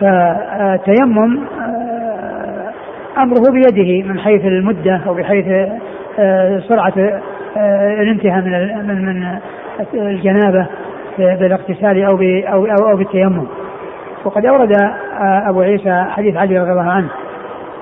فالتيمم 0.00 1.38
آه، 1.60 2.72
أمره 3.18 3.50
بيده 3.50 4.08
من 4.08 4.18
حيث 4.18 4.44
المدة 4.44 5.00
أو 5.06 5.14
بحيث 5.14 5.68
آه، 6.18 6.60
سرعة 6.68 6.92
آه، 7.56 8.02
الانتهاء 8.02 8.42
من 8.42 9.04
من 9.04 9.38
الجنابة 9.94 10.66
بالاغتسال 11.18 12.04
أو 12.04 12.18
أو, 12.52 12.66
أو 12.90 12.96
بالتيمم. 12.96 13.46
وقد 14.24 14.46
أورد 14.46 14.72
أبو 15.20 15.60
عيسى 15.60 16.04
حديث 16.10 16.36
علي 16.36 16.58
رضي 16.58 16.70
الله 16.70 16.90
عنه. 16.90 17.08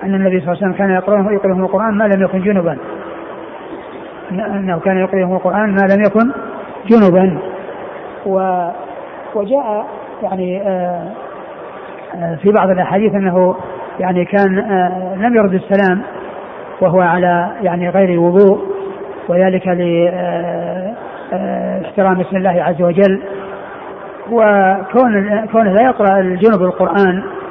أن 0.02 0.14
النبي 0.14 0.40
صلى 0.40 0.52
الله 0.52 0.62
عليه 0.62 0.66
وسلم 0.66 0.72
كان 0.72 0.90
يقرأه 0.90 1.32
يقرأهم 1.32 1.64
القرآن 1.64 1.94
ما 1.94 2.04
لم 2.04 2.22
يكن 2.22 2.40
جنبا. 2.40 2.78
أنه 4.30 4.80
كان 4.80 4.98
يقرأهم 4.98 5.34
القرآن 5.34 5.70
ما 5.70 5.94
لم 5.94 6.02
يكن 6.06 6.32
جنبا. 6.86 7.38
و 8.26 8.68
وجاء 9.34 9.86
يعني 10.22 10.62
آه، 10.62 11.10
آه، 12.14 12.34
في 12.42 12.52
بعض 12.52 12.70
الأحاديث 12.70 13.14
أنه 13.14 13.56
يعني 14.00 14.24
كان 14.24 14.58
آه، 14.58 15.14
لم 15.16 15.36
يرد 15.36 15.54
السلام 15.54 16.02
وهو 16.80 17.00
على 17.00 17.50
يعني 17.62 17.88
غير 17.88 18.20
وضوء 18.20 18.60
وذلك 19.28 19.66
لاحترام 21.32 22.20
اسم 22.20 22.36
الله 22.36 22.62
عز 22.62 22.82
وجل. 22.82 23.22
وكون 24.30 25.46
كونه 25.52 25.72
لا 25.72 25.82
يقرأ 25.82 26.20
الجنب 26.20 26.62
القرآن 26.62 27.18
آه، 27.18 27.41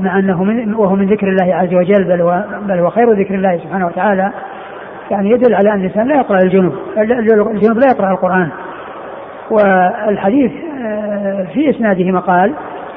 مع 0.00 0.18
أنه 0.18 0.44
من 0.44 0.74
وهو 0.74 0.96
من 0.96 1.06
ذكر 1.06 1.28
الله 1.28 1.54
عز 1.54 1.74
وجل 1.74 2.04
بل 2.04 2.20
هو 2.20 2.44
بل 2.62 2.78
هو 2.78 2.90
خير 2.90 3.12
ذكر 3.12 3.34
الله 3.34 3.58
سبحانه 3.58 3.86
وتعالى. 3.86 4.32
يعني 5.10 5.30
يدل 5.30 5.54
على 5.54 5.72
أن 5.72 5.80
الإنسان 5.80 6.08
لا 6.08 6.16
يقرأ 6.16 6.38
الجنوب 6.42 6.72
الجنوب 6.98 7.78
لا 7.78 7.86
يقرأ 7.90 8.10
القرآن. 8.10 8.48
والحديث 9.50 10.52
آه، 10.82 11.46
في 11.54 11.70
إسناده 11.70 12.10
مقال 12.10 12.52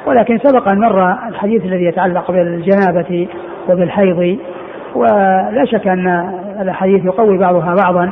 ولكن 0.06 0.38
سبق 0.38 0.72
أن 0.72 0.80
مر 0.80 1.18
الحديث 1.30 1.66
الذي 1.66 1.84
يتعلق 1.84 2.32
بالجنابة 2.32 3.28
وبالحيض. 3.70 4.38
ولا 4.96 5.66
شك 5.66 5.88
أن 5.88 6.32
الاحاديث 6.62 7.06
يقوي 7.06 7.38
بعضها 7.38 7.76
بعضا. 7.76 8.12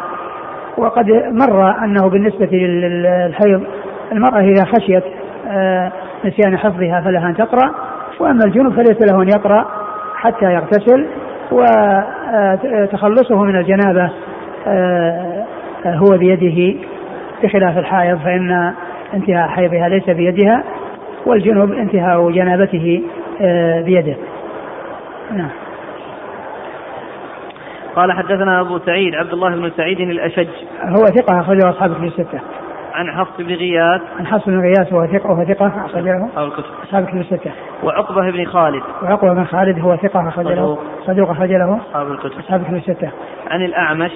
وقد 0.78 1.05
مر 1.32 1.84
أنه 1.84 2.10
بالنسبة 2.10 2.57
للحيض 2.57 3.64
المرأة 4.12 4.39
إذا 4.39 4.66
خشيت 4.66 5.03
آه، 5.47 5.91
نسيان 6.26 6.57
حفظها 6.57 7.01
فلها 7.01 7.30
أن 7.30 7.36
تقرأ. 7.36 7.89
وأما 8.20 8.46
الجنوب 8.46 8.74
فليس 8.74 9.02
له 9.12 9.22
أن 9.22 9.30
يقرأ 9.30 9.66
حتى 10.16 10.46
يغتسل 10.46 11.08
وتخلصه 11.52 13.44
من 13.44 13.56
الجنابة 13.56 14.12
آه، 14.68 15.46
هو 15.86 16.18
بيده 16.18 16.80
بخلاف 17.44 17.78
الحائض 17.78 18.20
فإن 18.20 18.74
انتهاء 19.14 19.48
حيضها 19.48 19.90
ليس 19.90 20.10
بيدها 20.10 20.64
والجنوب 21.26 21.72
انتهاء 21.72 22.32
جنابته 22.32 23.04
آه، 23.42 23.82
بيده. 23.82 24.16
نعم. 25.32 25.50
قال 27.96 28.12
حدثنا 28.12 28.62
أبو 28.62 28.80
سعيد 28.80 29.16
عبد 29.16 29.34
الله 29.34 29.50
بن 29.50 29.72
سعيد 29.78 30.00
الأشج. 30.00 30.48
هو 30.84 31.06
ثقة 31.06 31.40
أخرجه 31.40 31.70
أصحاب 31.70 31.94
في 31.94 32.06
الستة. 32.06 32.40
عن 32.94 33.12
حفص 33.12 33.38
بن 33.38 33.54
غياث. 33.56 34.02
عن 34.20 34.28
حفص 34.28 34.46
بن 34.46 34.60
غياث 34.60 34.94
وهو 34.94 35.08
ثقة 35.08 35.32
وهو 35.32 35.46
ثقة 35.46 35.68
أخرج 35.86 36.04
له. 36.04 36.28
أصحاب 36.28 36.48
الكتب. 36.48 36.64
أصحاب 36.84 37.04
الكتب 37.04 37.18
الستة. 37.18 37.52
وعقبة 37.84 38.32
بن 38.32 38.46
خالد. 38.46 38.84
وعقبة 39.04 39.34
بن 39.34 39.46
خالد 39.46 39.80
هو 39.80 39.96
ثقة 39.96 40.28
أخرج 40.28 40.46
له. 40.46 40.78
صدوق. 41.06 41.30
أخرج 41.30 41.52
له. 41.52 41.80
أصحاب 41.90 42.12
الكتب. 42.12 42.40
أصحاب 42.40 42.62
الكتب 42.62 42.76
الستة. 42.76 43.12
عن 43.52 43.62
الأعمش. 43.62 44.12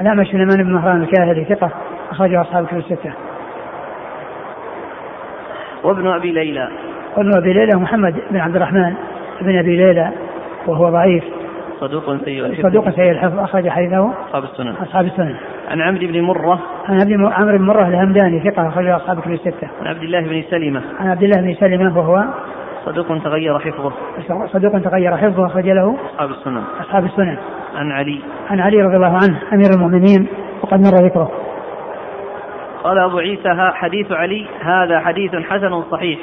الأعمش 0.00 0.26
سليمان 0.26 0.62
بن 0.62 0.72
مهران 0.72 1.02
الكاهلي 1.02 1.44
ثقة 1.44 1.70
أخرجه 2.10 2.40
أصحاب 2.40 2.64
الكتب 2.64 2.78
الستة. 2.78 3.12
وابن 5.84 6.06
أبي 6.06 6.32
ليلى. 6.32 6.68
وابن 7.16 7.36
أبي 7.36 7.52
ليلى 7.52 7.80
محمد 7.80 8.14
بن 8.30 8.36
عبد 8.36 8.56
الرحمن 8.56 8.94
بن 9.40 9.58
أبي 9.58 9.76
ليلى 9.76 10.12
وهو 10.66 10.88
ضعيف. 10.90 11.24
صدوق 11.80 12.24
سيء 12.24 12.46
الحفظ. 12.46 12.66
صدوق 12.66 12.90
سيء 12.90 13.10
الحفظ. 13.10 13.38
أخرج 13.38 13.68
حديثه. 13.68 14.10
أصحاب 14.26 14.44
السنن. 14.44 14.74
أصحاب 14.82 15.04
السنن. 15.04 15.36
عن 15.68 15.80
عمرو 15.80 16.06
بن 16.06 16.20
مرة. 16.20 16.60
عن 16.88 17.12
عمرو 17.32 17.58
بن 17.58 17.64
مرة 17.64 17.88
الهمداني 17.88 18.50
ثقة 18.50 18.68
أخرج 18.68 18.86
أصحاب 18.86 19.20
كتب 19.20 19.32
الستة. 19.32 19.68
عن 19.80 19.86
عبد 19.86 20.02
الله 20.02 20.20
بن 20.20 20.42
سلمة. 20.50 20.82
عن 21.00 21.10
عبد 21.10 21.22
الله 21.22 21.40
بن 21.42 21.54
سلمة 21.54 21.98
وهو 21.98 22.24
صدوق 22.84 23.06
تغير 23.24 23.58
حفظه. 23.58 23.92
صدوق 24.46 24.78
تغير 24.78 25.16
حفظه 25.16 25.46
أخرج 25.46 25.68
له 25.68 25.96
أصحاب 26.14 26.30
السنن. 26.30 26.62
أصحاب 26.80 27.04
السنن. 27.04 27.36
عن 27.76 27.92
علي. 27.92 28.20
عن 28.50 28.60
علي 28.60 28.82
رضي 28.82 28.96
الله 28.96 29.14
عنه 29.14 29.38
أمير 29.52 29.70
المؤمنين 29.76 30.26
وقد 30.62 30.80
مر 30.80 31.06
ذكره. 31.06 31.30
قال 32.84 32.98
أبو 32.98 33.18
عيسى 33.18 33.70
حديث 33.72 34.12
علي 34.12 34.46
هذا 34.60 35.00
حديث 35.00 35.34
حسن 35.34 35.82
صحيح. 35.82 36.18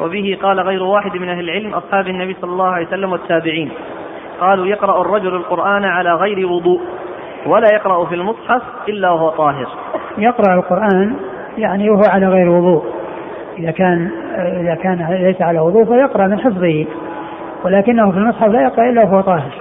وبه 0.00 0.38
قال 0.42 0.60
غير 0.60 0.82
واحد 0.82 1.16
من 1.16 1.28
أهل 1.28 1.40
العلم 1.40 1.74
أصحاب 1.74 2.08
النبي 2.08 2.36
صلى 2.40 2.50
الله 2.50 2.68
عليه 2.68 2.86
وسلم 2.86 3.12
والتابعين. 3.12 3.70
قالوا 4.42 4.66
يقرأ 4.66 5.00
الرجل 5.00 5.34
القرآن 5.36 5.84
على 5.84 6.14
غير 6.14 6.46
وضوء 6.46 6.80
ولا 7.46 7.68
يقرأ 7.72 8.04
في 8.04 8.14
المصحف 8.14 8.62
إلا 8.88 9.10
وهو 9.10 9.30
طاهر. 9.30 9.68
يقرأ 10.18 10.54
القرآن 10.54 11.16
يعني 11.58 11.90
وهو 11.90 12.02
على 12.08 12.26
غير 12.28 12.48
وضوء. 12.48 12.84
إذا 13.58 13.70
كان 13.70 14.10
إذا 14.36 14.74
كان 14.74 15.06
ليس 15.10 15.42
على 15.42 15.60
وضوء 15.60 15.84
فيقرأ 15.84 16.26
من 16.26 16.40
حفظه 16.40 16.86
ولكنه 17.64 18.10
في 18.10 18.18
المصحف 18.18 18.48
لا 18.48 18.62
يقرأ 18.62 18.88
إلا 18.88 19.02
وهو 19.02 19.20
طاهر. 19.20 19.52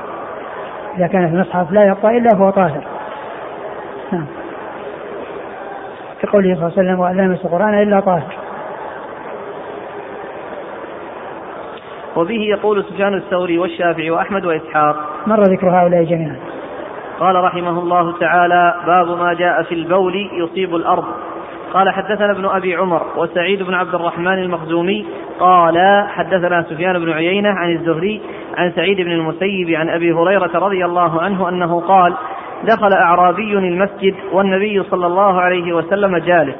إذا 0.98 1.08
كان 1.08 1.28
في 1.28 1.36
المصحف 1.36 1.72
لا 1.72 1.84
يقرأ 1.84 2.12
إلا 2.12 2.30
وهو 2.34 2.50
طاهر. 2.50 2.84
نعم. 4.12 4.26
في 6.22 6.28
قوله 6.28 6.56
صلى 6.56 6.64
الله 6.64 6.74
عليه 6.78 6.94
وسلم 6.94 7.18
لا 7.18 7.24
يمس 7.24 7.46
القرآن 7.46 7.82
إلا 7.82 8.00
طاهر. 8.00 8.41
وبه 12.16 12.40
يقول 12.40 12.84
سفيان 12.84 13.14
الثوري 13.14 13.58
والشافعي 13.58 14.12
وأحمد 14.12 14.46
وإسحاق. 14.46 14.96
مر 15.28 15.42
ذكر 15.42 15.70
هؤلاء 15.70 16.04
جميعا. 16.04 16.36
قال 17.20 17.36
رحمه 17.36 17.80
الله 17.80 18.18
تعالى 18.20 18.76
باب 18.86 19.18
ما 19.18 19.34
جاء 19.34 19.64
في 19.64 19.76
البول 19.76 20.30
يصيب 20.44 20.76
الأرض. 20.76 21.06
قال 21.74 21.90
حدثنا 21.90 22.32
ابن 22.32 22.46
أبي 22.46 22.76
عمر 22.76 23.02
وسعيد 23.18 23.64
بن 23.64 23.74
عبد 23.74 23.96
الرحمن 23.96 24.40
المخزومي. 24.40 25.06
قال 25.40 26.06
حدثنا 26.10 26.64
سفيان 26.64 27.00
بن 27.00 27.12
عيينة 27.12 27.50
عن 27.50 27.72
الزهري 27.72 28.22
عن 28.58 28.72
سعيد 28.72 29.02
بن 29.02 29.12
المسيب 29.12 29.70
عن 29.70 29.90
أبي 29.90 30.14
هريرة 30.14 30.52
رضي 30.56 30.86
الله 30.86 31.22
عنه 31.22 31.50
أنه 31.50 31.82
قال 31.82 32.14
دخل 32.64 32.94
أعرابي 32.94 33.54
المسجد 33.54 34.16
والنبي 34.32 34.84
صلى 34.84 35.08
الله 35.08 35.42
عليه 35.42 35.74
وسلم 35.74 36.18
جالس 36.18 36.56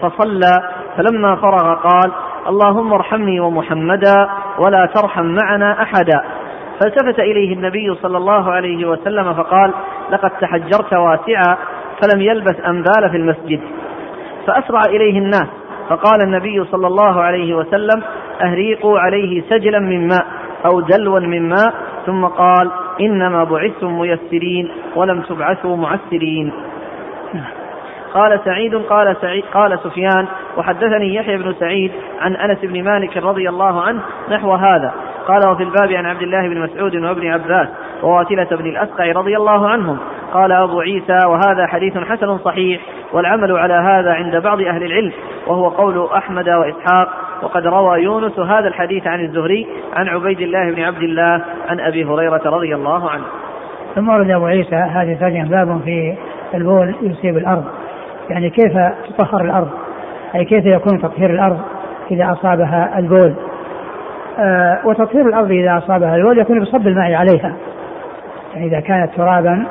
فصلى 0.00 0.62
فلما 0.96 1.36
فرغ 1.36 1.74
قال 1.74 2.12
اللهم 2.48 2.92
ارحمني 2.92 3.40
ومحمدا. 3.40 4.28
ولا 4.58 4.86
ترحم 4.86 5.24
معنا 5.24 5.82
أحدا. 5.82 6.24
فالتفت 6.80 7.20
إليه 7.20 7.54
النبي 7.54 7.94
صلى 7.94 8.16
الله 8.16 8.52
عليه 8.52 8.88
وسلم 8.88 9.34
فقال 9.34 9.74
لقد 10.10 10.30
تحجرت 10.30 10.94
واسعا 10.94 11.56
فلم 12.02 12.22
يلبث 12.22 12.60
أن 12.60 12.82
بال 12.82 13.10
في 13.10 13.16
المسجد. 13.16 13.60
فأسرع 14.46 14.80
إليه 14.88 15.18
الناس 15.18 15.48
فقال 15.88 16.22
النبي 16.22 16.64
صلى 16.64 16.86
الله 16.86 17.22
عليه 17.22 17.54
وسلم 17.54 18.02
أهريقوا 18.42 18.98
عليه 18.98 19.42
سجلا 19.50 19.78
من 19.78 20.08
ماء 20.08 20.26
أو 20.66 20.80
دلوا 20.80 21.20
من 21.20 21.48
ماء. 21.48 21.74
ثم 22.06 22.24
قال 22.24 22.70
إنما 23.00 23.44
بعثتم 23.44 23.98
ميسرين 23.98 24.70
ولم 24.96 25.20
تبعثوا 25.20 25.76
معسرين. 25.76 26.52
قال 28.14 28.40
سعيد 28.44 28.74
قال 28.74 29.16
سعيد 29.20 29.44
قال 29.44 29.78
سفيان 29.78 30.26
وحدثني 30.56 31.14
يحيى 31.14 31.36
بن 31.36 31.54
سعيد 31.54 31.92
عن 32.20 32.36
أنس 32.36 32.58
بن 32.62 32.84
مالك 32.84 33.16
رضي 33.16 33.48
الله 33.48 33.82
عنه 33.82 34.00
نحو 34.30 34.54
هذا. 34.54 34.92
قال 35.26 35.48
وفي 35.48 35.62
الباب 35.62 35.92
عن 35.92 36.06
عبد 36.06 36.22
الله 36.22 36.48
بن 36.48 36.60
مسعود 36.60 36.96
وابن 36.96 37.26
عباس 37.26 37.68
وواتلة 38.02 38.48
بن 38.50 38.66
الأسقع 38.66 39.12
رضي 39.12 39.36
الله 39.36 39.68
عنهم. 39.68 39.98
قال 40.32 40.52
أبو 40.52 40.80
عيسى 40.80 41.18
وهذا 41.26 41.66
حديث 41.66 41.98
حسن 41.98 42.38
صحيح 42.38 42.80
والعمل 43.12 43.52
على 43.52 43.74
هذا 43.74 44.12
عند 44.12 44.36
بعض 44.36 44.60
أهل 44.60 44.82
العلم 44.82 45.12
وهو 45.46 45.68
قول 45.68 46.08
أحمد 46.16 46.48
وإسحاق. 46.48 47.08
وقد 47.42 47.66
روى 47.66 48.02
يونس 48.02 48.38
هذا 48.38 48.68
الحديث 48.68 49.06
عن 49.06 49.20
الزهري 49.20 49.66
عن 49.96 50.08
عبيد 50.08 50.40
الله 50.40 50.70
بن 50.70 50.82
عبد 50.82 51.02
الله 51.02 51.44
عن 51.68 51.80
أبي 51.80 52.04
هريرة 52.04 52.42
رضي 52.44 52.74
الله 52.74 53.10
عنه. 53.10 53.24
ثم 53.94 54.08
ورد 54.08 54.30
أبو 54.30 54.46
عيسى 54.46 54.76
هذه 54.76 55.14
ثانية 55.14 55.44
باب 55.44 55.80
في 55.84 56.16
البول 56.54 56.94
يصيب 57.02 57.36
الأرض. 57.36 57.64
يعني 58.30 58.50
كيف 58.50 58.72
تطهر 59.08 59.44
الأرض؟ 59.44 59.68
أي 60.34 60.44
كيف 60.44 60.66
يكون 60.66 61.02
تطهير 61.02 61.30
الأرض 61.30 61.58
إذا 62.10 62.32
أصابها 62.32 62.98
البول؟ 62.98 63.34
آه 64.38 64.80
وتطهير 64.84 65.28
الأرض 65.28 65.50
إذا 65.50 65.78
أصابها 65.78 66.16
البول 66.16 66.38
يكون 66.38 66.60
بصب 66.60 66.86
الماء 66.86 67.14
عليها. 67.14 67.56
يعني 68.54 68.66
إذا 68.66 68.80
كانت 68.80 69.14
ترابا 69.16 69.66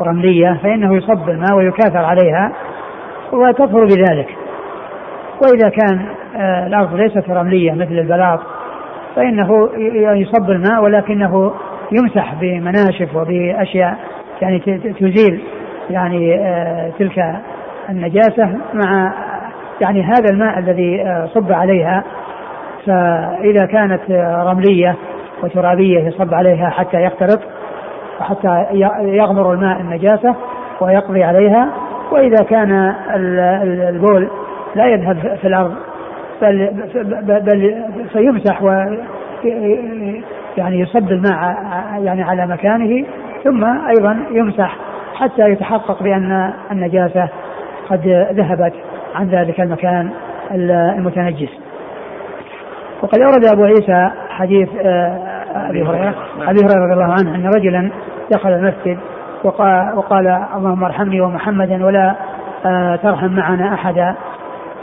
ورملية 0.00 0.58
فإنه 0.62 0.96
يصب 0.96 1.28
الماء 1.28 1.54
ويكاثر 1.56 2.04
عليها 2.04 2.52
وتطهر 3.32 3.84
بذلك. 3.84 4.28
وإذا 5.42 5.68
كان 5.68 6.06
آه 6.36 6.66
الأرض 6.66 6.94
ليست 6.94 7.30
رملية 7.30 7.72
مثل 7.72 7.98
البلاط 7.98 8.40
فإنه 9.16 9.68
يصب 10.16 10.50
الماء 10.50 10.82
ولكنه 10.82 11.52
يمسح 11.92 12.34
بمناشف 12.40 13.16
وبأشياء 13.16 13.96
يعني 14.42 14.58
تزيل 15.00 15.42
يعني 15.90 16.34
آه، 16.34 16.90
تلك 16.98 17.36
النجاسة 17.88 18.58
مع 18.74 19.12
يعني 19.80 20.02
هذا 20.02 20.30
الماء 20.30 20.58
الذي 20.58 21.02
آه، 21.02 21.26
صب 21.26 21.52
عليها 21.52 22.04
فإذا 22.86 23.66
كانت 23.66 24.00
رملية 24.46 24.96
وترابية 25.42 26.00
يصب 26.00 26.34
عليها 26.34 26.70
حتى 26.70 27.02
يختلط 27.02 27.40
وحتى 28.20 28.66
يغمر 29.00 29.52
الماء 29.52 29.80
النجاسة 29.80 30.34
ويقضي 30.80 31.24
عليها 31.24 31.68
وإذا 32.10 32.44
كان 32.44 32.94
البول 33.88 34.30
لا 34.74 34.86
يذهب 34.86 35.36
في 35.40 35.46
الأرض 35.46 35.74
بل, 36.42 36.70
بل 37.22 37.84
فيمسح 38.12 38.62
و 38.62 38.68
يعني 40.56 40.80
يصب 40.80 41.12
الماء 41.12 41.56
يعني 41.98 42.22
على 42.22 42.46
مكانه 42.46 43.06
ثم 43.44 43.64
أيضا 43.64 44.18
يمسح 44.30 44.76
حتى 45.14 45.50
يتحقق 45.50 46.02
بأن 46.02 46.52
النجاسة 46.70 47.28
قد 47.90 48.26
ذهبت 48.32 48.72
عن 49.14 49.28
ذلك 49.28 49.60
المكان 49.60 50.10
المتنجس. 50.98 51.50
وقد 53.02 53.18
أورد 53.20 53.44
أبو 53.52 53.64
عيسى 53.64 54.10
حديث 54.28 54.68
آه، 54.84 55.18
أبي 55.68 55.82
هريرة 55.82 56.14
أبي 56.40 56.58
هريرة 56.58 56.84
رضي 56.84 56.92
الله 56.92 57.12
عنه 57.12 57.34
أن 57.34 57.50
رجلا 57.56 57.90
دخل 58.30 58.52
المسجد 58.52 58.98
وقال, 59.44 59.92
وقال 59.96 60.26
اللهم 60.56 60.84
ارحمني 60.84 61.20
ومحمدا 61.20 61.84
ولا 61.84 62.14
آه، 62.66 62.96
ترحم 62.96 63.30
معنا 63.30 63.74
أحدا. 63.74 64.14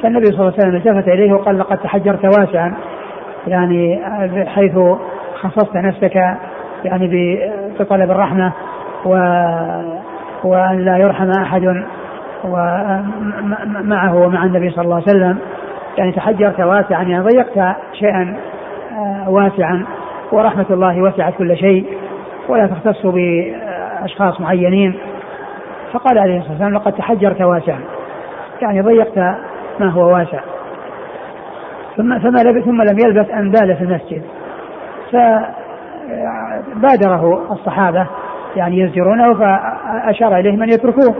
فالنبي 0.03 0.25
صلى 0.25 0.39
الله 0.39 0.53
عليه 0.53 0.57
وسلم 0.57 0.75
التفت 0.75 1.07
إليه 1.07 1.33
وقال 1.33 1.59
لقد 1.59 1.77
تحجرت 1.77 2.25
واسعا 2.25 2.73
يعني 3.47 4.01
حيث 4.45 4.79
خصصت 5.35 5.75
نفسك 5.75 6.15
يعني 6.85 7.39
بطلب 7.79 8.11
الرحمة 8.11 8.51
و 9.05 9.09
وأن 10.43 10.79
لا 10.79 10.97
يرحم 10.97 11.31
أحد. 11.31 11.83
ومعه 12.43 14.15
ومع 14.15 14.45
النبي 14.45 14.69
صلى 14.69 14.85
الله 14.85 14.95
عليه 14.95 15.05
وسلم. 15.05 15.37
يعني 15.97 16.11
تحجرت 16.11 16.59
واسعا 16.59 17.03
يعني 17.03 17.19
ضيقت 17.19 17.75
شيئا 17.93 18.37
آه، 18.91 19.29
واسعا. 19.29 19.85
ورحمة 20.31 20.65
الله 20.69 21.01
وسعت 21.01 21.33
كل 21.37 21.57
شيء. 21.57 21.97
ولا 22.49 22.67
تختص 22.67 23.05
بأشخاص 23.05 24.41
معينين. 24.41 24.93
فقال 25.93 26.19
عليه 26.19 26.37
الصلاة 26.37 26.51
والسلام 26.51 26.73
لقد 26.73 26.93
تحجرت 26.93 27.41
واسعا. 27.41 27.79
يعني 28.61 28.81
ضيقت 28.81 29.17
ما 29.79 29.89
هو 29.89 30.13
واسع. 30.13 30.39
ثم 31.97 32.19
فما 32.19 32.39
لبث 32.39 32.65
ثم 32.65 32.81
لم 32.81 32.99
يلبث 33.05 33.31
أن 33.31 33.51
بال 33.51 33.75
في 33.75 33.83
المسجد. 33.83 34.21
فبادره 36.73 37.51
الصحابة 37.51 38.07
يعني 38.55 38.79
يزجرونه 38.79 39.33
فأشار 39.33 40.35
إليهم 40.39 40.63
أن 40.63 40.69
يتركوه. 40.69 41.15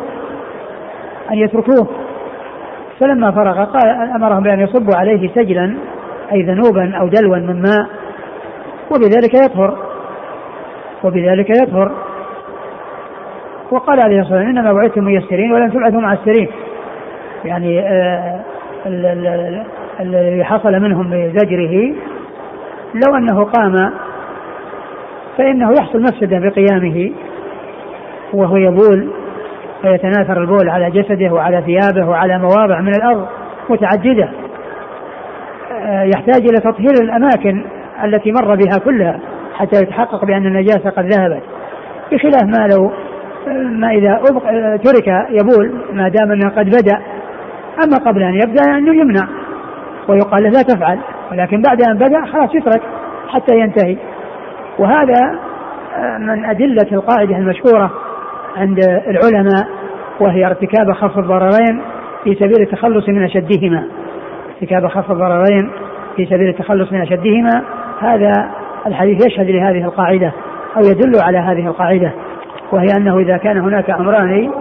أن 1.31 1.37
يتركوه. 1.37 1.87
فلما 2.99 3.31
فرغ 3.31 3.63
قال 3.63 3.89
أمرهم 4.15 4.43
بأن 4.43 4.59
يصبوا 4.59 4.95
عليه 4.95 5.29
سجلا 5.35 5.77
أي 6.31 6.41
ذنوبا 6.41 6.97
أو 6.97 7.07
دلوا 7.07 7.37
من 7.37 7.61
ماء 7.61 7.87
وبذلك 8.91 9.33
يطهر. 9.45 9.77
وبذلك 11.03 11.49
يطهر. 11.49 11.91
وقال 13.71 13.99
عليه 13.99 14.21
الصلاة 14.21 14.37
والسلام 14.37 14.57
إنما 14.57 14.73
بعثتم 14.73 15.03
ميسرين 15.03 15.51
ولم 15.51 15.69
تبعثوا 15.69 16.01
معسرين 16.01 16.47
يعني 17.45 17.79
آه 17.79 18.39
الذي 19.99 20.43
حصل 20.43 20.71
منهم 20.71 21.09
بزجره 21.09 21.95
لو 22.93 23.15
أنه 23.17 23.43
قام 23.43 23.91
فإنه 25.37 25.71
يحصل 25.71 26.01
مفسدة 26.01 26.39
بقيامه 26.39 27.11
وهو 28.33 28.57
يبول. 28.57 29.11
فيتناثر 29.81 30.41
البول 30.41 30.69
على 30.69 30.91
جسده 30.91 31.33
وعلى 31.33 31.61
ثيابه 31.61 32.09
وعلى 32.09 32.39
مواضع 32.39 32.81
من 32.81 32.95
الأرض 32.95 33.27
متعددة 33.69 34.29
آه، 35.71 36.03
يحتاج 36.03 36.47
إلى 36.47 36.57
تطهير 36.57 36.93
الأماكن 37.01 37.63
التي 38.03 38.31
مر 38.31 38.55
بها 38.55 38.79
كلها 38.85 39.19
حتى 39.53 39.77
يتحقق 39.83 40.25
بأن 40.25 40.45
النجاسة 40.45 40.89
قد 40.89 41.05
ذهبت. 41.05 41.43
بخلاف 42.11 42.43
ما 42.43 42.67
لو 42.67 42.91
ما 43.69 43.89
إذا 43.91 44.21
ترك 44.77 45.07
يبول 45.29 45.81
ما 45.93 46.09
دام 46.09 46.31
أنه 46.31 46.49
قد 46.49 46.65
بدأ. 46.65 46.99
أما 47.83 47.97
قبل 47.97 48.23
أن 48.23 48.33
يبدأ 48.33 48.77
أنه 48.77 48.95
يمنع 48.95 49.27
ويقال 50.07 50.43
له 50.43 50.49
لا 50.49 50.61
تفعل 50.61 50.99
ولكن 51.31 51.61
بعد 51.61 51.81
أن 51.81 51.97
بدأ 51.97 52.25
خلاص 52.25 52.55
يترك 52.55 52.81
حتى 53.27 53.59
ينتهي. 53.59 53.97
وهذا 54.79 55.39
آه، 55.95 56.17
من 56.17 56.45
أدلة 56.45 56.87
القاعدة 56.91 57.37
المشهورة 57.37 57.91
عند 58.57 58.79
العلماء 59.07 59.67
وهي 60.19 60.45
ارتكاب 60.45 60.91
خف 60.93 61.17
الضررين 61.17 61.81
في 62.23 62.35
سبيل 62.35 62.61
التخلص 62.61 63.09
من 63.09 63.23
أشدهما. 63.23 63.87
ارتكاب 64.49 64.87
خف 64.87 65.11
الضررين 65.11 65.71
في 66.15 66.25
سبيل 66.25 66.49
التخلص 66.49 66.91
من 66.91 67.01
أشدهما. 67.01 67.63
هذا 68.01 68.31
الحديث 68.87 69.25
يشهد 69.25 69.49
لهذه 69.49 69.85
القاعدة 69.85 70.33
أو 70.77 70.81
يدل 70.81 71.21
على 71.21 71.37
هذه 71.37 71.67
القاعدة 71.67 72.11
وهي 72.71 72.87
أنه 72.97 73.17
إذا 73.17 73.37
كان 73.37 73.57
هناك 73.57 73.89
أمران 73.89 74.51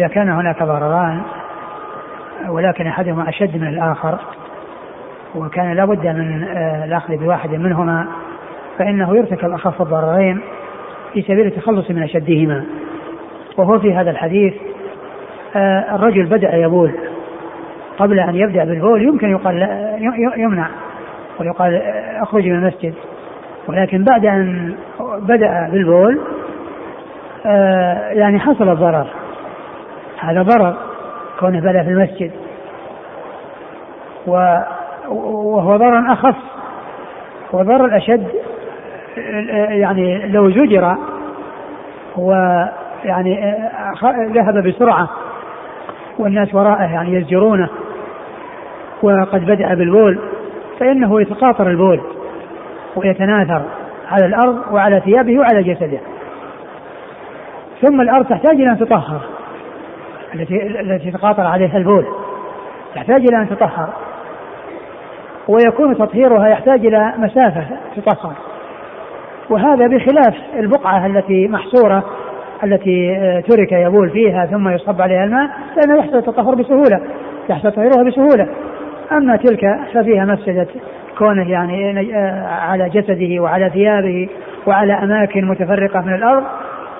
إذا 0.00 0.08
كان 0.08 0.28
هناك 0.28 0.62
ضرران 0.62 1.20
ولكن 2.48 2.86
أحدهما 2.86 3.28
أشد 3.28 3.56
من 3.56 3.68
الآخر 3.68 4.18
وكان 5.34 5.72
لابد 5.72 6.06
من 6.06 6.42
آه، 6.42 6.84
الأخذ 6.84 7.16
بواحد 7.16 7.50
منهما 7.50 8.06
فإنه 8.78 9.16
يرتكب 9.16 9.50
أخف 9.50 9.82
الضررين 9.82 10.40
في 11.12 11.22
سبيل 11.22 11.46
التخلص 11.46 11.90
من 11.90 12.02
أشدهما. 12.02 12.64
وهو 13.56 13.78
في 13.78 13.94
هذا 13.94 14.10
الحديث 14.10 14.54
آه، 15.56 15.94
الرجل 15.94 16.26
بدأ 16.26 16.56
يبول. 16.56 16.92
قبل 17.98 18.20
أن 18.20 18.34
يبدأ 18.34 18.64
بالبول 18.64 19.02
يمكن 19.02 19.30
يقال 19.30 19.68
يمنع 20.36 20.68
ويقال 21.40 21.74
آه، 21.74 22.22
اخرج 22.22 22.46
من 22.46 22.54
المسجد. 22.54 22.94
ولكن 23.68 24.04
بعد 24.04 24.26
أن 24.26 24.74
بدأ 25.20 25.68
بالبول 25.72 26.20
يعني 28.14 28.38
حصل 28.38 28.68
الضرر. 28.68 29.06
هذا 30.20 30.42
ضرر 30.42 30.74
كونه 31.40 31.60
بدا 31.60 31.82
في 31.82 31.88
المسجد. 31.88 32.30
وهو 34.26 35.76
ضرر 35.76 36.12
أخف 36.12 36.36
وضرر 37.52 37.84
الأشد 37.84 38.26
يعني 39.68 40.26
لو 40.26 40.50
زجر 40.50 40.96
ويعني 42.16 43.56
ذهب 44.08 44.68
بسرعة 44.68 45.08
والناس 46.18 46.54
وراءه 46.54 46.92
يعني 46.92 47.14
يزجرونه 47.14 47.68
وقد 49.02 49.46
بدأ 49.46 49.74
بالبول 49.74 50.18
فإنه 50.80 51.20
يتقاطر 51.20 51.70
البول 51.70 52.00
ويتناثر 52.96 53.62
على 54.10 54.26
الأرض 54.26 54.58
وعلى 54.70 55.00
ثيابه 55.00 55.38
وعلى 55.38 55.62
جسده. 55.62 55.98
ثم 57.82 58.00
الأرض 58.00 58.26
تحتاج 58.26 58.60
إلى 58.60 58.72
أن 58.72 58.78
تطهر. 58.78 59.20
التي 60.34 60.66
التي 60.80 61.10
تقاطر 61.10 61.42
عليها 61.42 61.76
البول. 61.76 62.06
تحتاج 62.94 63.20
إلى 63.20 63.36
أن 63.36 63.48
تطهر. 63.48 63.88
ويكون 65.48 65.98
تطهيرها 65.98 66.48
يحتاج 66.48 66.86
إلى 66.86 67.12
مسافة 67.18 67.64
تطهر. 67.96 68.32
وهذا 69.50 69.86
بخلاف 69.86 70.34
البقعة 70.58 71.06
التي 71.06 71.48
محصورة 71.48 72.04
التي 72.64 73.16
آه، 73.16 73.40
ترك 73.40 73.72
يبول 73.72 74.10
فيها 74.10 74.46
ثم 74.46 74.68
يصب 74.68 75.02
عليها 75.02 75.24
الماء 75.24 75.50
فانه 75.76 75.98
يحصل 75.98 76.16
التطهر 76.16 76.54
بسهولة. 76.54 77.00
يحصل 77.50 77.72
تطهيرها 77.72 78.02
بسهولة. 78.02 78.48
أما 79.12 79.36
تلك 79.36 79.78
ففيها 79.94 80.24
مفسدة 80.24 80.66
كونه 81.18 81.50
يعني 81.50 82.00
آه، 82.16 82.46
على 82.46 82.88
جسده 82.88 83.42
وعلى 83.42 83.70
ثيابه 83.70 84.28
وعلى 84.66 84.92
أماكن 84.92 85.44
متفرقة 85.44 86.00
من 86.00 86.14
الأرض. 86.14 86.44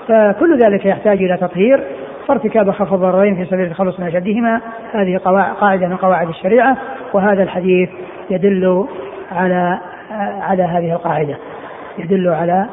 فكل 0.08 0.58
ذلك 0.58 0.86
يحتاج 0.86 1.22
إلى 1.22 1.36
تطهير. 1.36 1.84
فارتكاب 2.30 2.70
خف 2.70 2.92
الضررين 2.92 3.36
في 3.36 3.44
سبيل 3.44 3.66
التخلص 3.66 4.00
من 4.00 4.06
أشدهما. 4.06 4.60
هذه 4.92 5.16
قاعدة 5.60 5.86
من 5.86 5.96
قواعد 5.96 6.28
الشريعة 6.28 6.76
وهذا 7.12 7.42
الحديث 7.42 7.90
يدل 8.30 8.86
على 9.32 9.78
آه، 10.12 10.42
على 10.42 10.62
هذه 10.62 10.92
القاعدة. 10.92 11.36
يدل 11.98 12.28
على 12.28 12.66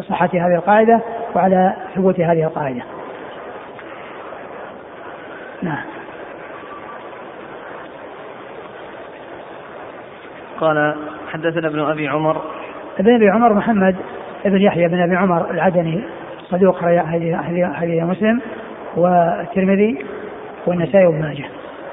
صحة 0.00 0.30
هذه 0.32 0.54
القاعدة 0.54 1.00
وعلى 1.34 1.74
ثبوت 1.94 2.20
هذه 2.20 2.44
القاعدة. 2.44 2.82
نعم. 5.62 5.84
قال 10.60 10.94
حدثنا 11.32 11.68
ابن 11.68 11.80
أبي 11.80 12.08
عمر. 12.08 12.42
ابن 12.98 13.14
أبي 13.14 13.30
عمر 13.30 13.52
محمد 13.52 13.96
ابن 14.46 14.60
يحيى 14.60 14.88
بن 14.88 15.02
أبي 15.02 15.16
عمر 15.16 15.50
العدني. 15.50 16.04
صدوق 16.50 16.84
هذه 16.84 18.04
مسلم 18.04 18.40
والترمذي 18.96 19.98
والنسائي 20.66 21.06
وابن 21.06 21.22
ماجه. 21.22 21.44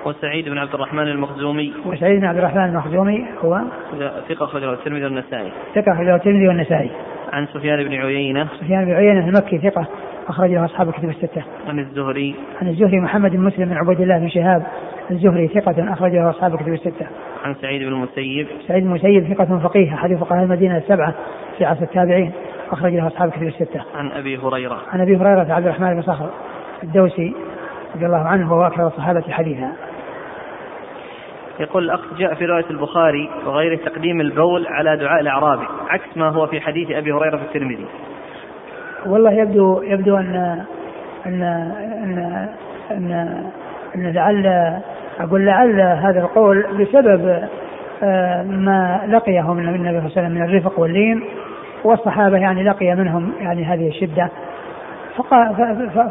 وسعيد 0.05 0.49
بن 0.49 0.57
عبد 0.57 0.73
الرحمن 0.73 1.07
المخزومي. 1.07 1.73
وسعيد 1.85 2.19
بن 2.19 2.25
عبد 2.25 2.37
الرحمن 2.37 2.65
المخزومي 2.65 3.25
هو 3.39 3.61
ثقة 4.29 4.45
أخرجه 4.45 4.73
الترمذي 4.73 5.03
والنسائي. 5.03 5.51
ثقة 5.75 5.93
أخرجه 5.93 6.15
الترمذي 6.15 6.47
والنسائي. 6.47 6.91
عن 7.33 7.47
سفيان 7.47 7.83
بن 7.83 7.93
عيينة. 7.93 8.47
سفيان 8.61 8.85
بن 8.85 8.91
عيينة 8.91 9.27
المكي 9.27 9.57
ثقة 9.57 9.85
أخرجه 10.27 10.65
أصحاب 10.65 10.89
الكتب 10.89 11.09
الستة. 11.09 11.43
عن 11.67 11.79
الزهري. 11.79 12.35
عن 12.61 12.67
الزهري 12.67 12.99
محمد 12.99 13.31
بن 13.31 13.39
مسلم 13.39 13.65
بن 13.65 13.77
عبيد 13.77 14.01
الله 14.01 14.19
بن 14.19 14.29
شهاب 14.29 14.63
الزهري 15.11 15.47
ثقة 15.47 15.93
أخرجه 15.93 16.29
أصحاب 16.29 16.53
الكتب 16.53 16.73
الستة. 16.73 17.07
عن 17.45 17.55
سعيد 17.61 17.81
بن 17.81 17.93
المسيب. 17.93 18.47
سعيد 18.67 18.83
بن 18.83 18.89
المسيب 18.89 19.33
ثقة 19.33 19.59
فقيه 19.59 19.93
أحد 19.93 20.15
فقهاء 20.15 20.43
المدينة 20.43 20.77
السبعة 20.77 21.13
في 21.57 21.65
عصر 21.65 21.81
التابعين. 21.81 22.31
أخرج 22.73 22.93
له 22.93 23.07
أصحاب 23.07 23.29
الكتب 23.29 23.43
الستة. 23.43 23.81
عن 23.95 24.11
أبي 24.11 24.37
هريرة. 24.37 24.81
عن 24.93 25.01
أبي 25.01 25.17
هريرة 25.17 25.53
عبد 25.53 25.65
الرحمن 25.65 25.93
بن 25.93 26.01
صخر 26.01 26.29
الدوسي 26.83 27.35
رضي 27.95 28.05
الله 28.05 28.27
عنه 28.27 28.53
وهو 28.53 28.67
أكثر 28.67 28.87
الصحابة 28.87 29.23
حديثا. 29.29 29.71
يقول 31.59 31.83
الأخ 31.83 31.99
جاء 32.17 32.33
في 32.33 32.45
رواية 32.45 32.65
البخاري 32.69 33.29
وغيره 33.45 33.75
تقديم 33.75 34.21
البول 34.21 34.67
على 34.67 34.97
دعاء 34.97 35.21
الأعرابي 35.21 35.65
عكس 35.89 36.17
ما 36.17 36.29
هو 36.29 36.47
في 36.47 36.61
حديث 36.61 36.91
أبي 36.91 37.11
هريرة 37.11 37.37
في 37.37 37.43
الترمذي 37.43 37.85
والله 39.05 39.31
يبدو 39.31 39.81
يبدو 39.81 40.17
أن 40.17 40.63
أن 41.25 41.43
أن 42.03 42.47
أن, 42.91 43.11
أن 43.95 44.13
لعل 44.13 44.47
أقول 45.19 45.45
لعل 45.45 45.81
هذا 45.81 46.19
القول 46.19 46.65
بسبب 46.79 47.47
آه، 48.03 48.43
ما 48.43 49.01
لقيه 49.07 49.53
من 49.53 49.67
النبي 49.67 49.79
صلى 49.83 49.89
الله 49.89 50.01
عليه 50.01 50.11
وسلم 50.11 50.31
من 50.31 50.43
الرفق 50.43 50.79
واللين 50.79 51.23
والصحابة 51.83 52.37
يعني 52.37 52.63
لقي 52.63 52.95
منهم 52.95 53.33
يعني 53.39 53.65
هذه 53.65 53.87
الشدة. 53.87 54.29
فقال, 55.15 55.55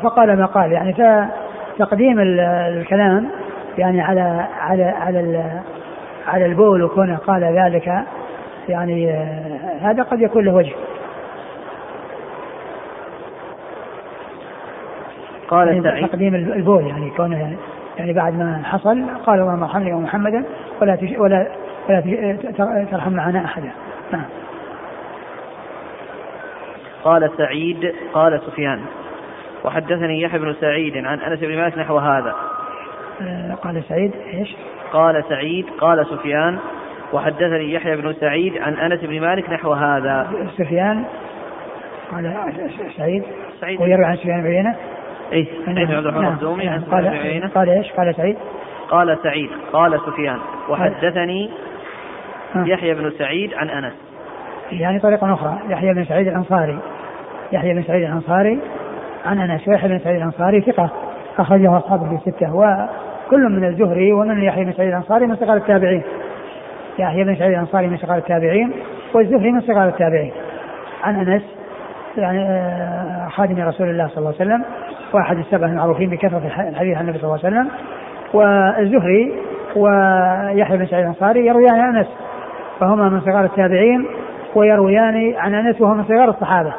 فقال 0.03 0.39
ما 0.39 0.47
قال. 0.47 0.73
يعني 0.73 0.93
فتقديم 1.79 2.21
الكلام 2.21 3.29
يعني 3.79 4.01
على 4.01 4.47
على 4.61 4.85
على 4.85 5.45
على 6.29 6.47
البول 6.47 6.83
وكونه 6.83 7.17
قال 7.17 7.45
ذلك 7.45 7.93
يعني 8.69 9.11
آه، 9.11 9.79
هذا 9.81 10.03
قد 10.03 10.21
يكون 10.21 10.45
له 10.45 10.55
وجه. 10.55 10.73
قال 15.49 15.85
يعني 15.85 16.07
تقديم 16.07 16.35
البول 16.35 16.87
يعني 16.87 17.11
كونه 17.11 17.41
يعني, 17.41 17.57
يعني 17.99 18.13
بعد 18.13 18.35
ما 18.39 18.63
حصل 18.65 19.05
قال 19.27 19.41
اللهم 19.41 19.63
ارحمني 19.63 19.93
ومحمدا 19.93 20.45
ولا 20.83 20.97
تش 20.97 21.11
ولا 21.19 21.47
ولا 21.89 22.37
ترحم 22.91 23.13
معنا 23.13 23.45
أحدا. 23.45 23.71
نعم. 24.13 24.25
قال 27.05 27.31
سعيد 27.37 27.95
قال 28.13 28.41
سفيان. 28.47 28.81
وحدثني 29.65 30.21
يحيى 30.21 30.39
بن 30.39 30.55
سعيد 30.61 30.97
عن 30.97 31.21
أنس 31.21 31.41
بن 31.41 31.57
مالك 31.57 31.79
نحو 31.79 31.99
هذا. 31.99 32.35
آه، 33.23 33.55
قال 33.55 33.83
سعيد 33.89 34.13
إيش؟ 34.35 34.57
قال 34.93 35.25
سعيد 35.29 35.67
قال 35.79 36.07
سفيان. 36.07 36.59
وحدثني 37.13 37.73
يحيى 37.73 37.97
بن 37.97 38.13
سعيد 38.13 38.57
عن 38.57 38.75
أنس 38.75 39.01
بن 39.01 39.21
مالك 39.21 39.51
نحو 39.51 39.73
هذا. 39.73 40.31
سفيان 40.59 41.05
قال 42.13 42.35
سعيد. 42.97 43.23
سعيد. 43.61 43.81
ويروي 43.81 44.05
عن 44.05 44.17
سفيان 44.17 44.43
بن 44.43 44.49
عيينة؟ 44.49 44.75
اي 45.33 45.49
سعيد 45.65 45.89
بن 45.89 45.95
عبد 45.95 46.07
الرحمن 46.07 46.33
الزومي 46.33 46.65
نعم. 46.65 46.85
قال 46.85 47.51
قال 47.55 47.69
إيش؟ 47.69 47.93
قال 47.93 48.15
سعيد. 48.17 48.37
قال 48.89 49.19
سعيد 49.23 49.51
قال 49.73 50.01
سفيان. 50.01 50.39
وحدثني 50.69 51.51
يحيى 52.57 52.95
بن 52.95 53.11
سعيد 53.11 53.55
عن 53.55 53.71
أنس. 53.71 54.12
يعني 54.81 54.99
طريقة 54.99 55.35
أخرى. 55.35 55.59
يحيى 55.69 55.95
بن 55.95 56.05
سعيد 56.05 56.29
الأنصاري. 56.29 56.79
يحيى 57.53 57.75
بن 57.75 57.83
سعيد 57.83 58.03
الأنصاري 58.03 58.61
عن 59.27 59.39
أنس. 59.39 59.69
ويحيى 59.69 59.89
بن 59.89 59.99
سعيد 59.99 60.17
الأنصاري 60.17 60.61
ثقة. 60.61 60.91
أخرجه 61.39 61.77
أصحابه 61.77 62.17
في 62.17 62.31
ستة 62.31 62.55
وكل 62.55 63.49
من 63.49 63.65
الزهري 63.65 64.13
ومن 64.13 64.43
يحيى 64.43 64.65
بن 64.65 64.73
سعيد 64.73 64.89
الأنصاري 64.89 65.27
من 65.27 65.37
صغار 65.37 65.57
التابعين. 65.57 66.03
يحيى 66.99 67.25
بن 67.25 67.37
سعيد 67.37 67.53
الأنصاري 67.53 67.87
من 67.87 67.97
صغار 67.97 68.19
التابعين 68.19 68.73
والزهري 69.15 69.53
من 69.53 69.61
صغار 69.61 69.89
التابعين. 69.89 70.33
عن 71.05 71.15
أنس 71.15 71.43
يعني 72.17 72.43
آه، 72.43 73.29
خادم 73.29 73.61
رسول 73.61 73.91
الله 73.91 74.09
صلى 74.09 74.19
الله 74.19 74.35
عليه 74.41 74.51
وسلم 74.51 74.65
وأحد 75.13 75.39
السبع 75.39 75.67
المعروفين 75.67 76.11
بكثرة 76.11 76.43
الحديث 76.69 76.97
عن 76.97 77.05
النبي 77.05 77.19
صلى 77.19 77.25
الله 77.25 77.41
عليه 77.45 77.57
وسلم. 77.57 77.69
والزهري 78.35 79.33
ويحيى 79.77 80.77
بن 80.77 80.87
سعيد 80.87 81.03
الأنصاري 81.03 81.47
يرويان 81.47 81.97
أنس. 81.97 82.07
فهما 82.81 83.09
من 83.09 83.21
صغار 83.21 83.45
التابعين 83.45 84.07
ويرويان 84.57 85.35
عن 85.37 85.55
أنس 85.55 85.81
وهو 85.81 85.95
من 85.95 86.05
صغار 86.05 86.29
الصحابة. 86.29 86.73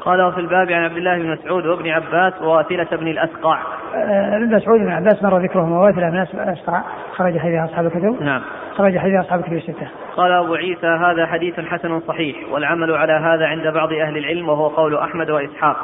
قال 0.00 0.22
وفي 0.22 0.40
الباب 0.40 0.72
عن 0.72 0.84
عبد 0.84 0.96
الله 0.96 1.18
بن 1.18 1.30
مسعود 1.30 1.66
وابن 1.66 1.88
عباس 1.88 2.42
وواثلة 2.42 2.96
بن 2.96 3.08
الأسقع. 3.08 3.58
آه، 3.94 4.36
ابن 4.36 4.56
مسعود 4.56 4.80
بن 4.80 4.92
عباس 4.92 5.22
مر 5.22 5.38
ذكرهم 5.38 5.72
وواثلة 5.72 6.10
بن 6.10 6.26
الأسقع. 6.34 6.82
خرج 7.12 7.38
حديث 7.38 7.60
أصحاب 7.60 7.86
الكتب. 7.86 8.22
نعم. 8.22 8.42
خرج 8.76 8.98
حديث 8.98 9.20
أصحاب 9.20 9.40
الكتب 9.40 9.52
الستة. 9.52 9.88
قال 10.16 10.32
أبو 10.32 10.54
عيسى 10.54 10.86
هذا 10.86 11.26
حديث 11.26 11.60
حسن 11.60 12.00
صحيح 12.00 12.36
والعمل 12.50 12.94
على 12.94 13.12
هذا 13.12 13.46
عند 13.46 13.66
بعض 13.66 13.92
أهل 13.92 14.16
العلم 14.16 14.48
وهو 14.48 14.68
قول 14.68 14.96
أحمد 14.96 15.30
وإسحاق. 15.30 15.76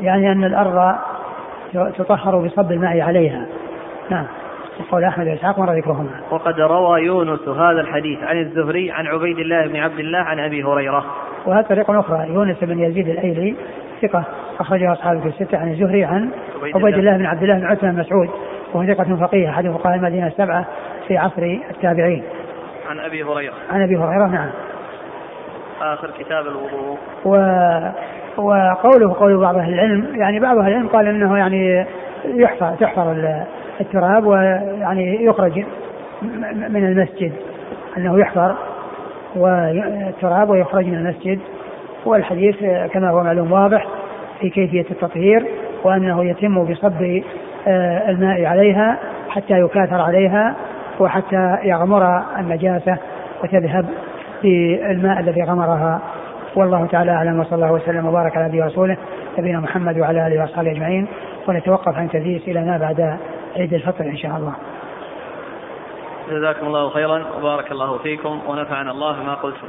يعني 0.00 0.32
أن 0.32 0.44
الأرض 0.44 0.96
تطهر 1.72 2.38
بصب 2.38 2.72
الماء 2.72 3.00
عليها. 3.00 3.46
نعم. 4.10 4.26
وقول 4.80 5.04
أحمد 5.04 5.26
واسحاق 5.26 5.58
مر 5.58 5.72
ذكرهما. 5.72 6.20
وقد 6.30 6.60
روى 6.60 7.00
يونس 7.00 7.48
هذا 7.48 7.80
الحديث 7.80 8.22
عن 8.22 8.40
الزهري 8.40 8.90
عن 8.90 9.06
عبيد 9.06 9.38
الله 9.38 9.66
بن 9.66 9.76
عبد 9.76 9.98
الله 9.98 10.18
عن 10.18 10.38
أبي 10.38 10.64
هريرة. 10.64 11.04
وهذه 11.46 11.64
طريقة 11.64 12.00
أخرى 12.00 12.26
يونس 12.28 12.64
بن 12.64 12.78
يزيد 12.78 13.08
الأيلي 13.08 13.54
ثقة 14.02 14.24
أخرجه 14.60 14.92
أصحابه 14.92 15.20
في 15.20 15.28
الستة 15.28 15.58
عن 15.58 15.70
الزهري 15.70 16.04
عن 16.04 16.30
عبيد 16.74 16.98
الله 16.98 17.16
بن 17.16 17.26
عبد 17.26 17.42
الله 17.42 17.58
بن 17.58 17.66
عثمان 17.66 17.96
مسعود 17.96 18.28
وهو 18.74 18.86
ثقة 18.86 19.16
فقيه 19.16 19.50
أحد 19.50 19.68
فقهاء 19.68 19.96
المدينة 19.96 20.26
السبعة 20.26 20.64
في 21.08 21.18
عصر 21.18 21.42
التابعين. 21.70 22.22
عن 22.90 22.98
أبي 22.98 23.22
هريرة. 23.22 23.54
عن 23.70 23.82
أبي 23.82 23.96
هريرة 23.96 24.26
نعم. 24.26 24.50
آخر 25.82 26.10
كتاب 26.18 26.46
الوضوء. 26.46 26.98
و 27.24 27.36
وقوله 28.36 29.14
قول 29.14 29.40
بعض 29.40 29.56
أهل 29.56 29.74
العلم 29.74 30.06
يعني 30.14 30.40
بعض 30.40 30.58
أهل 30.58 30.68
العلم 30.68 30.88
قال 30.88 31.06
أنه 31.06 31.38
يعني 31.38 31.86
يحفر 32.24 32.74
تحفر 32.80 33.12
التراب 33.80 34.26
ويعني 34.26 35.24
يخرج 35.24 35.64
من 36.70 36.84
المسجد 36.84 37.32
أنه 37.96 38.18
يحفر 38.18 38.54
والتراب 39.36 40.50
ويخرج 40.50 40.86
من 40.86 40.94
المسجد. 40.94 41.38
والحديث 42.06 42.56
كما 42.92 43.10
هو 43.10 43.22
معلوم 43.22 43.52
واضح 43.52 43.86
في 44.40 44.50
كيفية 44.50 44.86
التطهير 44.90 45.46
وأنه 45.84 46.24
يتم 46.24 46.64
بصب 46.64 47.22
آه، 47.68 48.10
الماء 48.10 48.44
عليها 48.44 48.98
حتى 49.28 49.60
يكاثر 49.60 50.00
عليها 50.00 50.54
وحتى 51.00 51.56
يغمر 51.64 52.22
النجاسة 52.38 52.96
وتذهب 53.42 53.86
بالماء 54.42 55.20
الذي 55.20 55.42
غمرها. 55.42 56.00
والله 56.56 56.86
تعالى 56.86 57.10
أعلم 57.10 57.40
وصلى 57.40 57.54
الله 57.54 57.72
وسلم 57.72 58.06
وبارك 58.06 58.36
على 58.36 58.48
نبينا 58.48 58.64
ورسوله 58.64 58.96
نبينا 59.38 59.60
محمد 59.60 59.98
وعلى 59.98 60.26
آله 60.26 60.40
وأصحابه 60.40 60.70
أجمعين. 60.70 61.06
ونتوقف 61.48 61.98
عن 61.98 62.08
تدريس 62.08 62.48
إلى 62.48 62.64
ما 62.64 62.78
بعد. 62.78 63.16
عيد 63.56 63.74
الفطر 63.74 64.04
إن 64.04 64.16
شاء 64.16 64.36
الله. 64.36 64.54
جزاكم 66.30 66.66
الله 66.66 66.90
خيرا 66.90 67.24
وبارك 67.38 67.72
الله 67.72 67.98
فيكم 67.98 68.40
ونفعنا 68.46 68.90
الله 68.90 69.22
ما 69.22 69.34
قلتم. 69.34 69.68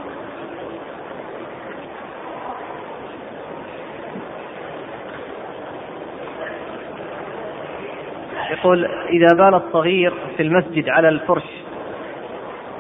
يقول 8.52 8.86
إذا 9.10 9.28
بال 9.36 9.56
الصغير 9.56 10.14
في 10.38 10.44
المسجد 10.44 10.90
على 10.90 11.10
الفرش 11.10 11.44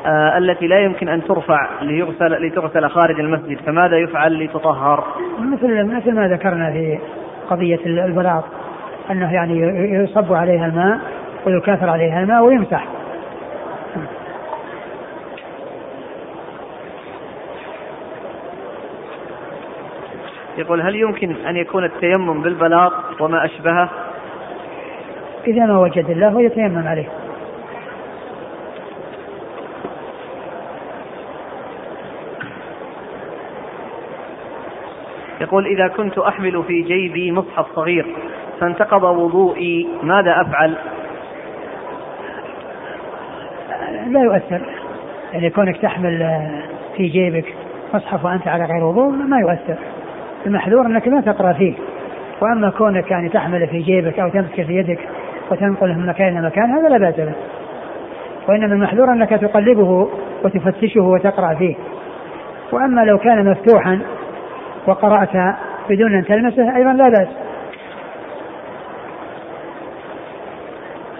آه 0.05 0.37
التي 0.37 0.67
لا 0.67 0.79
يمكن 0.79 1.09
أن 1.09 1.23
ترفع 1.23 1.81
ليغسل 1.81 2.47
لتغسل 2.47 2.89
خارج 2.89 3.19
المسجد 3.19 3.57
فماذا 3.57 3.97
يفعل 3.97 4.45
لتطهر؟ 4.45 5.07
مثل 5.39 5.83
مثل 5.83 6.15
ما 6.15 6.27
ذكرنا 6.27 6.71
في 6.71 6.99
قضية 7.49 7.79
البلاط. 7.85 8.43
أنه 9.11 9.33
يعني 9.33 9.59
يصب 9.93 10.33
عليها 10.33 10.65
الماء 10.65 10.99
ويكاثر 11.45 11.89
عليها 11.89 12.23
الماء 12.23 12.43
ويمسح. 12.43 12.85
يقول 20.57 20.81
هل 20.81 20.95
يمكن 20.95 21.35
أن 21.45 21.55
يكون 21.55 21.85
التيمم 21.85 22.41
بالبلاط 22.41 23.21
وما 23.21 23.45
أشبهه؟ 23.45 23.89
إذا 25.47 25.65
ما 25.65 25.79
وجد 25.79 26.09
الله 26.09 26.41
يتيمم 26.41 26.87
عليه. 26.87 27.09
يقول 35.41 35.65
إذا 35.65 35.87
كنت 35.87 36.17
أحمل 36.17 36.63
في 36.67 36.81
جيبي 36.81 37.31
مصحف 37.31 37.65
صغير 37.75 38.05
فانتقض 38.61 39.03
وضوئي 39.03 39.87
ماذا 40.03 40.41
أفعل؟ 40.41 40.73
لا 44.07 44.21
يؤثر. 44.21 44.61
يعني 45.33 45.49
كونك 45.49 45.77
تحمل 45.77 46.47
في 46.97 47.07
جيبك 47.07 47.45
مصحف 47.93 48.25
وأنت 48.25 48.47
على 48.47 48.65
غير 48.65 48.83
وضوء 48.83 49.11
ما 49.11 49.39
يؤثر. 49.39 49.75
المحذور 50.45 50.85
أنك 50.85 51.07
ما 51.07 51.21
تقرأ 51.21 51.53
فيه. 51.53 51.73
وأما 52.41 52.69
كونك 52.69 53.11
يعني 53.11 53.29
تحمل 53.29 53.67
في 53.67 53.79
جيبك 53.79 54.19
أو 54.19 54.29
تمسك 54.29 54.61
في 54.61 54.75
يدك 54.75 54.99
وتنقله 55.51 55.93
من 55.93 56.05
مكان 56.05 56.37
إلى 56.37 56.47
مكان 56.47 56.71
هذا 56.71 56.89
لا 56.89 56.97
بأس 56.97 57.15
به. 57.15 57.33
وإنما 58.49 58.73
المحذور 58.73 59.13
أنك 59.13 59.29
تقلبه 59.29 60.09
وتفتشه 60.43 61.01
وتقرأ 61.01 61.53
فيه. 61.53 61.75
وأما 62.71 63.01
لو 63.01 63.17
كان 63.17 63.51
مفتوحا 63.51 63.99
وقرأت 64.87 65.55
بدون 65.89 66.15
أن 66.15 66.25
تلمسه 66.25 66.75
أيضا 66.75 66.93
لا 66.93 67.09
بأس. 67.09 67.27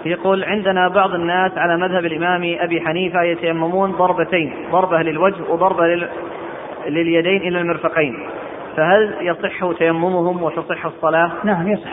يقول 0.04 0.44
عندنا 0.44 0.88
بعض 0.88 1.14
الناس 1.14 1.58
على 1.58 1.76
مذهب 1.76 2.04
الإمام 2.04 2.56
أبي 2.60 2.80
حنيفة 2.80 3.22
يتيممون 3.22 3.92
ضربتين 3.92 4.54
ضربة 4.72 5.02
للوجه 5.02 5.42
وضربة 5.48 5.86
لل... 5.86 6.08
لليدين 6.86 7.42
إلى 7.42 7.60
المرفقين 7.60 8.28
فهل 8.76 9.14
يصح 9.20 9.78
تيممهم 9.78 10.42
وتصح 10.42 10.86
الصلاة؟ 10.86 11.30
نعم 11.44 11.68
يصح 11.68 11.90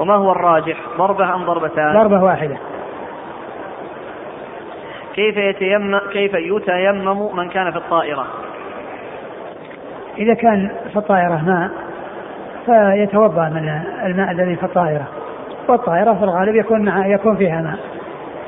وما 0.00 0.14
هو 0.14 0.32
الراجح 0.32 0.76
ضربة 0.98 1.34
أم 1.34 1.44
ضربتان؟ 1.44 1.94
ضربة 1.94 2.24
واحدة 2.24 2.56
كيف 5.14 5.36
يتيمم 5.36 5.98
كيف 6.12 6.34
يتيمم 6.34 7.36
من 7.36 7.48
كان 7.48 7.70
في 7.70 7.76
الطائرة؟ 7.76 8.26
إذا 10.18 10.34
كان 10.34 10.70
في 10.92 10.96
الطائرة 10.96 11.42
ماء 11.46 11.70
فيتوضأ 12.66 13.48
من 13.48 13.82
الماء 14.04 14.30
الذي 14.30 14.56
في 14.56 14.62
الطائرة 14.62 15.08
والطائرة 15.68 16.14
في 16.14 16.24
الغالب 16.24 16.56
يكون 16.56 16.84
مع 16.84 17.06
يكون 17.06 17.36
فيها 17.36 17.62
ماء. 17.62 17.78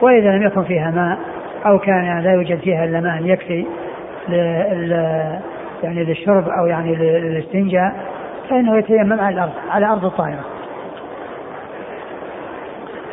وإذا 0.00 0.30
لم 0.30 0.42
يكن 0.42 0.62
فيها 0.62 0.90
ماء 0.90 1.18
أو 1.66 1.78
كان 1.78 2.18
لا 2.18 2.32
يوجد 2.32 2.58
فيها 2.58 2.84
إلا 2.84 3.00
ماء 3.00 3.26
يكفي 3.26 3.66
يعني 5.82 6.04
للشرب 6.04 6.48
أو 6.48 6.66
يعني 6.66 6.94
للاستنجاء 6.94 7.92
فإنه 8.50 8.78
يتيمم 8.78 9.20
على 9.20 9.34
الأرض 9.34 9.52
على 9.70 9.86
أرض 9.86 10.04
الطائرة. 10.04 10.44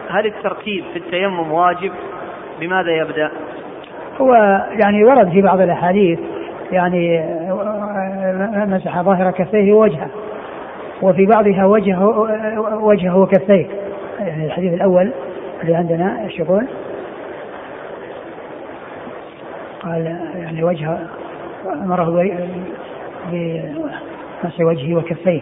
هل 0.10 0.26
الترتيب 0.26 0.84
في 0.93 0.99
التيمم 0.99 1.51
واجب؟ 1.51 1.91
بماذا 2.60 2.91
يبدأ؟ 2.91 3.32
هو 4.22 4.34
يعني 4.84 5.04
ورد 5.04 5.30
في 5.30 5.41
بعض 5.41 5.62
الأحاديث 5.62 6.20
يعني 6.72 7.26
مسح 8.54 9.01
ظاهر 9.01 9.32
كفيه 9.32 9.74
ووجهه 9.74 10.08
وفي 11.01 11.26
بعضها 11.26 11.66
وجهه 11.66 12.08
وجهه 12.82 13.18
وكفيه 13.18 13.82
يعني 14.20 14.45
الحديث 14.45 14.74
الأول 14.74 15.11
اللي 15.64 15.76
عندنا 15.76 16.24
إيش 16.24 16.39
يقول؟ 16.39 16.68
قال 19.84 20.05
يعني 20.36 20.64
وجه 20.64 20.97
أمره 21.66 22.05
بمسح 23.32 24.59
وجهه 24.59 24.95
وكفيه 24.95 25.41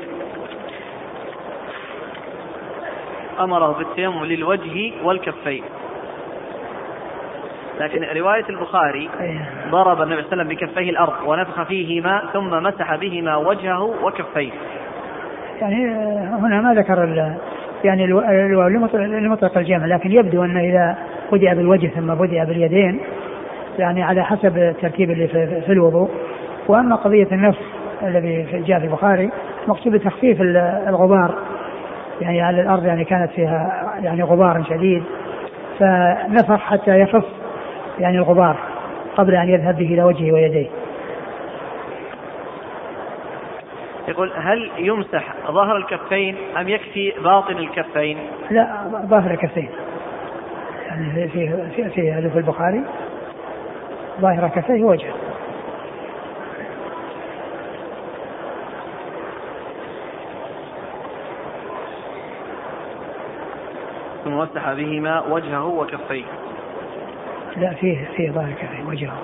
أمره 3.39 3.71
بالتيمم 3.77 4.25
للوجه 4.25 4.91
والكفين 5.03 5.63
لكن 7.79 8.03
رواية 8.03 8.45
البخاري 8.49 9.09
إيه. 9.21 9.49
ضرب 9.71 10.01
النبي 10.01 10.21
صلى 10.23 10.33
الله 10.33 10.43
عليه 10.43 10.55
وسلم 10.55 10.67
بكفيه 10.67 10.89
الأرض 10.89 11.13
ونفخ 11.25 11.63
فيهما 11.63 12.23
ثم 12.33 12.49
مسح 12.49 12.95
بهما 12.95 13.35
وجهه 13.35 13.83
وكفيه 14.03 14.51
يعني 15.61 15.89
هنا 16.29 16.61
ما 16.61 16.73
ذكر 16.73 17.03
يعني 17.83 18.07
لمطلق 19.19 19.57
الجمع 19.57 19.85
لكن 19.85 20.11
يبدو 20.11 20.43
أن 20.43 20.57
إذا 20.57 20.97
بدأ 21.31 21.53
بالوجه 21.53 21.87
ثم 21.87 22.15
بدأ 22.15 22.43
باليدين 22.43 22.99
يعني 23.79 24.03
على 24.03 24.23
حسب 24.23 24.57
الترتيب 24.57 25.11
اللي 25.11 25.27
في, 25.27 25.61
في 25.61 25.71
الوضوء. 25.71 26.09
وأما 26.67 26.95
قضية 26.95 27.27
النفس 27.31 27.59
الذي 28.03 28.45
جاء 28.67 28.79
في 28.79 28.85
البخاري 28.85 29.29
مقصود 29.67 29.99
تخفيف 29.99 30.41
الغبار. 30.87 31.35
يعني 32.21 32.41
على 32.41 32.61
الأرض 32.61 32.85
يعني 32.85 33.05
كانت 33.05 33.31
فيها 33.31 33.83
يعني 34.03 34.23
غبار 34.23 34.63
شديد 34.69 35.03
فنفخ 35.79 36.59
حتى 36.59 36.99
يخف 36.99 37.25
يعني 37.99 38.17
الغبار 38.17 38.55
قبل 39.17 39.35
أن 39.35 39.49
يذهب 39.49 39.77
به 39.77 39.85
إلى 39.85 40.03
وجهه 40.03 40.31
ويديه. 40.31 40.67
يقول 44.11 44.31
هل 44.35 44.71
يمسح 44.77 45.33
ظهر 45.47 45.77
الكفين 45.77 46.35
أم 46.57 46.69
يكفي 46.69 47.13
باطن 47.23 47.57
الكفين؟ 47.57 48.17
لا 48.51 48.87
ظاهر 49.05 49.31
الكفين. 49.31 49.69
يعني 50.87 51.29
في 51.29 51.47
في 51.75 51.89
في, 51.89 52.29
في 52.29 52.37
البخاري 52.37 52.83
ظاهر 54.21 54.47
كفيه 54.47 54.83
وجهه. 54.83 55.13
ثم 64.23 64.37
مسح 64.37 64.73
بهما 64.73 65.23
وجهه 65.29 65.65
وكفيه. 65.65 66.23
لا 67.57 67.73
فيه 67.73 68.07
فيه 68.15 68.31
ظاهر 68.31 68.51
كفيه 68.51 68.83
وجهه. 68.87 69.17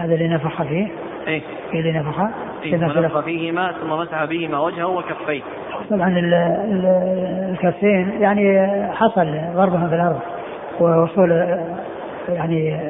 هذا 0.00 0.14
اللي 0.14 0.28
نفخ 0.28 0.62
فيه؟ 0.62 0.88
إيه. 1.26 1.42
اللي 1.74 1.92
نفخ؟ 1.92 2.20
إيه 2.62 2.76
نفخ 2.76 3.20
فيهما 3.20 3.72
ثم 3.72 3.90
مسح 3.90 4.24
بهما 4.24 4.60
وجهه 4.60 4.86
وكفيه. 4.86 5.42
طبعا 5.90 6.14
الكفين 7.50 8.22
يعني 8.22 8.68
حصل 8.92 9.40
ضربهم 9.54 9.88
في 9.88 9.94
الأرض 9.94 10.20
ووصول 10.80 11.30
يعني 12.28 12.80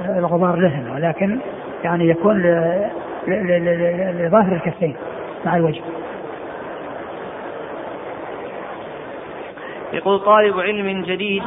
الغبار 0.00 0.56
لهم 0.56 0.94
ولكن 0.94 1.38
يعني 1.84 2.08
يكون 2.08 2.42
لظاهر 4.18 4.52
الكفين 4.52 4.96
مع 5.44 5.56
الوجه. 5.56 5.82
يقول 9.92 10.20
طالب 10.20 10.60
علم 10.60 11.02
جديد. 11.02 11.42